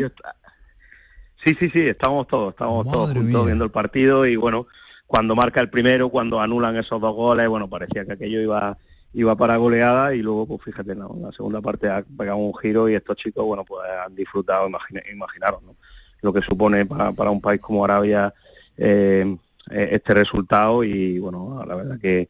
sí 1.44 1.54
sí 1.58 1.70
sí 1.70 1.80
estamos 1.80 2.26
todos 2.26 2.50
estamos 2.50 2.90
todos 2.90 3.12
juntos 3.12 3.46
viendo 3.46 3.64
el 3.64 3.70
partido 3.70 4.26
y 4.26 4.36
bueno 4.36 4.66
cuando 5.08 5.34
marca 5.34 5.60
el 5.60 5.70
primero, 5.70 6.10
cuando 6.10 6.40
anulan 6.40 6.76
esos 6.76 7.00
dos 7.00 7.14
goles, 7.16 7.48
bueno, 7.48 7.68
parecía 7.68 8.04
que 8.04 8.12
aquello 8.12 8.40
iba 8.40 8.78
iba 9.14 9.34
para 9.36 9.56
goleada 9.56 10.14
y 10.14 10.20
luego, 10.20 10.46
pues 10.46 10.62
fíjate, 10.62 10.94
¿no? 10.94 11.16
la 11.20 11.32
segunda 11.32 11.60
parte 11.60 11.88
ha 11.88 12.02
pegado 12.02 12.36
un 12.36 12.54
giro 12.56 12.88
y 12.88 12.94
estos 12.94 13.16
chicos, 13.16 13.44
bueno, 13.44 13.64
pues 13.64 13.88
han 14.06 14.14
disfrutado, 14.14 14.68
imaginaros, 15.10 15.62
¿no? 15.62 15.74
lo 16.20 16.32
que 16.32 16.42
supone 16.42 16.84
para, 16.84 17.12
para 17.12 17.30
un 17.30 17.40
país 17.40 17.60
como 17.60 17.84
Arabia 17.84 18.32
eh, 18.76 19.36
este 19.70 20.14
resultado 20.14 20.84
y, 20.84 21.18
bueno, 21.18 21.64
la 21.66 21.74
verdad 21.74 21.98
que, 21.98 22.28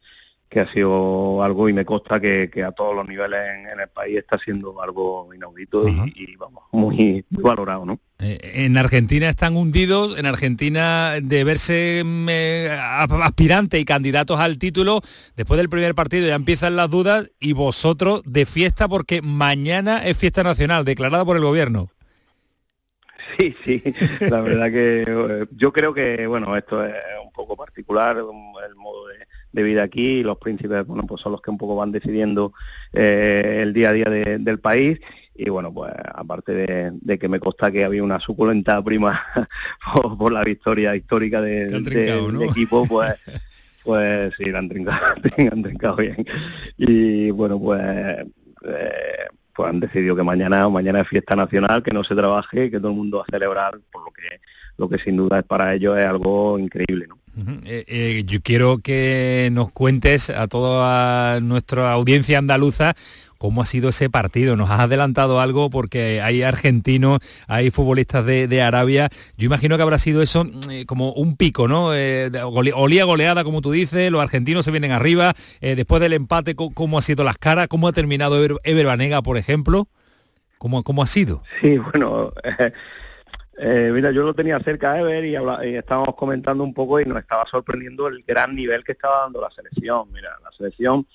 que 0.49 0.59
ha 0.59 0.71
sido 0.71 1.43
algo 1.43 1.69
y 1.69 1.73
me 1.73 1.85
consta 1.85 2.19
que, 2.19 2.49
a 2.65 2.71
todos 2.71 2.95
los 2.95 3.07
niveles 3.07 3.39
en, 3.55 3.79
el 3.79 3.87
país 3.87 4.17
está 4.17 4.39
siendo 4.39 4.81
algo 4.81 5.31
inaudito 5.33 5.87
y, 5.87 6.35
vamos, 6.37 6.63
muy, 6.71 7.23
valorado, 7.29 7.85
¿no? 7.85 7.99
Eh, 8.17 8.65
en 8.65 8.75
Argentina 8.75 9.29
están 9.29 9.55
hundidos, 9.55 10.17
en 10.17 10.25
Argentina 10.25 11.13
de 11.21 11.43
verse 11.43 12.01
mm, 12.03 12.27
eh, 12.29 12.69
aspirante 13.21 13.79
y 13.79 13.85
candidatos 13.85 14.39
al 14.39 14.57
título, 14.57 15.01
después 15.37 15.59
del 15.59 15.69
primer 15.69 15.93
partido 15.93 16.27
ya 16.27 16.35
empiezan 16.35 16.75
las 16.75 16.89
dudas 16.89 17.29
y 17.39 17.53
vosotros 17.53 18.21
de 18.25 18.45
fiesta 18.45 18.87
porque 18.87 19.21
mañana 19.21 20.03
es 20.03 20.17
fiesta 20.17 20.41
nacional 20.41 20.83
declarada 20.83 21.23
por 21.23 21.37
el 21.37 21.43
gobierno. 21.43 21.91
Sí, 23.37 23.55
sí, 23.63 23.83
la 24.21 24.41
verdad 24.41 24.71
que 24.71 25.05
eh, 25.07 25.45
yo 25.51 25.71
creo 25.71 25.93
que, 25.93 26.25
bueno, 26.25 26.57
esto 26.57 26.83
es 26.83 26.95
un 27.23 27.31
poco 27.31 27.55
particular, 27.55 28.17
el 28.17 28.75
modo 28.75 29.07
de, 29.07 29.28
de 29.51 29.63
vida 29.63 29.83
aquí 29.83 30.19
y 30.19 30.23
los 30.23 30.37
príncipes 30.37 30.85
bueno 30.85 31.03
pues 31.07 31.21
son 31.21 31.31
los 31.31 31.41
que 31.41 31.51
un 31.51 31.57
poco 31.57 31.75
van 31.75 31.91
decidiendo 31.91 32.53
eh, 32.93 33.59
el 33.61 33.73
día 33.73 33.89
a 33.89 33.93
día 33.93 34.09
del 34.09 34.59
país. 34.59 34.99
Y 35.35 35.49
bueno 35.49 35.73
pues 35.73 35.93
aparte 36.13 36.53
de, 37.01 37.17
que 37.17 37.29
me 37.29 37.39
consta 37.39 37.71
que 37.71 37.85
había 37.85 38.03
una 38.03 38.19
suculenta 38.19 38.81
prima 38.83 39.21
por, 40.17 40.31
la 40.31 40.43
victoria 40.43 40.95
histórica 40.95 41.41
del 41.41 42.41
equipo 42.43 42.85
pues 42.85 43.15
pues 43.83 44.33
sí 44.37 44.51
la 44.51 44.59
han 44.59 44.69
trincado, 44.69 44.99
han 45.51 45.63
trincado 45.63 45.95
bien. 45.95 46.25
Y 46.77 47.31
bueno 47.31 47.59
pues 47.59 47.81
eh, 48.65 49.27
pues 49.55 49.69
han 49.69 49.79
decidido 49.79 50.15
que 50.15 50.23
mañana 50.23 50.67
mañana 50.69 51.01
es 51.01 51.07
fiesta 51.07 51.35
nacional 51.35 51.81
que 51.83 51.91
no 51.91 52.03
se 52.03 52.15
trabaje 52.15 52.69
que 52.69 52.77
todo 52.79 52.91
el 52.91 52.97
mundo 52.97 53.19
va 53.19 53.23
a 53.27 53.31
celebrar 53.31 53.79
por 53.91 54.03
lo 54.03 54.11
que 54.11 54.41
lo 54.77 54.89
que 54.89 54.99
sin 54.99 55.17
duda 55.17 55.39
es 55.39 55.45
para 55.45 55.73
ellos 55.73 55.97
es 55.97 56.05
algo 56.05 56.59
increíble 56.59 57.07
¿no? 57.07 57.18
Eh, 57.65 57.85
eh, 57.87 58.23
yo 58.25 58.41
quiero 58.41 58.79
que 58.79 59.49
nos 59.51 59.71
cuentes 59.71 60.29
a 60.29 60.47
toda 60.47 61.39
nuestra 61.39 61.91
audiencia 61.91 62.37
andaluza 62.37 62.95
cómo 63.37 63.61
ha 63.61 63.65
sido 63.65 63.89
ese 63.89 64.09
partido. 64.09 64.57
Nos 64.57 64.69
has 64.69 64.81
adelantado 64.81 65.39
algo 65.39 65.69
porque 65.69 66.21
hay 66.21 66.43
argentinos, 66.43 67.19
hay 67.47 67.71
futbolistas 67.71 68.25
de, 68.25 68.61
Arabia. 68.61 69.09
Yo 69.37 69.45
imagino 69.45 69.77
que 69.77 69.83
habrá 69.83 69.97
sido 69.97 70.21
eso 70.21 70.45
eh, 70.69 70.85
como 70.85 71.13
un 71.13 71.37
pico, 71.37 71.67
¿no? 71.69 71.87
olía 71.87 73.05
goleada, 73.05 73.45
como 73.45 73.61
tú 73.61 73.71
dices, 73.71 74.11
los 74.11 74.21
argentinos 74.21 74.65
se 74.65 74.71
vienen 74.71 74.91
arriba. 74.91 75.33
después 75.61 76.01
del 76.01 76.13
empate, 76.13 76.55
¿cómo, 76.55 76.97
ha 76.97 77.01
sido 77.01 77.23
las 77.23 77.37
caras? 77.37 77.69
¿Cómo 77.69 77.87
ha 77.87 77.93
terminado 77.93 78.43
Ever 78.63 78.85
Banega, 78.85 79.21
por 79.21 79.37
ejemplo? 79.37 79.87
¿Cómo, 80.57 80.83
¿Cómo 80.83 81.01
ha 81.01 81.07
sido? 81.07 81.41
Sí, 81.61 81.77
bueno... 81.77 82.33
Eh, 83.61 83.91
mira, 83.93 84.11
yo 84.11 84.23
lo 84.23 84.33
tenía 84.33 84.57
cerca 84.59 84.93
de 84.93 85.03
ver 85.03 85.25
y, 85.25 85.35
estábamos 85.75 86.15
comentando 86.15 86.63
un 86.63 86.73
poco 86.73 87.01
y 87.01 87.05
nos 87.05 87.19
estaba 87.19 87.45
sorprendiendo 87.45 88.07
el 88.07 88.23
gran 88.23 88.55
nivel 88.55 88.85
que 88.85 88.93
estaba 88.93 89.23
dando 89.23 89.41
la 89.41 89.49
selección. 89.51 90.09
Mira, 90.13 90.29
la 90.41 90.49
selección, 90.55 91.05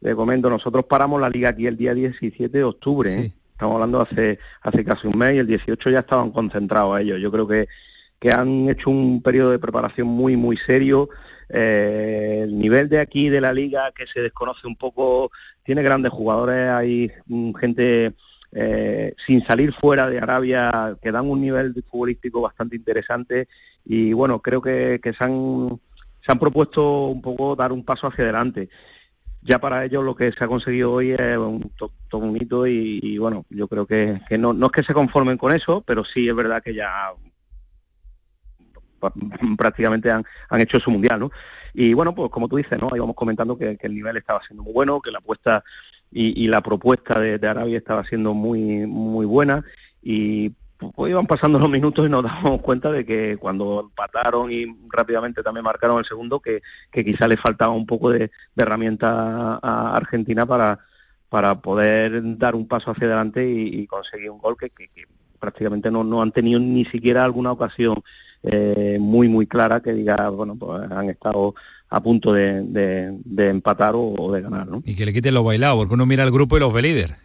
le 0.00 0.14
comento, 0.14 0.48
nosotros 0.48 0.86
paramos 0.86 1.20
la 1.20 1.28
liga 1.28 1.50
aquí 1.50 1.66
el 1.66 1.76
día 1.76 1.92
17 1.92 2.56
de 2.56 2.64
octubre, 2.64 3.12
¿eh? 3.12 3.32
estamos 3.52 3.74
hablando 3.74 4.00
hace 4.00 4.38
hace 4.62 4.82
casi 4.82 5.08
un 5.08 5.18
mes 5.18 5.34
y 5.34 5.38
el 5.40 5.46
18 5.46 5.90
ya 5.90 5.98
estaban 5.98 6.30
concentrados 6.30 6.98
ellos. 7.00 7.20
Yo 7.20 7.30
creo 7.30 7.46
que, 7.46 7.68
que 8.18 8.32
han 8.32 8.70
hecho 8.70 8.88
un 8.88 9.20
periodo 9.20 9.50
de 9.50 9.58
preparación 9.58 10.08
muy, 10.08 10.38
muy 10.38 10.56
serio. 10.56 11.10
Eh, 11.50 12.40
el 12.44 12.58
nivel 12.58 12.88
de 12.88 13.00
aquí 13.00 13.28
de 13.28 13.42
la 13.42 13.52
liga 13.52 13.92
que 13.94 14.06
se 14.06 14.22
desconoce 14.22 14.66
un 14.66 14.76
poco, 14.76 15.32
tiene 15.62 15.82
grandes 15.82 16.12
jugadores, 16.12 16.70
hay 16.70 17.12
mm, 17.26 17.52
gente 17.56 18.14
eh, 18.52 19.14
sin 19.26 19.44
salir 19.46 19.72
fuera 19.72 20.08
de 20.08 20.18
Arabia, 20.18 20.96
que 21.00 21.12
dan 21.12 21.30
un 21.30 21.40
nivel 21.40 21.74
futbolístico 21.88 22.40
bastante 22.40 22.76
interesante 22.76 23.48
y 23.84 24.12
bueno, 24.12 24.40
creo 24.40 24.60
que, 24.60 25.00
se, 25.02 25.24
han, 25.24 25.80
se 26.24 26.32
han 26.32 26.38
propuesto 26.38 27.06
un 27.06 27.22
poco 27.22 27.56
dar 27.56 27.72
un 27.72 27.84
paso 27.84 28.06
hacia 28.06 28.24
adelante. 28.24 28.68
Ya 29.42 29.58
para 29.58 29.84
ellos 29.84 30.04
lo 30.04 30.14
que 30.14 30.32
se 30.32 30.44
ha 30.44 30.48
conseguido 30.48 30.92
hoy 30.92 31.12
es 31.12 31.38
un, 31.38 31.72
un 32.12 32.36
hito 32.36 32.66
y, 32.66 33.16
bueno, 33.18 33.46
yo 33.48 33.68
creo 33.68 33.86
que, 33.86 34.20
no, 34.38 34.52
no 34.52 34.66
es 34.66 34.72
que 34.72 34.82
se 34.82 34.92
conformen 34.92 35.38
con 35.38 35.54
eso, 35.54 35.82
pero 35.86 36.04
sí 36.04 36.28
es 36.28 36.34
verdad 36.34 36.62
que 36.62 36.74
ya 36.74 37.12
prácticamente 39.56 40.10
han, 40.10 40.24
han 40.50 40.60
hecho 40.60 40.78
su 40.78 40.90
mundial, 40.90 41.20
¿no? 41.20 41.30
Y 41.72 41.94
bueno, 41.94 42.14
pues 42.14 42.30
como 42.30 42.48
tú 42.48 42.56
dices, 42.56 42.78
¿no? 42.78 42.90
Íbamos 42.94 43.14
comentando 43.14 43.56
que, 43.56 43.76
que 43.78 43.86
el 43.86 43.94
nivel 43.94 44.16
estaba 44.16 44.42
siendo 44.44 44.64
muy 44.64 44.72
bueno, 44.72 45.00
que 45.00 45.12
la 45.12 45.18
apuesta 45.18 45.64
y, 46.12 46.48
la 46.48 46.60
propuesta 46.60 47.20
de, 47.20 47.46
Arabia 47.46 47.78
estaba 47.78 48.04
siendo 48.04 48.34
muy 48.34 48.86
muy 48.86 49.26
buena. 49.26 49.64
Y 50.02 50.52
pues 50.96 51.10
iban 51.10 51.26
pasando 51.26 51.58
los 51.58 51.68
minutos 51.68 52.06
y 52.06 52.10
nos 52.10 52.22
damos 52.24 52.60
cuenta 52.62 52.90
de 52.90 53.04
que 53.04 53.36
cuando 53.36 53.80
empataron 53.80 54.50
y 54.50 54.66
rápidamente 54.88 55.42
también 55.42 55.64
marcaron 55.64 55.98
el 55.98 56.04
segundo, 56.04 56.40
que, 56.40 56.62
que 56.90 57.04
quizá 57.04 57.28
le 57.28 57.36
faltaba 57.36 57.72
un 57.72 57.86
poco 57.86 58.10
de, 58.10 58.30
herramienta 58.56 59.58
a 59.62 59.96
Argentina 59.96 60.46
para, 60.46 60.80
para 61.28 61.60
poder 61.60 62.38
dar 62.38 62.54
un 62.54 62.66
paso 62.66 62.90
hacia 62.90 63.06
adelante 63.06 63.48
y, 63.48 63.86
conseguir 63.86 64.30
un 64.30 64.38
gol 64.38 64.56
que, 64.56 64.70
prácticamente 65.38 65.90
no, 65.90 66.04
no 66.04 66.20
han 66.20 66.32
tenido 66.32 66.60
ni 66.60 66.84
siquiera 66.84 67.24
alguna 67.24 67.52
ocasión 67.52 68.02
eh, 68.42 68.98
muy 69.00 69.28
muy 69.28 69.46
clara 69.46 69.80
que 69.80 69.92
diga, 69.92 70.28
bueno, 70.30 70.56
pues 70.56 70.90
han 70.90 71.08
estado 71.10 71.54
a 71.90 72.00
punto 72.00 72.32
de, 72.32 73.18
empatar 73.36 73.94
o, 73.96 74.32
de 74.32 74.40
ganar. 74.40 74.68
¿no? 74.68 74.82
Y 74.86 74.94
que 74.94 75.04
le 75.04 75.12
quiten 75.12 75.34
los 75.34 75.44
bailados, 75.44 75.76
porque 75.78 75.94
uno 75.94 76.06
mira 76.06 76.22
el 76.22 76.30
grupo 76.30 76.56
y 76.56 76.60
los 76.60 76.72
ve 76.72 76.82
líder. 76.82 77.16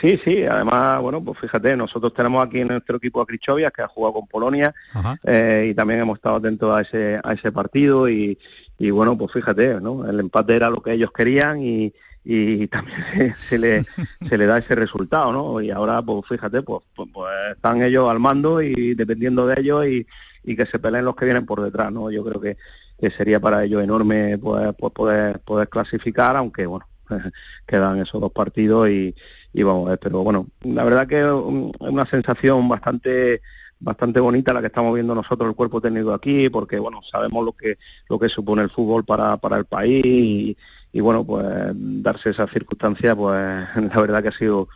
Sí, 0.00 0.20
sí, 0.24 0.44
además, 0.44 1.00
bueno, 1.00 1.24
pues 1.24 1.40
fíjate, 1.40 1.76
nosotros 1.76 2.14
tenemos 2.14 2.46
aquí 2.46 2.60
en 2.60 2.68
nuestro 2.68 2.98
equipo 2.98 3.20
a 3.20 3.26
Crichovia, 3.26 3.72
que 3.72 3.82
ha 3.82 3.88
jugado 3.88 4.14
con 4.14 4.28
Polonia, 4.28 4.72
eh, 5.24 5.68
y 5.70 5.74
también 5.74 6.00
hemos 6.00 6.18
estado 6.18 6.36
atentos 6.36 6.72
a 6.72 6.82
ese, 6.82 7.20
a 7.24 7.32
ese 7.32 7.50
partido, 7.50 8.08
y, 8.08 8.38
y 8.78 8.90
bueno, 8.90 9.18
pues 9.18 9.32
fíjate, 9.32 9.80
¿no? 9.80 10.08
El 10.08 10.20
empate 10.20 10.54
era 10.54 10.70
lo 10.70 10.82
que 10.82 10.92
ellos 10.92 11.10
querían 11.10 11.60
y, 11.62 11.92
y 12.30 12.68
también 12.68 13.34
se, 13.48 13.58
le, 13.58 13.84
se 14.28 14.36
le 14.36 14.44
da 14.44 14.58
ese 14.58 14.74
resultado, 14.74 15.32
¿no? 15.32 15.62
Y 15.62 15.70
ahora, 15.70 16.02
pues 16.02 16.26
fíjate, 16.28 16.60
pues, 16.60 16.82
pues, 16.94 17.08
pues, 17.10 17.32
están 17.56 17.80
ellos 17.80 18.10
al 18.10 18.20
mando 18.20 18.60
y 18.60 18.94
dependiendo 18.94 19.46
de 19.46 19.58
ellos 19.58 19.86
y, 19.86 20.06
y 20.44 20.54
que 20.54 20.66
se 20.66 20.78
peleen 20.78 21.06
los 21.06 21.16
que 21.16 21.24
vienen 21.24 21.46
por 21.46 21.62
detrás, 21.62 21.90
¿no? 21.90 22.10
Yo 22.10 22.22
creo 22.22 22.38
que, 22.38 22.58
sería 23.16 23.40
para 23.40 23.64
ellos 23.64 23.82
enorme 23.82 24.36
pues, 24.36 24.74
pues, 24.78 24.92
poder, 24.92 25.40
poder 25.40 25.70
clasificar, 25.70 26.36
aunque 26.36 26.66
bueno, 26.66 26.86
quedan 27.66 27.98
esos 27.98 28.20
dos 28.20 28.32
partidos 28.32 28.90
y, 28.90 29.14
y 29.54 29.62
vamos 29.62 29.86
a 29.86 29.90
ver, 29.92 29.98
pero 29.98 30.22
bueno, 30.22 30.48
la 30.60 30.84
verdad 30.84 31.06
que 31.06 31.20
es 31.20 31.32
una 31.80 32.04
sensación 32.10 32.68
bastante 32.68 33.40
bastante 33.80 34.20
bonita 34.20 34.52
la 34.52 34.60
que 34.60 34.66
estamos 34.66 34.94
viendo 34.94 35.14
nosotros 35.14 35.48
el 35.48 35.56
cuerpo 35.56 35.80
técnico 35.80 36.12
aquí 36.12 36.48
porque 36.50 36.78
bueno 36.78 37.00
sabemos 37.02 37.44
lo 37.44 37.52
que 37.52 37.78
lo 38.08 38.18
que 38.18 38.28
supone 38.28 38.62
el 38.62 38.70
fútbol 38.70 39.04
para, 39.04 39.36
para 39.36 39.56
el 39.56 39.64
país 39.64 40.04
y, 40.04 40.56
y 40.92 41.00
bueno 41.00 41.24
pues 41.24 41.46
darse 41.74 42.30
esa 42.30 42.46
circunstancia 42.48 43.14
pues 43.14 43.34
la 43.76 44.00
verdad 44.00 44.22
que 44.22 44.28
ha 44.28 44.38
sido 44.38 44.68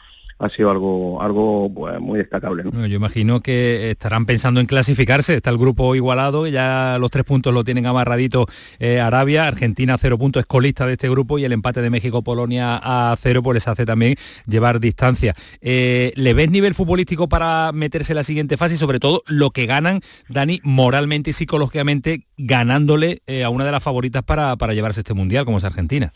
ha 0.42 0.48
sido 0.50 0.70
algo 0.70 1.22
algo 1.22 1.70
pues, 1.72 2.00
muy 2.00 2.18
destacable. 2.18 2.64
yo 2.64 2.96
imagino 2.96 3.40
que 3.40 3.92
estarán 3.92 4.26
pensando 4.26 4.60
en 4.60 4.66
clasificarse, 4.66 5.36
está 5.36 5.50
el 5.50 5.58
grupo 5.58 5.94
igualado, 5.94 6.48
ya 6.48 6.96
los 6.98 7.10
tres 7.10 7.24
puntos 7.24 7.54
lo 7.54 7.62
tienen 7.62 7.86
amarradito 7.86 8.46
eh, 8.80 9.00
Arabia, 9.00 9.46
Argentina 9.46 9.96
cero 9.98 10.18
puntos 10.18 10.40
es 10.40 10.46
colista 10.46 10.86
de 10.86 10.94
este 10.94 11.08
grupo 11.08 11.38
y 11.38 11.44
el 11.44 11.52
empate 11.52 11.80
de 11.80 11.90
México-Polonia 11.90 12.80
a 12.82 13.14
cero 13.20 13.42
pues 13.42 13.54
les 13.54 13.68
hace 13.68 13.86
también 13.86 14.16
llevar 14.46 14.80
distancia. 14.80 15.34
Eh, 15.60 16.12
¿Le 16.16 16.34
ves 16.34 16.50
nivel 16.50 16.74
futbolístico 16.74 17.28
para 17.28 17.70
meterse 17.72 18.12
en 18.12 18.16
la 18.16 18.24
siguiente 18.24 18.56
fase 18.56 18.74
y 18.74 18.78
sobre 18.78 18.98
todo 18.98 19.22
lo 19.26 19.50
que 19.50 19.66
ganan, 19.66 20.00
Dani, 20.28 20.60
moralmente 20.64 21.30
y 21.30 21.32
psicológicamente 21.34 22.26
ganándole 22.36 23.22
eh, 23.26 23.44
a 23.44 23.48
una 23.48 23.64
de 23.64 23.70
las 23.70 23.82
favoritas 23.82 24.24
para, 24.24 24.56
para 24.56 24.74
llevarse 24.74 25.00
este 25.00 25.14
mundial 25.14 25.44
como 25.44 25.58
es 25.58 25.64
Argentina? 25.64 26.12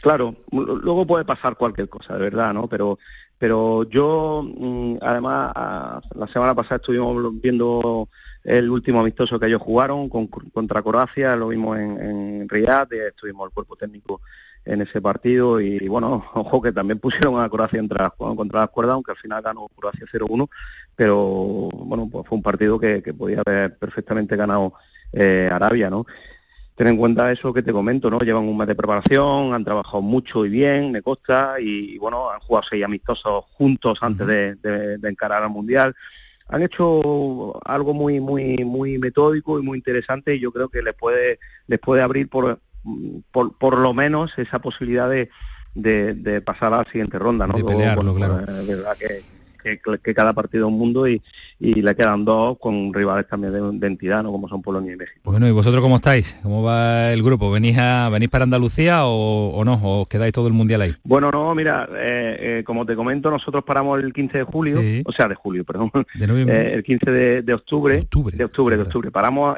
Claro, 0.00 0.36
luego 0.52 1.06
puede 1.06 1.24
pasar 1.24 1.56
cualquier 1.56 1.88
cosa, 1.88 2.14
de 2.14 2.20
verdad, 2.20 2.54
¿no? 2.54 2.68
Pero, 2.68 2.98
pero 3.36 3.84
yo, 3.84 4.44
mm, 4.44 4.96
además, 5.00 5.52
la 6.14 6.26
semana 6.32 6.54
pasada 6.54 6.76
estuvimos 6.76 7.40
viendo 7.40 8.08
el 8.44 8.70
último 8.70 9.00
amistoso 9.00 9.38
que 9.38 9.46
ellos 9.46 9.60
jugaron 9.60 10.08
contra 10.08 10.82
Croacia, 10.82 11.36
lo 11.36 11.48
vimos 11.48 11.78
en, 11.78 12.00
en 12.00 12.48
Riyadh, 12.48 12.92
estuvimos 12.92 13.48
el 13.48 13.54
cuerpo 13.54 13.76
técnico 13.76 14.20
en 14.68 14.82
ese 14.82 15.00
partido 15.00 15.60
y 15.60 15.88
bueno, 15.88 16.24
ojo 16.34 16.60
que 16.60 16.72
también 16.72 16.98
pusieron 16.98 17.40
a 17.40 17.48
Croacia 17.48 17.80
contra 18.16 18.60
las 18.60 18.70
cuerdas, 18.70 18.94
aunque 18.94 19.12
al 19.12 19.16
final 19.16 19.42
ganó 19.42 19.68
Croacia 19.68 20.06
0-1, 20.12 20.48
pero 20.94 21.68
bueno, 21.72 22.08
pues 22.10 22.26
fue 22.28 22.36
un 22.36 22.42
partido 22.42 22.78
que, 22.78 23.02
podía 23.16 23.42
haber 23.44 23.76
perfectamente 23.78 24.36
ganado 24.36 24.74
eh, 25.12 25.48
Arabia, 25.50 25.88
¿no? 25.88 26.06
Ten 26.78 26.86
en 26.86 26.96
cuenta 26.96 27.32
eso 27.32 27.52
que 27.52 27.64
te 27.64 27.72
comento, 27.72 28.08
¿no? 28.08 28.20
Llevan 28.20 28.44
un 28.44 28.56
mes 28.56 28.68
de 28.68 28.76
preparación, 28.76 29.52
han 29.52 29.64
trabajado 29.64 30.00
mucho 30.00 30.46
y 30.46 30.48
bien, 30.48 30.92
me 30.92 31.02
consta, 31.02 31.56
y, 31.58 31.98
bueno, 31.98 32.30
han 32.30 32.38
jugado 32.38 32.68
seis 32.70 32.84
amistosos 32.84 33.46
juntos 33.50 33.98
antes 34.00 34.24
de, 34.28 34.98
encarar 35.02 35.42
al 35.42 35.50
Mundial. 35.50 35.96
han 36.48 36.62
hecho 36.62 37.60
algo 37.68 37.92
muy 37.94 38.20
muy 38.20 38.64
muy 38.64 38.96
metódico 38.96 39.58
y 39.58 39.62
muy 39.62 39.76
interesante 39.78 40.36
y 40.36 40.40
yo 40.40 40.52
creo 40.52 40.68
que 40.68 40.80
les 40.82 40.94
puede 40.94 41.40
les 41.66 41.80
puede 41.80 42.00
abrir 42.00 42.28
por 42.28 42.60
por, 43.32 43.58
por 43.58 43.78
lo 43.78 43.92
menos 43.92 44.32
esa 44.38 44.60
posibilidad 44.60 45.10
de, 45.10 45.30
de, 45.74 46.40
pasar 46.40 46.72
a 46.72 46.78
la 46.78 46.84
siguiente 46.84 47.18
ronda, 47.18 47.46
¿no? 47.48 47.56
De 47.56 47.64
pelearlo, 47.64 48.14
claro. 48.14 48.36
Verdad 48.46 48.96
que, 48.96 49.24
que, 49.58 50.14
cada 50.14 50.32
partido 50.32 50.66
es 50.66 50.72
un 50.72 50.78
mundo 50.78 51.08
y, 51.08 51.22
y, 51.58 51.74
le 51.82 51.94
quedan 51.94 52.24
dos 52.24 52.58
con 52.58 52.92
rivales 52.92 53.26
también 53.28 53.80
de, 53.80 53.86
entidad, 53.86 54.22
¿no? 54.22 54.32
Como 54.32 54.48
son 54.48 54.62
Polonia 54.62 54.92
y 54.92 54.96
México. 54.96 55.20
Bueno, 55.24 55.46
¿y 55.48 55.50
vosotros 55.50 55.82
cómo 55.82 55.96
estáis? 55.96 56.38
¿Cómo 56.42 56.62
va 56.62 57.12
el 57.12 57.22
grupo? 57.22 57.50
¿Venís, 57.50 57.76
a, 57.78 58.08
venís 58.08 58.28
para 58.28 58.44
Andalucía 58.44 59.04
o, 59.04 59.62
no? 59.64 59.74
¿O 59.74 60.02
os 60.02 60.08
quedáis 60.08 60.32
todo 60.32 60.46
el 60.46 60.52
Mundial 60.52 60.82
ahí? 60.82 60.96
Bueno, 61.04 61.30
no, 61.30 61.54
mira, 61.54 61.88
eh, 61.96 62.36
eh, 62.40 62.64
como 62.64 62.86
te 62.86 62.96
comento, 62.96 63.30
nosotros 63.30 63.64
paramos 63.64 64.00
el 64.00 64.12
15 64.12 64.38
de 64.38 64.44
julio, 64.44 64.80
o 65.04 65.12
sea, 65.12 65.28
de 65.28 65.34
julio, 65.34 65.64
perdón, 65.64 65.90
eh, 66.20 66.72
el 66.74 66.82
15 66.82 67.10
de, 67.10 67.54
octubre, 67.54 67.94
de 67.94 68.00
octubre, 68.00 68.36
de 68.36 68.44
octubre, 68.44 68.76
de 68.76 68.82
octubre, 68.82 69.10
paramos 69.10 69.56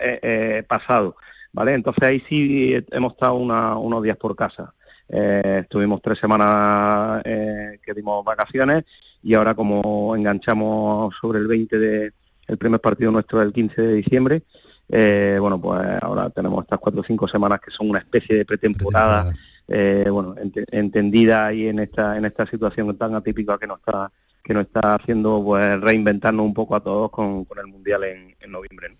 pasado, 0.66 1.16
¿vale? 1.52 1.74
Entonces 1.74 2.02
ahí 2.02 2.22
sí 2.28 2.74
hemos 2.90 3.12
estado 3.12 3.34
unos 3.34 4.02
días 4.02 4.16
por 4.16 4.34
casa. 4.34 4.72
estuvimos 5.08 6.00
tres 6.02 6.18
semanas 6.18 7.22
que 7.22 7.94
dimos 7.94 8.24
vacaciones 8.24 8.84
y 9.22 9.34
ahora 9.34 9.54
como 9.54 10.14
enganchamos 10.16 11.14
sobre 11.20 11.38
el 11.38 11.46
20 11.46 11.78
de 11.78 12.12
el 12.46 12.58
primer 12.58 12.80
partido 12.80 13.12
nuestro 13.12 13.38
del 13.38 13.52
15 13.52 13.80
de 13.80 13.94
diciembre, 13.94 14.42
eh, 14.88 15.38
bueno, 15.40 15.60
pues 15.60 15.80
ahora 16.02 16.30
tenemos 16.30 16.64
estas 16.64 16.80
cuatro 16.80 17.00
o 17.00 17.04
cinco 17.04 17.28
semanas 17.28 17.60
que 17.60 17.70
son 17.70 17.90
una 17.90 18.00
especie 18.00 18.36
de 18.36 18.44
pretemporada, 18.44 19.32
eh, 19.68 20.08
bueno, 20.10 20.34
entendida 20.72 21.46
ahí 21.46 21.68
en 21.68 21.78
esta 21.78 22.16
en 22.16 22.24
esta 22.24 22.44
situación 22.46 22.96
tan 22.96 23.14
atípica 23.14 23.56
que 23.56 23.68
nos 23.68 23.78
está 23.78 24.10
que 24.42 24.52
nos 24.52 24.64
está 24.64 24.96
haciendo 24.96 25.42
pues 25.44 25.80
reinventarnos 25.80 26.44
un 26.44 26.54
poco 26.54 26.74
a 26.74 26.80
todos 26.80 27.10
con, 27.10 27.44
con 27.44 27.58
el 27.58 27.66
mundial 27.68 28.02
en, 28.04 28.34
en 28.40 28.50
noviembre. 28.50 28.96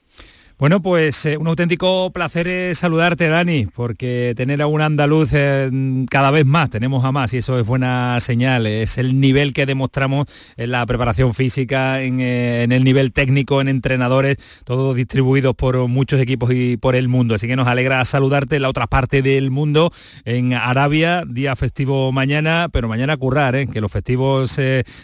Bueno, 0.61 0.83
pues 0.83 1.25
eh, 1.25 1.39
un 1.39 1.47
auténtico 1.47 2.13
placer 2.13 2.47
es 2.47 2.81
saludarte, 2.81 3.29
Dani, 3.29 3.65
porque 3.65 4.35
tener 4.37 4.61
a 4.61 4.67
un 4.67 4.83
andaluz 4.83 5.31
eh, 5.33 5.71
cada 6.11 6.31
vez 6.31 6.45
más, 6.45 6.69
tenemos 6.69 7.03
a 7.03 7.13
más, 7.13 7.33
y 7.33 7.39
eso 7.39 7.59
es 7.59 7.67
buena 7.67 8.21
señal, 8.21 8.67
es 8.67 8.99
el 8.99 9.19
nivel 9.19 9.55
que 9.55 9.65
demostramos 9.65 10.27
en 10.59 10.73
la 10.73 10.85
preparación 10.85 11.33
física, 11.33 12.03
en, 12.03 12.21
eh, 12.21 12.65
el 12.65 12.85
nivel 12.85 13.15
técnico, 13.15 13.63
en 13.63 13.69
entrenadores, 13.69 14.37
todos 14.65 14.95
distribuidos 14.95 15.57
por 15.57 15.89
muchos 15.89 16.21
equipos 16.21 16.53
y 16.53 16.77
por 16.77 16.95
el 16.95 17.09
mundo. 17.09 17.37
Así 17.37 17.47
que 17.47 17.57
nos 17.57 17.67
alegra 17.67 18.05
saludarte 18.05 18.57
en 18.57 18.63
la 18.63 18.69
otra 18.69 18.87
parte 18.87 19.23
del 19.23 19.51
mundo, 19.51 19.95
en 20.27 20.53
Arabia, 20.53 21.25
día 21.27 21.57
festivo 21.57 22.13
mañana, 22.13 22.69
pero 22.71 22.87
mañana 22.87 23.17
currar, 23.17 23.67
que 23.67 23.81
los 23.81 23.91
festivos, 23.91 24.59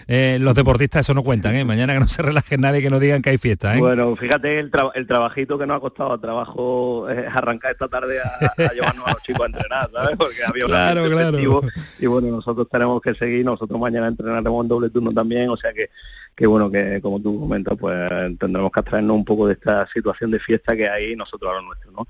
los 0.06 0.54
deportistas 0.54 1.06
eso 1.06 1.14
no 1.14 1.22
cuentan, 1.22 1.66
mañana 1.66 1.94
que 1.94 2.00
no 2.00 2.08
se 2.08 2.20
relajen 2.20 2.60
nadie, 2.60 2.82
que 2.82 2.90
no 2.90 3.00
digan 3.00 3.22
que 3.22 3.30
hay 3.30 3.38
fiesta. 3.38 3.74
Bueno, 3.78 4.14
fíjate 4.16 4.58
el, 4.58 4.70
el 4.94 5.06
trabajito 5.06 5.45
que 5.46 5.66
nos 5.66 5.76
ha 5.76 5.80
costado 5.80 6.18
trabajo 6.18 7.08
eh, 7.10 7.26
arrancar 7.32 7.72
esta 7.72 7.88
tarde 7.88 8.18
a, 8.20 8.72
llevarnos 8.72 9.06
a 9.06 9.12
los 9.12 9.22
chicos 9.22 9.42
a 9.42 9.46
entrenar, 9.46 9.90
¿sabes? 9.92 10.16
Porque 10.16 10.44
había 10.44 10.64
un 10.64 10.70
claro, 10.70 11.62
y 11.98 12.06
bueno, 12.06 12.28
nosotros 12.28 12.68
tenemos 12.70 13.00
que 13.00 13.14
seguir, 13.14 13.44
nosotros 13.44 13.78
mañana 13.78 14.08
entrenaremos 14.08 14.64
en 14.64 14.68
doble 14.68 14.90
turno 14.90 15.12
también, 15.12 15.48
o 15.50 15.56
sea 15.56 15.72
que 15.72 15.90
que 16.36 16.46
bueno, 16.46 16.70
que 16.70 17.00
como 17.00 17.18
tú 17.18 17.40
comentas, 17.40 17.74
pues 17.80 17.98
tendremos 18.38 18.70
que 18.70 18.80
abstraernos 18.80 19.16
un 19.16 19.24
poco 19.24 19.46
de 19.46 19.54
esta 19.54 19.88
situación 19.90 20.30
de 20.30 20.38
fiesta 20.38 20.76
que 20.76 20.86
hay 20.86 21.16
nosotros 21.16 21.50
a 21.50 21.54
lo 21.54 21.62
nuestro, 21.62 21.90
¿no? 21.92 22.06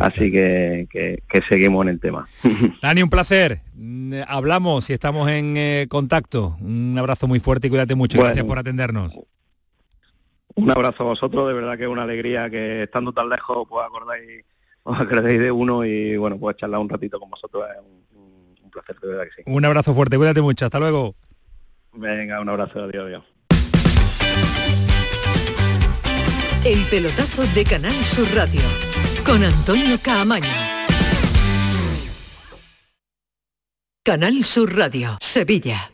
Así 0.00 0.30
que, 0.30 0.86
que, 0.88 1.42
seguimos 1.48 1.82
en 1.82 1.88
el 1.88 2.00
tema. 2.00 2.28
Dani, 2.82 3.02
un 3.02 3.10
placer. 3.10 3.62
Mm, 3.74 4.20
hablamos 4.28 4.88
y 4.90 4.92
estamos 4.92 5.28
en 5.28 5.56
eh, 5.56 5.86
contacto. 5.88 6.56
Un 6.60 6.96
abrazo 6.96 7.26
muy 7.26 7.40
fuerte 7.40 7.66
y 7.66 7.70
cuídate 7.70 7.96
mucho. 7.96 8.22
Gracias 8.22 8.44
por 8.44 8.60
atendernos. 8.60 9.18
Un 10.56 10.70
abrazo 10.70 11.02
a 11.02 11.06
vosotros, 11.06 11.48
de 11.48 11.54
verdad 11.54 11.76
que 11.76 11.84
es 11.84 11.88
una 11.88 12.04
alegría 12.04 12.48
que 12.48 12.84
estando 12.84 13.12
tan 13.12 13.28
lejos 13.28 13.66
pues 13.68 13.84
acordáis, 13.84 14.44
os 14.84 15.00
acordáis 15.00 15.40
de 15.40 15.50
uno 15.50 15.84
y 15.84 16.16
bueno, 16.16 16.38
pues 16.38 16.56
charlar 16.56 16.80
un 16.80 16.88
ratito 16.88 17.18
con 17.18 17.30
vosotros 17.30 17.64
es 17.70 17.80
un, 18.62 18.70
placer, 18.70 18.98
de 19.00 19.08
verdad 19.08 19.24
que 19.24 19.42
sí. 19.42 19.42
Un 19.46 19.64
abrazo 19.64 19.94
fuerte, 19.94 20.16
cuídate 20.16 20.40
mucho, 20.40 20.64
hasta 20.64 20.78
luego. 20.78 21.14
Venga, 21.92 22.40
un 22.40 22.48
abrazo, 22.48 22.84
adiós, 22.84 23.04
adiós. 23.04 23.24
El 26.64 26.82
pelotazo 26.86 27.42
de 27.54 27.64
Canal 27.64 27.94
Sur 28.06 28.26
Radio 28.34 28.62
con 29.26 29.42
Antonio 29.44 29.98
Caamaño. 30.02 30.48
Canal 34.02 34.44
Sur 34.44 34.76
Radio, 34.76 35.16
Sevilla. 35.20 35.93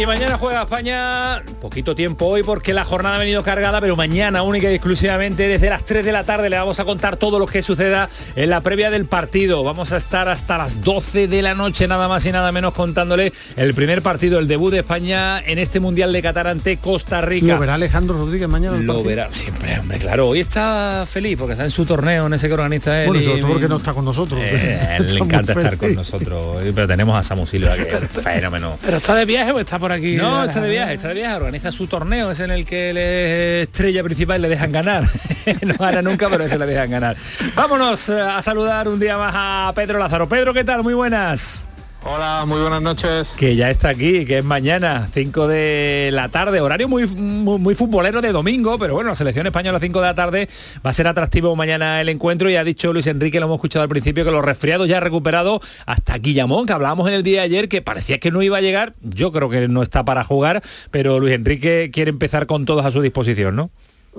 Y 0.00 0.06
mañana 0.06 0.38
juega 0.38 0.62
España, 0.62 1.42
poquito 1.60 1.94
tiempo 1.94 2.24
hoy 2.24 2.42
porque 2.42 2.72
la 2.72 2.84
jornada 2.84 3.16
ha 3.16 3.18
venido 3.18 3.42
cargada, 3.42 3.82
pero 3.82 3.96
mañana 3.96 4.42
única 4.42 4.70
y 4.70 4.74
exclusivamente 4.74 5.46
desde 5.46 5.68
las 5.68 5.84
3 5.84 6.02
de 6.02 6.10
la 6.10 6.24
tarde 6.24 6.48
le 6.48 6.56
vamos 6.56 6.80
a 6.80 6.86
contar 6.86 7.18
todo 7.18 7.38
lo 7.38 7.44
que 7.44 7.60
suceda 7.60 8.08
en 8.34 8.48
la 8.48 8.62
previa 8.62 8.90
del 8.90 9.04
partido. 9.04 9.62
Vamos 9.62 9.92
a 9.92 9.98
estar 9.98 10.30
hasta 10.30 10.56
las 10.56 10.80
12 10.80 11.28
de 11.28 11.42
la 11.42 11.54
noche 11.54 11.86
nada 11.86 12.08
más 12.08 12.24
y 12.24 12.32
nada 12.32 12.50
menos 12.50 12.72
contándole 12.72 13.34
el 13.56 13.74
primer 13.74 14.00
partido, 14.00 14.38
el 14.38 14.48
debut 14.48 14.72
de 14.72 14.78
España 14.78 15.38
en 15.38 15.58
este 15.58 15.80
Mundial 15.80 16.14
de 16.14 16.22
Qatar 16.22 16.46
ante 16.46 16.78
Costa 16.78 17.20
Rica. 17.20 17.48
Lo 17.48 17.58
verá 17.58 17.74
Alejandro 17.74 18.16
Rodríguez 18.16 18.48
mañana. 18.48 18.78
Lo 18.78 19.04
verá 19.04 19.28
siempre, 19.34 19.78
hombre, 19.78 19.98
claro. 19.98 20.28
Hoy 20.28 20.40
está 20.40 21.04
feliz 21.06 21.36
porque 21.38 21.52
está 21.52 21.66
en 21.66 21.72
su 21.72 21.84
torneo, 21.84 22.26
en 22.26 22.32
ese 22.32 22.48
que 22.48 22.54
organiza 22.54 23.02
él. 23.02 23.08
Bueno, 23.08 23.22
sobre 23.22 23.40
todo 23.42 23.52
porque 23.52 23.68
no 23.68 23.76
está 23.76 23.92
con 23.92 24.06
nosotros. 24.06 24.40
Eh, 24.42 24.98
le 25.10 25.18
encanta 25.18 25.52
estar 25.52 25.76
con 25.76 25.94
nosotros. 25.94 26.56
Pero 26.74 26.88
tenemos 26.88 27.18
a 27.18 27.22
Samu 27.22 27.44
Silva, 27.44 27.74
que 27.76 27.82
es 27.82 28.10
fenómeno. 28.10 28.78
¿Pero 28.82 28.96
está 28.96 29.14
de 29.14 29.26
viaje 29.26 29.52
o 29.52 29.60
está 29.60 29.78
por 29.78 29.89
aquí? 29.92 30.16
No, 30.16 30.44
está 30.44 30.60
de 30.60 30.70
viaje, 30.70 30.94
está 30.94 31.08
de 31.08 31.14
viaje, 31.14 31.36
organiza 31.36 31.72
su 31.72 31.86
torneo, 31.86 32.30
es 32.30 32.40
en 32.40 32.50
el 32.50 32.64
que 32.64 32.92
la 32.92 33.62
estrella 33.62 34.02
principal 34.02 34.42
le 34.42 34.48
dejan 34.48 34.72
ganar. 34.72 35.04
no 35.62 35.74
gana 35.78 36.02
nunca, 36.02 36.28
pero 36.28 36.44
ese 36.44 36.58
le 36.58 36.66
dejan 36.66 36.90
ganar. 36.90 37.16
Vámonos 37.54 38.08
eh, 38.10 38.20
a 38.20 38.42
saludar 38.42 38.88
un 38.88 39.00
día 39.00 39.16
más 39.16 39.32
a 39.34 39.72
Pedro 39.74 39.98
Lázaro. 39.98 40.28
Pedro, 40.28 40.54
¿qué 40.54 40.64
tal? 40.64 40.82
Muy 40.82 40.94
buenas. 40.94 41.66
Hola, 42.02 42.44
muy 42.46 42.58
buenas 42.62 42.80
noches. 42.80 43.34
Que 43.36 43.56
ya 43.56 43.68
está 43.68 43.90
aquí, 43.90 44.24
que 44.24 44.38
es 44.38 44.44
mañana, 44.44 45.06
5 45.12 45.46
de 45.46 46.08
la 46.12 46.30
tarde, 46.30 46.62
horario 46.62 46.88
muy, 46.88 47.06
muy, 47.06 47.74
futbolero 47.74 48.22
de 48.22 48.32
domingo, 48.32 48.78
pero 48.78 48.94
bueno, 48.94 49.10
la 49.10 49.14
selección 49.14 49.46
española 49.46 49.76
a 49.76 49.80
5 49.80 50.00
de 50.00 50.06
la 50.06 50.14
tarde 50.14 50.48
va 50.84 50.90
a 50.90 50.92
ser 50.94 51.06
atractivo 51.06 51.54
mañana 51.56 52.00
el 52.00 52.08
encuentro 52.08 52.48
y 52.48 52.56
ha 52.56 52.64
dicho 52.64 52.94
Luis 52.94 53.06
Enrique, 53.06 53.38
lo 53.38 53.46
hemos 53.46 53.56
escuchado 53.56 53.82
al 53.82 53.90
principio, 53.90 54.24
que 54.24 54.30
los 54.30 54.42
resfriados 54.42 54.88
ya 54.88 54.96
ha 54.96 55.00
recuperado 55.00 55.60
hasta 55.84 56.16
Guillamón, 56.16 56.64
que 56.64 56.72
hablábamos 56.72 57.06
en 57.06 57.14
el 57.14 57.22
día 57.22 57.40
de 57.40 57.44
ayer, 57.44 57.68
que 57.68 57.82
parecía 57.82 58.18
que 58.18 58.30
no 58.30 58.40
iba 58.42 58.56
a 58.56 58.62
llegar, 58.62 58.94
yo 59.02 59.30
creo 59.30 59.50
que 59.50 59.68
no 59.68 59.82
está 59.82 60.02
para 60.02 60.24
jugar, 60.24 60.62
pero 60.90 61.20
Luis 61.20 61.34
Enrique 61.34 61.90
quiere 61.92 62.08
empezar 62.08 62.46
con 62.46 62.64
todos 62.64 62.86
a 62.86 62.90
su 62.90 63.02
disposición, 63.02 63.56
¿no? 63.56 63.70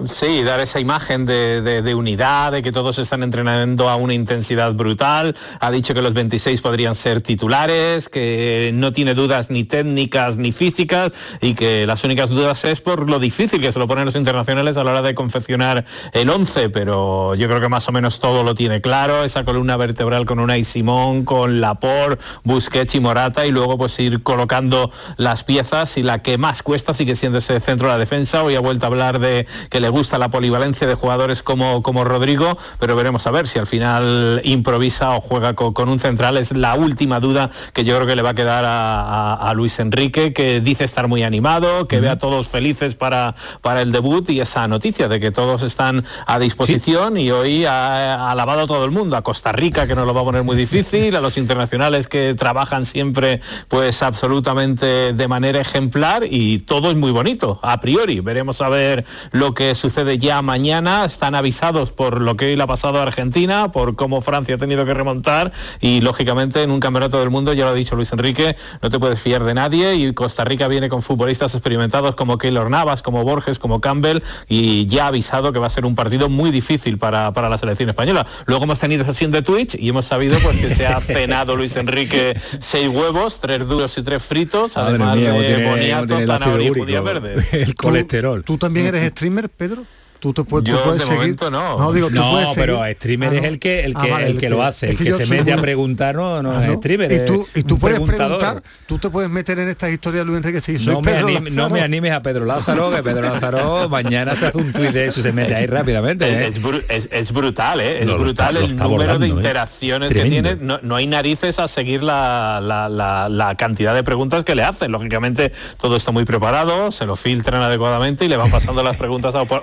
Sí, 0.08 0.42
dar 0.44 0.62
esa 0.62 0.80
imagen 0.80 1.26
de, 1.26 1.94
unidad, 1.94 2.54
de 2.54 2.64
que 2.64 2.72
todos 2.72 2.98
están 2.98 3.24
entrenando 3.24 3.89
a 3.89 3.98
una 3.98 4.14
intensidad 4.14 4.72
brutal. 4.74 5.36
Ha 5.60 5.70
dicho 5.70 5.94
que 5.94 6.02
los 6.02 6.14
26 6.14 6.62
podrían 6.62 6.96
ser 6.96 7.20
titulares, 7.20 8.08
que 8.08 8.72
no 8.74 8.94
tiene 8.94 9.14
dudas 9.14 9.50
ni 9.50 9.66
técnicas 9.66 10.38
ni 10.38 10.54
físicas 10.54 11.12
y 11.42 11.56
que 11.56 11.86
las 11.86 12.06
únicas 12.06 12.30
dudas 12.30 12.64
es 12.64 12.80
por 12.80 13.10
lo 13.10 13.20
difícil 13.20 13.60
que 13.60 13.70
se 13.74 13.80
lo 13.80 13.88
ponen 13.88 14.06
los 14.06 14.16
internacionales 14.16 14.78
a 14.78 14.86
la 14.86 14.92
hora 14.92 15.02
de 15.02 15.14
confeccionar 15.14 15.84
el 16.14 16.30
11, 16.30 16.70
pero 16.70 17.36
yo 17.36 17.50
creo 17.50 17.60
que 17.60 17.68
más 17.68 17.89
o 17.89 17.92
menos 17.92 18.22
todo 18.22 18.44
lo 18.44 18.56
tiene 18.56 18.80
claro. 18.80 19.26
Esa 19.26 19.44
columna 19.44 19.76
vertebral 19.76 20.26
con 20.26 20.39
Unai 20.39 20.64
Simón, 20.64 21.26
con 21.26 21.60
Laporte, 21.60 22.24
Busquets 22.46 22.96
y 22.96 23.02
Morata 23.02 23.46
y 23.46 23.52
luego 23.52 23.78
pues 23.78 24.00
ir 24.00 24.24
colocando 24.24 24.89
las 25.18 25.44
piezas 25.44 25.98
y 25.98 26.02
la 26.02 26.24
que 26.24 26.38
más 26.38 26.64
cuesta 26.64 26.94
sigue 26.94 27.18
siendo 27.18 27.39
ese 27.39 27.60
centro 27.60 27.88
de 27.88 27.94
la 27.96 28.00
defensa. 28.00 28.42
Hoy 28.42 28.56
ha 28.56 28.62
vuelto 28.62 28.86
a 28.86 28.88
hablar 28.88 29.20
de 29.20 29.46
que 29.70 29.80
le 29.82 29.89
gusta 29.89 30.17
la 30.17 30.29
polivalencia 30.29 30.88
de 30.88 30.95
jugadores 30.95 31.41
como, 31.41 31.82
como 31.82 32.03
Rodrigo, 32.03 32.57
pero 32.79 32.95
veremos 32.95 33.27
a 33.27 33.32
ver 33.32 33.47
si 33.47 33.59
al 33.59 33.67
final 33.67 34.41
improvisa 34.43 35.11
o 35.11 35.21
juega 35.21 35.55
con, 35.55 35.89
un 35.89 35.99
central. 35.99 36.38
Es 36.38 36.51
la 36.51 36.75
última 36.75 37.19
duda 37.19 37.49
que 37.73 37.84
yo 37.84 37.95
creo 37.95 38.07
que 38.07 38.15
le 38.15 38.21
va 38.21 38.29
a 38.29 38.34
quedar 38.36 38.63
a, 38.67 39.51
Luis 39.55 39.79
Enrique, 39.79 40.32
que 40.32 40.61
dice 40.61 40.86
estar 40.86 41.09
muy 41.09 41.23
animado, 41.23 41.88
que 41.88 41.99
ve 41.99 42.07
a 42.07 42.17
todos 42.17 42.47
felices 42.47 42.95
para, 42.95 43.36
para 43.61 43.82
el 43.82 43.91
debut 43.91 44.29
y 44.29 44.39
esa 44.39 44.67
noticia 44.67 45.09
de 45.09 45.19
que 45.19 45.32
todos 45.32 45.61
están 45.61 46.05
a 46.25 46.39
disposición 46.39 47.17
y 47.17 47.32
hoy 47.32 47.65
ha, 47.65 48.32
alabado 48.32 48.61
a 48.61 48.67
todo 48.67 48.86
el 48.86 48.91
mundo, 48.91 49.17
a 49.17 49.23
Costa 49.23 49.51
Rica 49.51 49.88
que 49.88 49.95
nos 49.95 50.05
lo 50.05 50.13
va 50.13 50.21
a 50.21 50.23
poner 50.23 50.43
muy 50.43 50.55
difícil, 50.55 51.15
a 51.15 51.21
los 51.21 51.38
internacionales 51.38 52.07
que 52.07 52.34
trabajan 52.34 52.86
siempre 52.86 53.41
pues 53.67 54.03
absolutamente 54.03 55.13
de 55.13 55.27
manera 55.27 55.59
ejemplar 55.59 56.25
y 56.29 56.59
todo 56.59 56.91
es 56.91 56.97
muy 56.97 57.11
bonito, 57.11 57.59
a 57.61 57.79
priori. 57.79 58.19
Veremos 58.19 58.61
a 58.61 58.69
ver 58.69 59.05
lo 59.32 59.53
que 59.53 59.70
sucede 59.76 60.17
ya 60.17 60.41
mañana. 60.41 61.05
Están 61.05 61.36
avisados 61.36 61.91
por 61.91 62.22
lo 62.22 62.36
que 62.36 62.45
hoy 62.45 62.55
le 62.55 62.63
ha 62.63 62.67
pasado 62.67 62.99
a 62.99 63.03
Argentina, 63.03 63.72
por 63.72 63.95
cómo 63.95 64.22
Francia 64.22 64.55
ha 64.55 64.57
tenido 64.57 64.86
que 64.86 64.93
remontar 64.93 65.51
y 65.80 66.01
lógicamente 66.01 66.63
en 66.63 66.72
un 66.72 66.80
campeonato 66.80 67.19
del 67.19 67.30
mundo, 67.30 67.53
ya 67.53 67.65
lo 67.65 67.72
ha 67.72 67.74
dicho 67.74 67.95
Luis 67.95 68.11
Enrique, 68.11 68.55
no 68.82 68.89
te 68.89 68.99
puedes 68.99 69.22
fiar 69.22 69.43
de 69.43 69.53
nadie 69.53 69.95
y 69.95 70.13
Costa 70.13 70.43
Rica 70.43 70.67
viene 70.67 70.89
con 70.89 71.01
futbolistas 71.01 71.53
experimentados 71.53 72.15
como 72.15 72.38
Keylor 72.38 72.69
Navas, 72.69 73.01
como 73.01 73.24
Borges, 73.24 73.59
como 73.59 73.82
Campbell 73.82 74.19
y 74.47 74.88
ya 74.88 75.05
ha 75.05 75.07
avisado 75.07 75.53
que 75.53 75.59
va 75.59 75.67
a 75.67 75.69
ser 75.69 75.86
un 75.86 75.95
partido 75.95 76.30
muy 76.30 76.51
difícil 76.51 76.97
para, 76.97 77.32
para 77.34 77.49
la 77.49 77.57
selección 77.57 77.89
española. 77.89 78.26
Luego 78.45 78.63
hemos 78.65 78.80
tenido 78.80 79.05
sesión 79.05 79.32
de 79.32 79.41
Twitch 79.41 79.76
y 79.76 79.89
hemos 79.89 80.05
sabido 80.05 80.38
pues 80.39 80.57
que 80.57 80.72
se 80.74 80.88
ha 80.88 80.99
cenado 81.01 81.55
Luis 81.55 81.76
Enrique 81.76 82.39
seis 82.59 82.88
huevos, 82.88 83.39
tres 83.39 83.67
duros 83.67 83.97
y 83.97 84.03
tres 84.03 84.24
fritos, 84.24 84.78
además 84.78 85.15
de 85.15 85.67
boniato, 85.69 86.19
zanahoria 86.26 86.67
y 86.67 86.74
judía 86.74 87.01
verde. 87.01 87.36
El 87.51 87.76
colesterol. 87.76 88.43
¿Tú, 88.43 88.57
también 88.57 88.88
eres 88.88 89.09
streamer, 89.09 89.49
Pedro? 89.62 89.86
Tú 90.22 90.34
te 90.34 90.43
puedes, 90.43 90.69
Yo, 90.69 90.78
tú 90.78 90.84
puedes 90.84 90.99
de 90.99 91.05
seguir. 91.05 91.19
momento 91.19 91.49
no. 91.49 91.80
No, 91.80 91.91
digo, 91.91 92.09
tú 92.09 92.13
no 92.13 92.30
puedes 92.32 92.49
pero 92.53 92.80
seguir. 92.84 92.95
streamer 92.97 93.34
Ah, 93.34 93.38
es 93.38 93.43
el 93.45 93.57
que 93.59 93.80
el 93.86 93.93
Ah, 93.97 94.01
que, 94.03 94.11
vale, 94.11 94.28
el 94.28 94.39
que 94.39 94.49
lo 94.49 94.61
hace, 94.63 94.91
es 94.91 94.99
el 95.01 95.07
que 95.07 95.13
se 95.13 95.26
mete 95.26 95.51
a 95.51 95.57
preguntar 95.57 96.13
no, 96.13 96.43
no 96.43 96.51
Ah, 96.51 96.67
es 96.67 96.78
streamer. 96.78 97.11
Y 97.11 97.26
tú, 97.26 97.47
y 97.55 97.63
tú 97.63 97.80
puedes 97.80 97.99
preguntador. 97.99 98.38
preguntar, 98.38 98.63
tú 98.86 98.99
te 98.99 99.09
puedes 99.09 99.32
meter 99.32 99.57
en 99.57 99.67
esta 99.69 99.89
historia, 99.89 100.24
Luis 100.24 100.38
Enrique, 100.38 100.61
si 100.61 100.78
soy 100.78 100.93
No 100.93 101.01
me, 101.01 101.11
Pedro 101.11 101.28
anime- 101.28 101.49
no 101.49 101.55
Lázaro. 101.63 101.69
me 101.74 101.82
animes 101.82 102.11
a 102.11 102.22
Pedro 102.22 102.45
Lázaro, 102.45 102.91
que 102.91 103.01
Pedro 103.01 103.22
Lázaro 103.24 103.89
mañana 103.89 104.36
se 104.36 104.45
hace 104.45 104.57
un 104.59 104.72
tuit 104.72 104.91
de 104.91 105.07
eso, 105.07 105.24
se 105.24 105.32
mete 105.34 105.55
ahí 105.55 105.65
rápidamente. 105.65 106.26
¿eh? 106.30 106.53
Es, 106.53 106.61
es- 106.89 107.09
es 107.11 107.32
brutal, 107.32 107.82
¿eh? 107.82 108.01
es 108.03 108.05
brutal 108.05 108.57
está- 108.57 108.65
el 108.69 108.76
número 108.76 108.84
abordando, 108.86 109.19
de 109.22 109.26
¿eh? 109.26 109.30
interacciones 109.30 110.11
Es 110.11 110.17
que 110.24 110.30
tiene. 110.30 110.55
No, 110.57 110.80
no 110.84 110.97
hay 110.97 111.07
narices 111.07 111.57
a 111.57 111.67
seguir 111.67 112.03
la, 112.03 112.61
la- 112.61 112.89
la- 112.89 113.28
la 113.28 113.55
cantidad 113.55 113.95
de 113.95 114.03
preguntas 114.03 114.43
que 114.43 114.53
le 114.53 114.61
hacen. 114.61 114.91
Lógicamente 114.91 115.51
todo 115.80 115.95
está 115.95 116.11
muy 116.11 116.26
preparado, 116.26 116.91
se 116.91 117.07
lo 117.07 117.15
filtran 117.15 117.63
adecuadamente 117.63 118.26
y 118.26 118.28
le 118.28 118.38
van 118.38 118.51
pasando 118.51 118.84
las 118.84 118.97
preguntas 118.97 119.34
opor- 119.36 119.61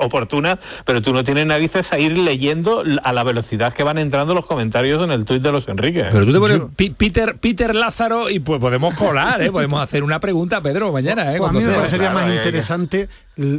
pero 0.85 1.03
tú 1.03 1.13
no 1.13 1.25
tienes 1.25 1.47
narices 1.47 1.93
a 1.93 1.99
ir 1.99 2.17
leyendo 2.17 2.85
a 3.03 3.13
la 3.13 3.25
velocidad 3.25 3.73
que 3.73 3.83
van 3.83 3.99
entrando 3.99 4.35
los 4.35 4.47
comentarios 4.47 5.03
en 5.03 5.11
el 5.11 5.25
tuit 5.25 5.43
de 5.43 5.53
los 5.53 5.69
Enrique. 5.69 6.07
Pero 6.11 6.25
tú 6.25 6.33
te 6.33 6.39
pones 6.39 6.63
Peter, 6.97 7.37
Peter 7.39 7.75
Lázaro 7.75 8.31
y 8.31 8.41
pues 8.41 8.61
podemos 8.61 8.95
colar, 8.95 9.43
¿eh? 9.43 9.51
podemos 9.51 9.83
hacer 9.83 10.03
una 10.03 10.21
pregunta 10.21 10.59
a 10.59 10.61
Pedro 10.61 10.93
mañana. 10.93 11.35
¿eh? 11.35 11.39
Pues 11.39 11.51
a 11.51 11.53
mí 11.53 11.61
me 11.61 11.73
parecería 11.73 12.11
Claro, 12.11 12.27
más 12.27 12.37
interesante 12.37 13.09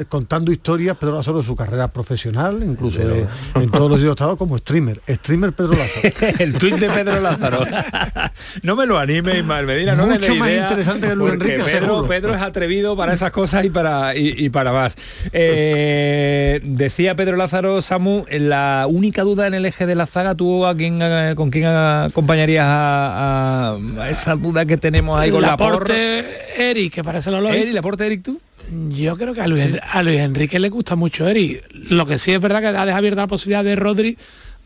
contando 0.10 0.52
historias 0.52 0.98
Pedro 0.98 1.16
Lázaro 1.16 1.38
de 1.40 1.44
su 1.46 1.56
carrera 1.56 1.88
profesional, 1.88 2.62
incluso 2.66 3.00
de- 3.00 3.26
en 3.56 3.72
todos 3.72 3.90
los 3.90 4.02
estados 4.02 4.36
como 4.38 4.58
streamer. 4.58 5.00
Streamer 5.08 5.54
Pedro 5.54 5.74
Lázaro. 5.74 6.36
el 6.40 6.54
tuit 6.54 6.76
de 6.76 6.90
Pedro 6.90 7.20
Lázaro. 7.22 7.66
no 8.64 8.76
me 8.76 8.86
lo 8.86 8.98
anime, 9.00 9.40
Ismael 9.40 9.66
Medina. 9.66 9.96
No 9.96 10.06
Mucho 10.08 10.34
dé 10.34 10.40
más 10.40 10.50
idea, 10.50 10.62
interesante 10.64 11.08
que 11.08 11.16
Luis 11.16 11.34
Enrique, 11.34 11.54
Pedro, 11.64 11.66
seguro. 11.66 12.08
Pedro 12.08 12.36
es 12.36 12.42
atrevido 12.42 12.98
para 12.98 13.14
esas 13.14 13.32
cosas 13.32 13.64
y 13.66 13.70
para, 13.70 14.16
y, 14.16 14.34
y 14.38 14.50
para 14.50 14.72
más. 14.72 14.96
Eh, 15.32 16.60
decía 16.64 17.16
Pedro 17.16 17.38
Lázaro, 17.38 17.82
Samu, 17.82 18.26
la 18.30 18.86
única 18.90 19.24
duda 19.24 19.48
en 19.48 19.54
el 19.54 19.66
eje 19.66 19.86
de 19.86 19.96
la 19.96 20.06
zaga, 20.08 20.36
¿tú 20.36 20.66
a 20.66 20.76
quién, 20.76 21.00
con 21.36 21.50
quién 21.52 21.66
acompañarías 21.66 22.66
a, 22.68 23.72
a- 23.76 24.04
a 24.04 24.10
esa 24.10 24.36
duda 24.36 24.66
que 24.66 24.78
tenemos 24.78 25.20
ahí 25.20 25.32
con 25.32 25.42
la 25.42 25.54
aporte 25.54 26.24
Eric, 26.58 26.94
que 26.94 27.04
parece 27.04 27.32
lo 27.32 27.42
lógico. 27.42 27.62
Eric, 27.62 27.74
¿Laporte 27.74 28.06
Eric 28.06 28.24
tú? 28.24 28.40
Yo 28.90 29.18
creo 29.18 29.34
que 29.34 29.42
a 29.42 29.48
Luis, 29.48 29.64
a 29.82 30.04
Luis 30.04 30.20
Enrique 30.20 30.60
le 30.60 30.70
gusta 30.70 30.96
mucho 30.96 31.28
Eric. 31.28 31.66
Lo 31.90 32.06
que 32.06 32.20
sí 32.20 32.32
es 32.32 32.40
verdad 32.40 32.62
que 32.62 32.68
ha 32.68 32.72
dejado 32.86 32.98
abierta 32.98 33.22
la 33.22 33.28
posibilidad 33.28 33.64
de 33.64 33.76
Rodri, 33.76 34.18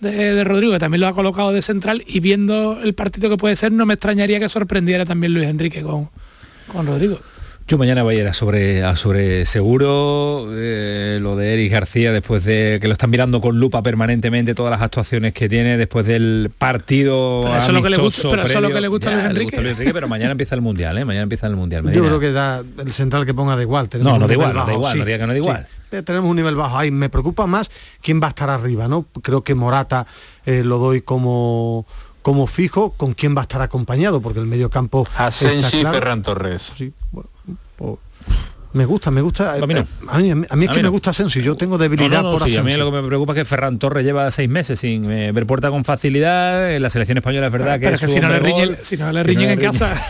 de, 0.02 0.12
de 0.12 0.44
Rodrigo, 0.44 0.74
que 0.74 0.80
también 0.80 1.02
lo 1.02 1.08
ha 1.08 1.14
colocado 1.14 1.52
de 1.54 1.62
central 1.62 2.04
y 2.06 2.20
viendo 2.20 2.80
el 2.84 2.94
partido 2.94 3.30
que 3.30 3.38
puede 3.38 3.56
ser, 3.56 3.72
no 3.72 3.86
me 3.86 3.94
extrañaría 3.94 4.40
que 4.40 4.50
sorprendiera 4.50 5.06
también 5.06 5.34
Luis 5.34 5.48
Enrique 5.48 5.82
con, 5.82 6.10
con 6.68 6.86
Rodrigo. 6.86 7.20
Yo 7.66 7.78
mañana 7.78 8.04
voy 8.04 8.18
a 8.18 8.20
ir 8.20 8.28
a 8.28 8.34
sobre, 8.34 8.84
a 8.84 8.96
sobre 8.98 9.46
seguro 9.46 10.48
eh, 10.52 11.18
lo 11.22 11.38
de 11.38 11.54
Eric 11.54 11.72
García 11.72 12.12
después 12.12 12.44
de 12.44 12.78
que 12.82 12.88
lo 12.88 12.94
están 12.94 13.10
mirando 13.10 13.40
con 13.40 13.58
lupa 13.58 13.82
permanentemente 13.82 14.54
todas 14.54 14.70
las 14.72 14.82
actuaciones 14.82 15.32
que 15.34 15.48
tiene 15.48 15.78
después 15.78 16.06
del 16.06 16.52
partido 16.58 17.40
Pero 17.44 17.56
eso 17.56 17.68
es 17.68 17.74
lo 17.74 17.82
que 17.82 17.90
le 17.90 17.98
gusta- 17.98 18.30
pero 18.32 18.44
eso 18.44 18.54
es 18.58 18.62
lo 18.62 18.68
que 18.74 18.82
le 18.82 18.88
gusta 18.90 19.10
a 19.10 19.14
Luis 19.14 19.24
le 19.24 19.30
Enrique. 19.30 19.44
gusta 19.46 19.60
a 19.60 19.62
Luis 19.62 19.74
Enrique, 19.76 19.94
pero 19.94 20.08
mañana 20.10 20.32
empieza 20.34 20.56
el 20.56 20.62
mundial, 20.62 20.98
¿eh? 20.98 21.06
mañana 21.06 21.24
empieza 21.24 21.48
el 21.48 21.56
mundial. 21.56 21.84
Yo 21.84 21.88
Medina. 21.88 22.08
creo 22.08 22.20
que 22.20 22.32
da 22.34 22.64
el 22.80 22.92
central 22.92 23.26
que 23.26 23.34
ponga 23.34 23.56
da 23.56 23.62
igual. 23.62 23.90
No, 24.02 24.20
no 24.20 24.28
da 24.28 24.34
igual, 24.34 24.54
no 24.54 24.66
da 24.66 24.74
igual, 24.74 25.00
no 25.00 25.06
diga 25.06 25.18
que 25.20 25.28
no 25.28 25.32
da 25.34 25.38
igual. 25.38 25.68
Sí, 25.90 26.02
tenemos 26.04 26.30
un 26.30 26.36
nivel 26.36 26.56
bajo 26.56 26.78
ahí. 26.78 26.92
Me 26.92 27.08
preocupa 27.10 27.48
más 27.48 27.72
quién 28.02 28.22
va 28.22 28.26
a 28.26 28.30
estar 28.30 28.50
arriba, 28.50 28.90
¿no? 28.90 29.06
Creo 29.22 29.42
que 29.44 29.56
Morata 29.56 30.06
eh, 30.46 30.64
lo 30.66 30.80
doy 30.80 31.02
como 31.02 31.86
como 32.24 32.48
fijo, 32.48 32.92
con 32.92 33.14
quién 33.14 33.36
va 33.36 33.42
a 33.42 33.44
estar 33.44 33.62
acompañado, 33.62 34.22
porque 34.22 34.40
el 34.40 34.46
medio 34.48 34.70
campo 34.70 35.06
Asensi 35.18 35.82
y 35.82 35.86
Ferran 35.86 36.22
Torres. 36.22 36.72
Sí, 36.78 36.94
Me 38.74 38.86
gusta, 38.86 39.12
me 39.12 39.22
gusta. 39.22 39.54
A 39.54 39.68
mí, 39.68 39.76
eh, 39.76 39.86
a 40.10 40.56
mí, 40.56 40.66
es 40.66 40.72
que 40.72 40.82
me 40.82 40.90
gusta 40.90 41.12
Asensio, 41.12 41.44
yo 41.44 41.56
tengo 41.56 41.78
debilidad 41.78 42.24
por 42.24 42.38
Asensio. 42.38 42.62
A 42.62 42.64
mí 42.64 42.76
lo 42.76 42.92
que 42.92 43.02
me 43.02 43.08
preocupa 43.08 43.34
es 43.34 43.40
que 43.40 43.46
Ferran 43.46 43.78
Torres 43.78 44.04
lleva 44.04 44.32
seis 44.32 44.50
meses 44.50 44.80
sin 44.80 45.10
eh, 45.12 45.32
ver 45.32 45.46
puerta 45.46 45.70
con 45.70 45.86
facilidad. 45.86 46.74
En 46.74 46.82
la 46.82 46.90
selección 46.90 47.20
española 47.20 47.48
es 47.48 47.54
verdad 47.54 47.80
que, 47.80 47.90
es 47.90 48.00
que 48.00 48.08
si, 48.08 48.20
no 48.20 48.30
le 48.30 48.40
riñen, 48.40 48.78
si 48.82 48.98
no 48.98 49.12
le 49.12 49.22
riñen 49.22 49.52
en 49.52 49.60
casa. 49.60 49.94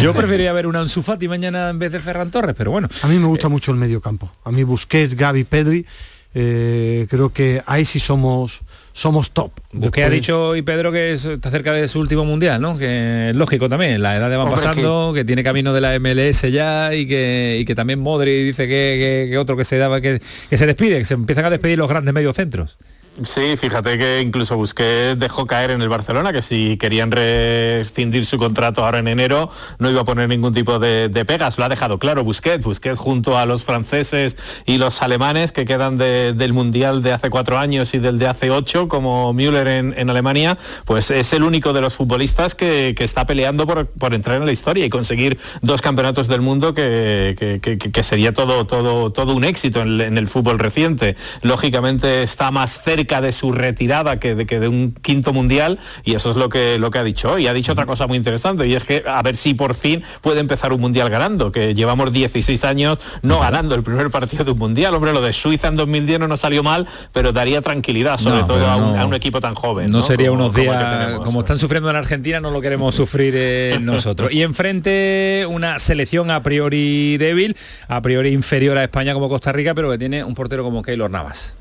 yo 0.00 0.14
preferiría 0.14 0.52
ver 0.52 0.68
una 0.68 0.80
Ansu 0.80 1.02
Fati 1.02 1.26
mañana 1.26 1.70
en 1.70 1.80
vez 1.80 1.90
de 1.90 1.98
Ferran 1.98 2.30
Torres, 2.30 2.54
pero 2.56 2.70
bueno. 2.70 2.88
A 3.02 3.08
mí 3.08 3.18
me 3.18 3.26
gusta 3.26 3.48
mucho 3.48 3.72
el 3.72 3.76
medio 3.76 4.00
campo. 4.00 4.30
A 4.44 4.52
mí 4.52 4.62
Busquets, 4.62 5.16
Gaby, 5.16 5.44
Pedri, 5.44 5.84
creo 6.32 7.32
que 7.32 7.60
ahí 7.66 7.84
sí 7.84 7.98
somos 7.98 8.60
somos 8.98 9.30
top. 9.30 9.52
Busqué 9.72 10.02
ha 10.02 10.10
dicho 10.10 10.48
hoy 10.48 10.62
Pedro 10.62 10.90
que 10.90 11.12
está 11.12 11.52
cerca 11.52 11.72
de 11.72 11.86
su 11.86 12.00
último 12.00 12.24
mundial, 12.24 12.60
¿no? 12.60 12.76
Que 12.76 13.30
es 13.30 13.36
lógico 13.36 13.68
también, 13.68 14.02
la 14.02 14.16
edad 14.16 14.28
va 14.36 14.50
pasando, 14.50 15.12
que... 15.14 15.24
tiene 15.24 15.44
camino 15.44 15.72
de 15.72 15.80
la 15.80 15.96
MLS 16.00 16.42
ya 16.50 16.92
y 16.92 17.06
que, 17.06 17.58
y 17.60 17.64
que 17.64 17.76
también 17.76 18.00
Modri 18.00 18.42
dice 18.42 18.66
que, 18.66 19.36
otro 19.38 19.56
que 19.56 19.64
se 19.64 19.78
daba 19.78 20.00
que, 20.00 20.20
que 20.50 20.58
se 20.58 20.66
despide, 20.66 20.98
que 20.98 21.04
se 21.04 21.14
empiezan 21.14 21.44
a 21.44 21.50
despedir 21.50 21.78
los 21.78 21.88
grandes 21.88 22.12
mediocentros. 22.12 22.76
Sí, 23.24 23.56
fíjate 23.56 23.98
que 23.98 24.20
incluso 24.20 24.56
Busquets 24.56 25.18
dejó 25.18 25.44
caer 25.44 25.72
en 25.72 25.82
el 25.82 25.88
Barcelona 25.88 26.32
que 26.32 26.40
si 26.40 26.76
querían 26.76 27.10
rescindir 27.10 28.24
su 28.24 28.38
contrato 28.38 28.84
ahora 28.84 29.00
en 29.00 29.08
enero 29.08 29.50
no 29.78 29.90
iba 29.90 30.02
a 30.02 30.04
poner 30.04 30.28
ningún 30.28 30.54
tipo 30.54 30.78
de, 30.78 31.10
pegas. 31.26 31.58
Lo 31.58 31.64
ha 31.64 31.68
dejado 31.68 31.98
claro 31.98 32.22
Busquets. 32.22 32.62
Busquets 32.62 32.96
junto 32.96 33.36
a 33.36 33.44
los 33.44 33.64
franceses 33.64 34.36
y 34.66 34.78
los 34.78 35.02
alemanes 35.02 35.50
que 35.50 35.64
quedan 35.64 35.96
del 35.96 36.52
Mundial 36.52 37.02
de 37.02 37.12
hace 37.12 37.28
cuatro 37.28 37.58
años 37.58 37.92
y 37.94 37.98
del 37.98 38.18
de 38.18 38.28
hace 38.28 38.50
ocho, 38.52 38.86
como 38.86 39.32
Müller 39.32 39.66
en, 39.66 40.10
Alemania, 40.10 40.56
pues 40.84 41.10
es 41.10 41.32
el 41.32 41.42
único 41.42 41.72
de 41.72 41.80
los 41.80 41.94
futbolistas 41.94 42.54
que, 42.54 42.94
está 42.98 43.26
peleando 43.26 43.66
por, 43.66 44.14
entrar 44.14 44.36
en 44.36 44.46
la 44.46 44.52
historia 44.52 44.84
y 44.84 44.90
conseguir 44.90 45.38
dos 45.60 45.82
campeonatos 45.82 46.28
del 46.28 46.40
mundo 46.40 46.72
que, 46.72 48.00
sería 48.02 48.32
todo, 48.32 48.66
todo, 48.66 49.10
todo 49.10 49.34
un 49.34 49.44
éxito 49.44 49.80
en, 49.80 50.00
en 50.00 50.18
el 50.18 50.28
fútbol 50.28 50.58
reciente. 50.58 51.16
Lógicamente 51.42 52.22
está 52.22 52.50
más 52.50 52.82
cerca 52.82 53.07
de 53.20 53.32
su 53.32 53.52
retirada 53.52 54.18
que 54.18 54.34
de, 54.34 54.46
que 54.46 54.60
de 54.60 54.68
un 54.68 54.92
quinto 54.92 55.32
mundial 55.32 55.78
y 56.04 56.14
eso 56.14 56.30
es 56.30 56.36
lo 56.36 56.48
que, 56.48 56.78
lo 56.78 56.90
que 56.90 56.98
ha 56.98 57.04
dicho 57.04 57.32
hoy. 57.32 57.46
Ha 57.46 57.54
dicho 57.54 57.72
otra 57.72 57.86
cosa 57.86 58.06
muy 58.06 58.16
interesante 58.16 58.66
y 58.66 58.74
es 58.74 58.84
que 58.84 59.02
a 59.06 59.22
ver 59.22 59.36
si 59.36 59.54
por 59.54 59.74
fin 59.74 60.02
puede 60.20 60.40
empezar 60.40 60.72
un 60.72 60.80
mundial 60.80 61.10
ganando, 61.10 61.50
que 61.50 61.74
llevamos 61.74 62.12
16 62.12 62.64
años 62.64 62.98
no 63.22 63.40
ganando 63.40 63.74
el 63.74 63.82
primer 63.82 64.10
partido 64.10 64.44
de 64.44 64.52
un 64.52 64.58
mundial. 64.58 64.94
Hombre, 64.94 65.12
lo 65.12 65.20
de 65.20 65.32
Suiza 65.32 65.68
en 65.68 65.76
2010 65.76 66.20
no 66.20 66.28
nos 66.28 66.40
salió 66.40 66.62
mal, 66.62 66.86
pero 67.12 67.32
daría 67.32 67.60
tranquilidad, 67.62 68.18
sobre 68.18 68.42
todo 68.44 68.66
a 68.66 68.76
un, 68.76 69.14
equipo 69.14 69.40
tan 69.40 69.54
joven. 69.54 69.90
No, 69.90 70.02
sería 70.02 70.30
unos 70.30 70.54
días, 70.54 71.18
como, 71.24 71.40
están 71.40 71.58
sufriendo 71.58 71.90
en 71.90 71.96
Argentina, 71.96 72.40
no 72.40 72.50
lo 72.50 72.60
queremos 72.60 72.94
sufrir 72.94 73.80
nosotros. 73.80 74.32
Y 74.32 74.42
enfrente 74.42 75.46
una 75.48 75.78
selección 75.78 76.30
a 76.30 76.42
priori 76.42 77.16
débil, 77.18 77.56
a 77.88 78.00
priori 78.02 78.30
inferior 78.30 78.78
a 78.78 78.84
España 78.84 79.14
como 79.14 79.28
Costa 79.28 79.52
Rica, 79.52 79.74
pero 79.74 79.90
que 79.90 79.98
tiene 79.98 80.22
un 80.24 80.34
portero 80.34 80.62
como 80.62 80.82
Keylor 80.82 81.10
Navas. 81.10 81.56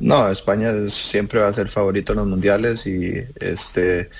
No, 0.00 0.28
España 0.30 0.72
siempre 0.88 1.40
va 1.40 1.48
a 1.48 1.52
ser 1.52 1.68
favorito 1.68 2.12
en 2.12 2.18
los 2.18 2.26
mundiales 2.26 2.86
y 2.86 3.22
este, 3.40 4.10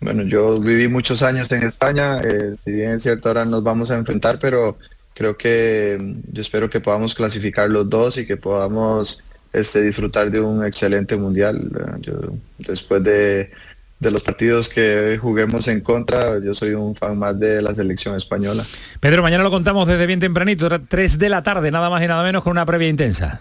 bueno, 0.00 0.22
yo 0.22 0.60
viví 0.60 0.88
muchos 0.88 1.22
años 1.22 1.50
en 1.52 1.62
España, 1.62 2.20
eh, 2.20 2.54
si 2.62 2.72
bien 2.72 2.90
es 2.92 3.02
cierto 3.02 3.28
ahora 3.28 3.44
nos 3.44 3.62
vamos 3.62 3.90
a 3.90 3.96
enfrentar, 3.96 4.38
pero 4.38 4.78
creo 5.14 5.36
que 5.36 5.98
yo 6.30 6.42
espero 6.42 6.68
que 6.68 6.80
podamos 6.80 7.14
clasificar 7.14 7.70
los 7.70 7.88
dos 7.88 8.18
y 8.18 8.26
que 8.26 8.36
podamos 8.36 9.22
este, 9.52 9.80
disfrutar 9.80 10.30
de 10.30 10.40
un 10.40 10.64
excelente 10.64 11.16
mundial. 11.16 11.70
Yo, 12.00 12.34
después 12.58 13.02
de, 13.02 13.50
de 13.98 14.10
los 14.10 14.22
partidos 14.22 14.68
que 14.68 15.18
juguemos 15.20 15.66
en 15.68 15.80
contra, 15.80 16.38
yo 16.38 16.54
soy 16.54 16.74
un 16.74 16.94
fan 16.94 17.18
más 17.18 17.38
de 17.40 17.62
la 17.62 17.74
selección 17.74 18.14
española. 18.16 18.66
Pedro, 19.00 19.22
mañana 19.22 19.42
lo 19.42 19.50
contamos 19.50 19.88
desde 19.88 20.06
bien 20.06 20.20
tempranito, 20.20 20.68
3 20.68 21.18
de 21.18 21.28
la 21.30 21.42
tarde, 21.42 21.70
nada 21.70 21.88
más 21.88 22.02
y 22.02 22.06
nada 22.06 22.22
menos 22.22 22.42
con 22.42 22.50
una 22.50 22.66
previa 22.66 22.88
intensa. 22.88 23.40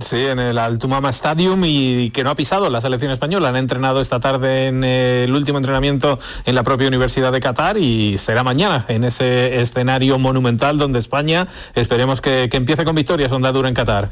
Sí, 0.00 0.26
en 0.26 0.40
el 0.40 0.58
Altumama 0.58 1.10
Stadium 1.10 1.62
y 1.64 2.10
que 2.10 2.24
no 2.24 2.30
ha 2.30 2.34
pisado 2.34 2.68
la 2.68 2.80
selección 2.80 3.12
española. 3.12 3.50
Han 3.50 3.56
entrenado 3.56 4.00
esta 4.00 4.18
tarde 4.18 4.66
en 4.66 4.82
el 4.82 5.32
último 5.32 5.58
entrenamiento 5.58 6.18
en 6.44 6.56
la 6.56 6.64
propia 6.64 6.88
Universidad 6.88 7.30
de 7.30 7.40
Qatar 7.40 7.78
y 7.78 8.18
será 8.18 8.42
mañana 8.42 8.86
en 8.88 9.04
ese 9.04 9.60
escenario 9.60 10.18
monumental 10.18 10.78
donde 10.78 10.98
España 10.98 11.46
esperemos 11.76 12.20
que, 12.20 12.50
empiece 12.52 12.84
con 12.84 12.96
victorias 12.96 13.30
donde 13.30 13.52
dura 13.52 13.68
en 13.68 13.74
Qatar. 13.74 14.10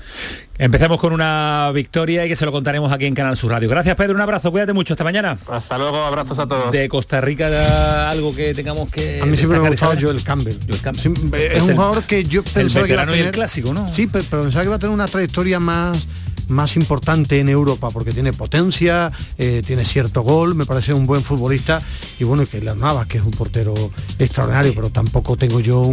Empezamos 0.58 1.00
con 1.00 1.12
una 1.12 1.70
victoria 1.74 2.26
y 2.26 2.28
que 2.28 2.36
se 2.36 2.44
lo 2.44 2.52
contaremos 2.52 2.92
aquí 2.92 3.06
en 3.06 3.14
Canal 3.14 3.36
Sur 3.36 3.52
Radio. 3.52 3.68
Gracias 3.68 3.96
Pedro, 3.96 4.14
un 4.14 4.20
abrazo, 4.20 4.50
cuídate 4.50 4.72
mucho, 4.72 4.94
hasta 4.94 5.04
mañana. 5.04 5.38
Hasta 5.48 5.78
luego, 5.78 6.02
abrazos 6.04 6.38
a 6.38 6.46
todos. 6.46 6.70
De 6.70 6.88
Costa 6.88 7.20
Rica 7.20 8.10
algo 8.10 8.34
que 8.34 8.54
tengamos 8.54 8.90
que... 8.90 9.20
A 9.22 9.26
mí 9.26 9.36
siempre 9.36 9.58
me 9.58 9.66
ha 9.66 9.70
gustado 9.70 9.94
Joel 10.00 10.22
Campbell. 10.22 10.56
Joel 10.68 10.80
Campbell. 10.80 11.40
es, 11.40 11.62
un 11.62 11.74
jugador 11.74 12.04
que 12.04 12.24
yo 12.24 12.42
pensaba 12.42 12.86
que 12.86 12.92
iba 12.92 13.02
a 13.02 13.06
tener... 13.06 13.26
el 13.26 13.30
clásico, 13.32 13.72
¿no? 13.72 13.88
Sí, 13.88 14.06
pero, 14.06 14.24
pero 14.30 14.42
pensaba 14.42 14.62
que 14.62 14.68
iba 14.68 14.76
a 14.76 14.78
tener 14.78 14.94
una 14.94 15.08
trayectoria 15.08 15.58
más 15.58 16.06
más 16.48 16.76
importante 16.76 17.40
en 17.40 17.48
Europa 17.48 17.88
porque 17.90 18.12
tiene 18.12 18.32
potencia, 18.32 19.10
eh, 19.38 19.62
tiene 19.64 19.84
cierto 19.84 20.22
gol, 20.22 20.54
me 20.54 20.66
parece 20.66 20.92
un 20.92 21.06
buen 21.06 21.22
futbolista 21.22 21.80
y 22.18 22.24
bueno, 22.24 22.44
que 22.46 22.60
las 22.60 22.76
Navas, 22.76 23.06
que 23.06 23.18
es 23.18 23.24
un 23.24 23.30
portero 23.30 23.74
extraordinario, 24.18 24.72
pero 24.74 24.90
tampoco 24.90 25.36
tengo 25.36 25.60
yo 25.60 25.90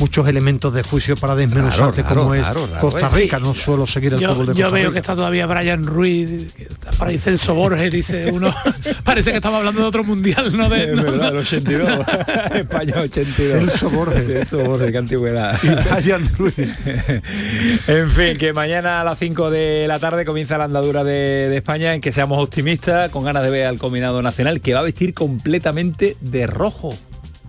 muchos 0.00 0.28
elementos 0.28 0.72
de 0.74 0.82
juicio 0.82 1.16
para 1.16 1.34
desmenuzarte 1.34 2.04
como 2.04 2.34
es 2.34 2.46
Costa 2.80 3.08
Rica, 3.08 3.38
no 3.38 3.54
suelo 3.54 3.86
seguir 3.86 4.14
el 4.14 4.20
yo, 4.20 4.32
fútbol 4.32 4.46
de 4.46 4.54
Yo 4.54 4.70
veo 4.70 4.92
que 4.92 4.98
está 4.98 5.14
todavía 5.14 5.46
Brian 5.46 5.86
Ruiz, 5.86 6.54
para 6.98 7.12
Celso 7.18 7.54
Borges, 7.54 7.92
dice 7.92 8.30
uno, 8.32 8.54
parece 9.04 9.30
que 9.30 9.36
estamos 9.36 9.58
hablando 9.58 9.80
de 9.80 9.86
otro 9.86 10.04
mundial, 10.04 10.56
no 10.56 10.68
de... 10.68 10.94
No, 10.94 11.02
verdad, 11.02 11.36
82, 11.36 11.88
España 12.54 12.94
82. 12.98 13.34
Celso 13.36 13.90
Borges. 13.90 14.26
Celso 14.26 14.58
Borges, 14.64 14.90
qué 14.90 14.98
antigüedad. 14.98 15.58
Y 15.62 15.68
Brian 15.68 16.28
Ruiz. 16.36 16.76
en 17.86 18.10
fin, 18.10 18.36
que 18.36 18.52
mañana 18.52 19.00
a 19.00 19.04
las 19.04 19.18
5 19.18 19.50
de 19.50 19.86
la 19.88 19.91
tarde 19.98 20.24
comienza 20.24 20.58
la 20.58 20.64
andadura 20.64 21.04
de, 21.04 21.54
España 21.56 21.94
en 21.94 22.00
que 22.00 22.12
seamos 22.12 22.42
optimistas, 22.42 23.10
con 23.10 23.24
ganas 23.24 23.42
de 23.42 23.50
ver 23.50 23.66
al 23.66 23.78
combinado 23.78 24.22
nacional, 24.22 24.60
que 24.60 24.74
va 24.74 24.80
a 24.80 24.84
vestir 24.84 25.14
completamente 25.14 26.16
de 26.20 26.46
rojo. 26.46 26.94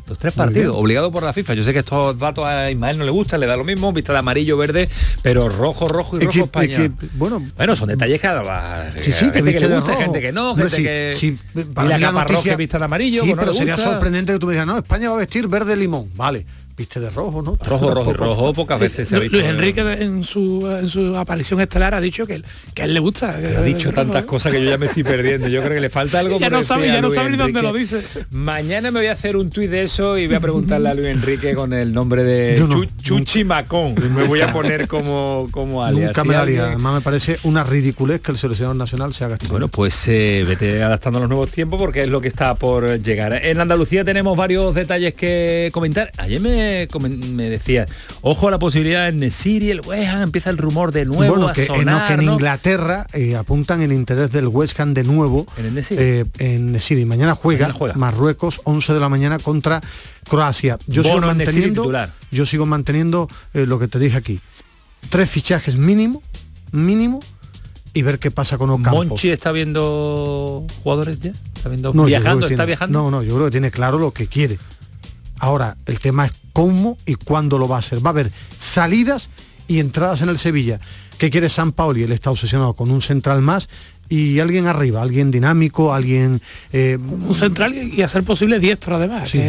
Los 0.07 0.17
tres 0.17 0.33
partidos, 0.33 0.75
obligado 0.75 1.11
por 1.11 1.23
la 1.23 1.31
FIFA. 1.31 1.53
Yo 1.53 1.63
sé 1.63 1.71
que 1.71 1.79
estos 1.79 2.17
datos 2.17 2.45
a 2.45 2.69
Ismael 2.69 2.97
no 2.97 3.05
le 3.05 3.11
gustan, 3.11 3.39
le 3.39 3.45
da 3.45 3.55
lo 3.55 3.63
mismo, 3.63 3.93
vista 3.93 4.11
de 4.11 4.19
amarillo, 4.19 4.57
verde, 4.57 4.89
pero 5.21 5.47
rojo, 5.47 5.87
rojo 5.87 6.17
y 6.17 6.25
rojo 6.25 6.39
España. 6.39 6.91
bueno, 7.13 7.41
bueno, 7.55 7.75
son 7.75 7.87
detalles 7.87 8.19
cada 8.19 8.93
sí, 8.99 9.11
sí, 9.11 9.25
gente 9.31 9.53
que, 9.53 9.67
le 9.67 9.75
gusta, 9.75 9.95
gente 9.95 10.21
que 10.21 10.31
no, 10.31 10.55
gente 10.55 10.83
que. 10.83 11.11
Sí, 11.15 11.37
y 11.55 11.87
la 11.87 11.99
capa 11.99 12.25
roja 12.25 12.55
vista 12.55 12.77
de 12.77 12.85
amarillo. 12.85 13.23
Sí, 13.23 13.33
pero 13.37 13.53
sería 13.53 13.77
sorprendente 13.77 14.33
que 14.33 14.39
tú 14.39 14.47
me 14.47 14.53
digas, 14.53 14.67
no, 14.67 14.77
España 14.77 15.09
va 15.09 15.15
a 15.15 15.19
vestir 15.19 15.47
verde 15.47 15.75
limón. 15.77 16.09
Vale 16.15 16.45
viste 16.75 16.99
de 16.99 17.09
rojo, 17.09 17.41
¿no? 17.41 17.57
Rojo, 17.63 17.93
rojo, 17.93 18.13
rojo, 18.13 18.53
pocas 18.53 18.79
veces 18.79 19.07
se 19.07 19.15
ha 19.15 19.19
visto. 19.19 19.37
Luis 19.37 19.47
Enrique 19.47 19.81
en 19.81 20.23
su, 20.23 20.67
en 20.67 20.89
su 20.89 21.15
aparición 21.15 21.61
estelar 21.61 21.93
ha 21.93 22.01
dicho 22.01 22.25
que, 22.25 22.41
que 22.73 22.81
a 22.81 22.85
él 22.85 22.93
le 22.93 22.99
gusta. 22.99 23.29
ha 23.29 23.61
dicho 23.61 23.91
tantas 23.91 24.25
cosas 24.25 24.51
que 24.51 24.63
yo 24.63 24.69
ya 24.69 24.77
me 24.77 24.87
estoy 24.87 25.03
perdiendo. 25.03 25.47
Yo 25.47 25.61
creo 25.61 25.73
que 25.73 25.81
le 25.81 25.89
falta 25.89 26.19
algo. 26.19 26.39
ya 26.39 26.49
no 26.49 26.63
sabe, 26.63 26.87
ya 26.87 27.01
no 27.01 27.11
sabe 27.11 27.31
ni 27.31 27.37
dónde 27.37 27.61
lo 27.61 27.73
dice. 27.73 28.03
Mañana 28.31 28.91
me 28.91 29.01
voy 29.01 29.07
a 29.07 29.13
hacer 29.13 29.37
un 29.37 29.49
tuit 29.49 29.69
de 29.69 29.83
eso 29.83 29.92
y 29.95 30.25
voy 30.25 30.35
a 30.35 30.39
preguntarle 30.39 30.89
a 30.89 30.95
Luis 30.95 31.09
Enrique 31.09 31.53
con 31.53 31.71
el 31.71 31.93
nombre 31.93 32.23
de 32.23 32.65
Chuchi 33.03 33.43
Macón. 33.43 33.93
Me 34.15 34.23
voy 34.23 34.41
a 34.41 34.51
poner 34.51 34.87
como, 34.87 35.47
como 35.51 35.83
alias. 35.83 36.07
Nunca 36.07 36.23
me 36.23 36.33
daría. 36.33 36.65
Además 36.65 36.95
me 36.95 37.01
parece 37.01 37.37
una 37.43 37.63
ridiculez 37.63 38.19
que 38.19 38.31
el 38.31 38.37
seleccionador 38.39 38.75
nacional 38.75 39.13
se 39.13 39.23
haga 39.23 39.35
esto. 39.35 39.49
Bueno, 39.49 39.67
pues 39.67 40.07
eh, 40.07 40.45
vete 40.47 40.81
adaptando 40.81 41.19
a 41.19 41.21
los 41.21 41.29
nuevos 41.29 41.51
tiempos 41.51 41.79
porque 41.79 42.01
es 42.01 42.09
lo 42.09 42.21
que 42.21 42.27
está 42.27 42.55
por 42.55 43.01
llegar. 43.03 43.33
En 43.45 43.61
Andalucía 43.61 44.03
tenemos 44.03 44.35
varios 44.35 44.73
detalles 44.73 45.13
que 45.13 45.69
comentar. 45.71 46.11
Ayer 46.17 46.41
me, 46.41 46.87
me 47.09 47.49
decía, 47.49 47.85
ojo 48.21 48.47
a 48.47 48.51
la 48.51 48.57
posibilidad 48.57 49.07
en 49.07 49.17
Nesiri, 49.17 49.69
el 49.69 49.81
West 49.81 50.09
Ham, 50.09 50.23
empieza 50.23 50.49
el 50.49 50.57
rumor 50.57 50.91
de 50.91 51.05
nuevo 51.05 51.35
bueno, 51.35 51.49
a 51.49 51.53
que, 51.53 51.67
sonar, 51.67 52.07
que 52.07 52.13
en 52.15 52.23
Inglaterra 52.23 53.05
eh, 53.13 53.35
apuntan 53.35 53.83
el 53.83 53.93
interés 53.93 54.31
del 54.31 54.47
West 54.47 54.79
Ham 54.79 54.95
de 54.95 55.03
nuevo 55.03 55.45
en 55.57 55.75
Nesiri. 55.75 56.23
Eh, 56.39 57.05
Mañana 57.05 57.35
juega, 57.35 57.71
Marruecos, 57.93 58.61
11 58.63 58.93
de 58.93 58.99
la 58.99 59.09
mañana 59.09 59.37
contra 59.37 59.82
Croacia. 60.27 60.77
Yo 60.87 61.03
sigo 61.03 61.21
manteniendo, 61.21 61.91
yo 62.31 62.45
sigo 62.45 62.65
manteniendo 62.65 63.27
eh, 63.53 63.65
lo 63.65 63.79
que 63.79 63.87
te 63.87 63.99
dije 63.99 64.17
aquí. 64.17 64.39
Tres 65.09 65.29
fichajes 65.29 65.75
mínimo, 65.75 66.21
mínimo, 66.71 67.19
y 67.93 68.01
ver 68.01 68.19
qué 68.19 68.31
pasa 68.31 68.57
con 68.57 68.69
Ocampo. 68.69 69.05
¿Monchi 69.05 69.29
está 69.29 69.51
viendo 69.51 70.65
jugadores 70.83 71.19
ya? 71.19 71.31
¿Está 71.55 71.69
viendo 71.69 71.91
viajando? 71.91 72.47
¿Está 72.47 72.65
viajando? 72.65 73.03
No, 73.03 73.11
no, 73.11 73.23
yo 73.23 73.35
creo 73.35 73.45
que 73.45 73.51
tiene 73.51 73.71
claro 73.71 73.99
lo 73.99 74.11
que 74.11 74.27
quiere. 74.27 74.57
Ahora, 75.39 75.77
el 75.85 75.99
tema 75.99 76.25
es 76.25 76.31
cómo 76.53 76.97
y 77.05 77.15
cuándo 77.15 77.57
lo 77.57 77.67
va 77.67 77.77
a 77.77 77.79
hacer. 77.79 78.03
Va 78.03 78.09
a 78.09 78.13
haber 78.13 78.31
salidas 78.57 79.29
y 79.67 79.79
entradas 79.79 80.21
en 80.21 80.29
el 80.29 80.37
Sevilla. 80.37 80.79
¿Qué 81.17 81.29
quiere 81.29 81.49
San 81.49 81.71
Paoli? 81.71 82.03
Él 82.03 82.11
está 82.11 82.31
obsesionado 82.31 82.73
con 82.73 82.91
un 82.91 83.01
central 83.01 83.41
más 83.41 83.69
y 84.09 84.39
alguien 84.39 84.67
arriba, 84.67 85.01
alguien 85.01 85.31
dinámico, 85.31 85.93
alguien... 85.93 86.41
Eh, 86.71 86.97
un 86.97 87.35
central 87.35 87.73
y 87.73 88.01
hacer 88.01 88.23
posible 88.23 88.59
diestro 88.59 88.97
además. 88.97 89.29
Sí, 89.29 89.41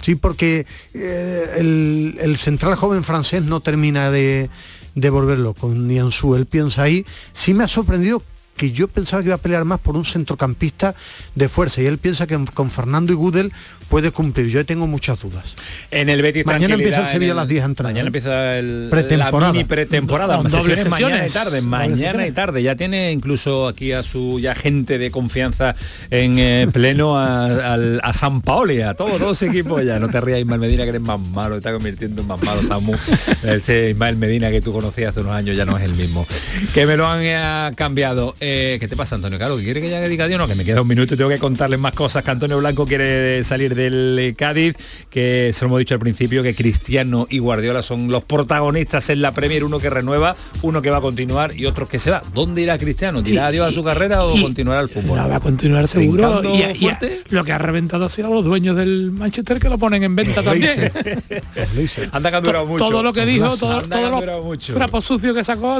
sí 0.00 0.14
porque 0.14 0.66
eh, 0.94 1.44
el, 1.58 2.36
central 2.36 2.74
joven 2.76 3.04
francés 3.04 3.42
no 3.44 3.60
termina 3.60 4.10
de, 4.10 4.48
de 4.94 5.10
volverlo 5.10 5.54
con 5.54 5.86
Nianzú. 5.88 6.34
Él 6.34 6.46
piensa 6.46 6.82
ahí. 6.82 7.04
Sí 7.32 7.52
me 7.52 7.64
ha 7.64 7.68
sorprendido 7.68 8.22
que 8.60 8.72
yo 8.72 8.88
pensaba 8.88 9.22
que 9.22 9.28
iba 9.28 9.36
a 9.36 9.38
pelear 9.38 9.64
más 9.64 9.80
por 9.80 9.96
un 9.96 10.04
centrocampista 10.04 10.94
de 11.34 11.48
fuerza 11.48 11.80
y 11.80 11.86
él 11.86 11.96
piensa 11.96 12.26
que 12.26 12.38
con 12.52 12.70
Fernando 12.70 13.10
y 13.10 13.16
Gudel 13.16 13.52
puede 13.88 14.10
cumplir. 14.10 14.48
Yo 14.48 14.64
tengo 14.66 14.86
muchas 14.86 15.20
dudas. 15.20 15.56
En 15.90 16.10
el 16.10 16.20
Betis 16.20 16.44
Mañana 16.44 16.74
empieza 16.74 17.00
el 17.00 17.08
Sevilla 17.08 17.32
a 17.32 17.36
las 17.36 17.48
10 17.48 17.64
a 17.64 17.82
Mañana 17.82 18.06
empieza 18.06 18.58
el, 18.58 18.88
pretemporada. 18.90 19.46
la 19.46 19.52
mini 19.52 19.64
pretemporada. 19.64 20.42
mañana 20.42 21.26
y 21.26 21.30
tarde, 21.30 21.62
mañana 21.62 22.26
y 22.26 22.32
tarde. 22.32 22.62
Ya 22.62 22.76
tiene 22.76 23.12
incluso 23.12 23.66
aquí 23.66 23.92
a 23.92 24.02
su 24.02 24.38
ya 24.38 24.54
gente 24.54 24.98
de 24.98 25.10
confianza 25.10 25.74
en 26.10 26.38
eh, 26.38 26.68
pleno 26.72 27.18
a, 27.18 28.12
San 28.12 28.42
Paoli, 28.42 28.82
a 28.82 28.92
todos 28.92 29.18
los 29.18 29.40
equipos 29.42 29.82
ya. 29.84 29.98
No 29.98 30.08
te 30.10 30.20
rías 30.20 30.38
Ismael 30.38 30.60
Medina 30.60 30.82
que 30.82 30.90
eres 30.90 31.00
más 31.00 31.18
malo, 31.18 31.56
está 31.56 31.72
convirtiendo 31.72 32.20
en 32.20 32.28
más 32.28 32.42
malo 32.42 32.62
Samu. 32.62 32.92
Ese 33.42 33.90
Ismael 33.90 34.16
Medina 34.16 34.50
que 34.50 34.60
tú 34.60 34.72
conocías 34.74 35.10
hace 35.10 35.20
unos 35.20 35.34
años 35.34 35.56
ya 35.56 35.64
no 35.64 35.78
es 35.78 35.82
el 35.82 35.94
mismo. 35.94 36.26
Que 36.74 36.84
me 36.84 36.98
lo 36.98 37.08
han 37.08 37.20
eh, 37.22 37.72
cambiado. 37.74 38.34
Eh, 38.40 38.49
¿Qué 38.78 38.86
te 38.88 38.96
pasa, 38.96 39.16
Antonio 39.16 39.38
Caro? 39.38 39.56
¿Quiere 39.56 39.80
que 39.80 39.90
ya 39.90 40.00
diga 40.00 40.28
yo? 40.28 40.38
No, 40.38 40.46
que 40.46 40.54
me 40.54 40.64
queda 40.64 40.82
un 40.82 40.88
minuto 40.88 41.14
y 41.14 41.16
tengo 41.16 41.30
que 41.30 41.38
contarles 41.38 41.78
más 41.78 41.92
cosas 41.92 42.22
que 42.24 42.30
Antonio 42.30 42.58
Blanco 42.58 42.86
quiere 42.86 43.42
salir 43.42 43.74
de 43.74 43.80
del 43.80 44.34
Cádiz, 44.36 44.76
que 45.08 45.50
se 45.54 45.64
lo 45.64 45.68
hemos 45.68 45.78
dicho 45.80 45.94
al 45.94 46.00
principio, 46.00 46.42
que 46.42 46.54
Cristiano 46.54 47.26
y 47.30 47.38
Guardiola 47.38 47.82
son 47.82 48.10
los 48.10 48.24
protagonistas 48.24 49.08
en 49.10 49.22
la 49.22 49.32
Premier, 49.32 49.64
uno 49.64 49.78
que 49.78 49.90
renueva, 49.90 50.36
uno 50.62 50.82
que 50.82 50.90
va 50.90 50.98
a 50.98 51.00
continuar 51.00 51.56
y 51.56 51.66
otro 51.66 51.88
que 51.88 51.98
se 51.98 52.10
va. 52.10 52.22
¿Dónde 52.34 52.62
irá 52.62 52.78
Cristiano? 52.78 53.22
¿Dirá 53.22 53.46
adiós 53.46 53.70
a 53.70 53.72
su 53.72 53.82
carrera 53.82 54.24
o 54.24 54.40
continuará 54.40 54.80
el 54.80 54.88
fútbol? 54.88 55.18
va 55.18 55.36
a 55.36 55.40
continuar 55.40 55.88
seguro. 55.88 56.42
Y, 56.44 56.90
lo 57.30 57.44
que 57.44 57.52
ha 57.52 57.58
reventado 57.58 58.04
ha 58.04 58.10
sido 58.10 58.32
los 58.32 58.44
dueños 58.44 58.76
del 58.76 59.12
Manchester 59.12 59.60
que 59.60 59.68
lo 59.68 59.78
ponen 59.78 60.02
en 60.02 60.16
venta 60.16 60.42
también. 60.42 60.92
Anda 62.12 62.30
que 62.30 62.36
ha 62.36 62.40
durado 62.40 62.66
mucho. 62.66 62.84
Todo 62.84 63.02
lo 63.02 63.12
que 63.12 63.24
dijo, 63.24 63.56
todo, 63.56 63.80
todo 63.80 64.42
mucho. 64.42 64.74
trapos 64.74 65.04
sucios 65.04 65.34
que 65.34 65.44
sacó, 65.44 65.76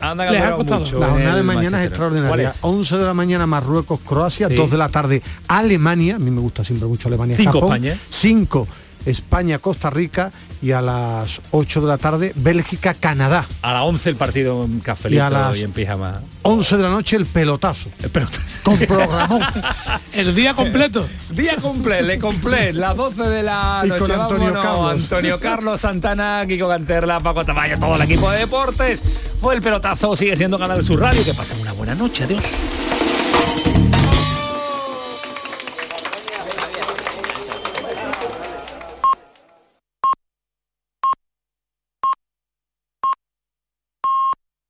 Anda 0.00 0.30
que 0.30 0.38
ha 0.38 0.52
costado. 0.52 0.80
Mucho 0.80 0.98
la 0.98 1.08
jornada 1.08 1.36
de 1.36 1.42
mañana 1.42 1.80
es 1.82 1.88
extraordinaria. 1.88 2.11
11 2.60 2.96
de 2.96 3.04
la 3.04 3.14
mañana 3.14 3.46
Marruecos, 3.46 4.00
Croacia, 4.00 4.48
2 4.48 4.70
de 4.70 4.78
la 4.78 4.88
tarde 4.88 5.22
Alemania, 5.48 6.16
a 6.16 6.18
mí 6.18 6.30
me 6.30 6.40
gusta 6.40 6.64
siempre 6.64 6.88
mucho 6.88 7.08
Alemania, 7.08 7.36
España. 7.36 7.96
5 8.10 8.68
España, 9.06 9.58
Costa 9.58 9.90
Rica 9.90 10.32
y 10.62 10.72
a 10.72 10.80
las 10.80 11.42
8 11.50 11.80
de 11.80 11.86
la 11.86 11.98
tarde 11.98 12.32
Bélgica, 12.36 12.94
Canadá. 12.94 13.44
A 13.62 13.72
las 13.72 13.82
11 13.82 14.10
el 14.10 14.16
partido 14.16 14.64
en 14.64 14.80
cafelito 14.80 15.22
y, 15.22 15.26
a 15.26 15.30
las 15.30 15.58
en 15.58 15.72
pijama. 15.72 16.20
11 16.42 16.76
de 16.76 16.82
la 16.82 16.90
noche 16.90 17.16
el 17.16 17.26
pelotazo. 17.26 17.90
El 18.02 18.10
pelotazo. 18.10 18.60
Con 18.62 18.78
programón. 18.78 19.42
el 20.12 20.34
día 20.34 20.54
completo. 20.54 21.06
día 21.30 21.56
completo, 21.56 22.04
le 22.04 22.18
completo. 22.18 22.78
Las 22.78 22.96
12 22.96 23.22
de 23.22 23.42
la 23.42 23.82
noche. 23.84 24.00
con 24.00 24.10
Antonio 24.12 24.52
Carlos. 24.54 24.92
Antonio 24.92 25.40
Carlos 25.40 25.80
Santana, 25.80 26.44
Kiko 26.46 26.68
Canterla, 26.68 27.20
Paco 27.20 27.44
Tamayo, 27.44 27.78
todo 27.78 27.96
el 27.96 28.02
equipo 28.02 28.30
de 28.30 28.38
deportes. 28.38 29.02
Fue 29.40 29.54
el 29.54 29.62
pelotazo, 29.62 30.14
sigue 30.14 30.36
siendo 30.36 30.58
Canal 30.58 30.82
Sur 30.82 31.00
Radio. 31.00 31.24
Que 31.24 31.34
pasen 31.34 31.60
una 31.60 31.72
buena 31.72 31.94
noche. 31.94 32.24
Adiós. 32.24 32.44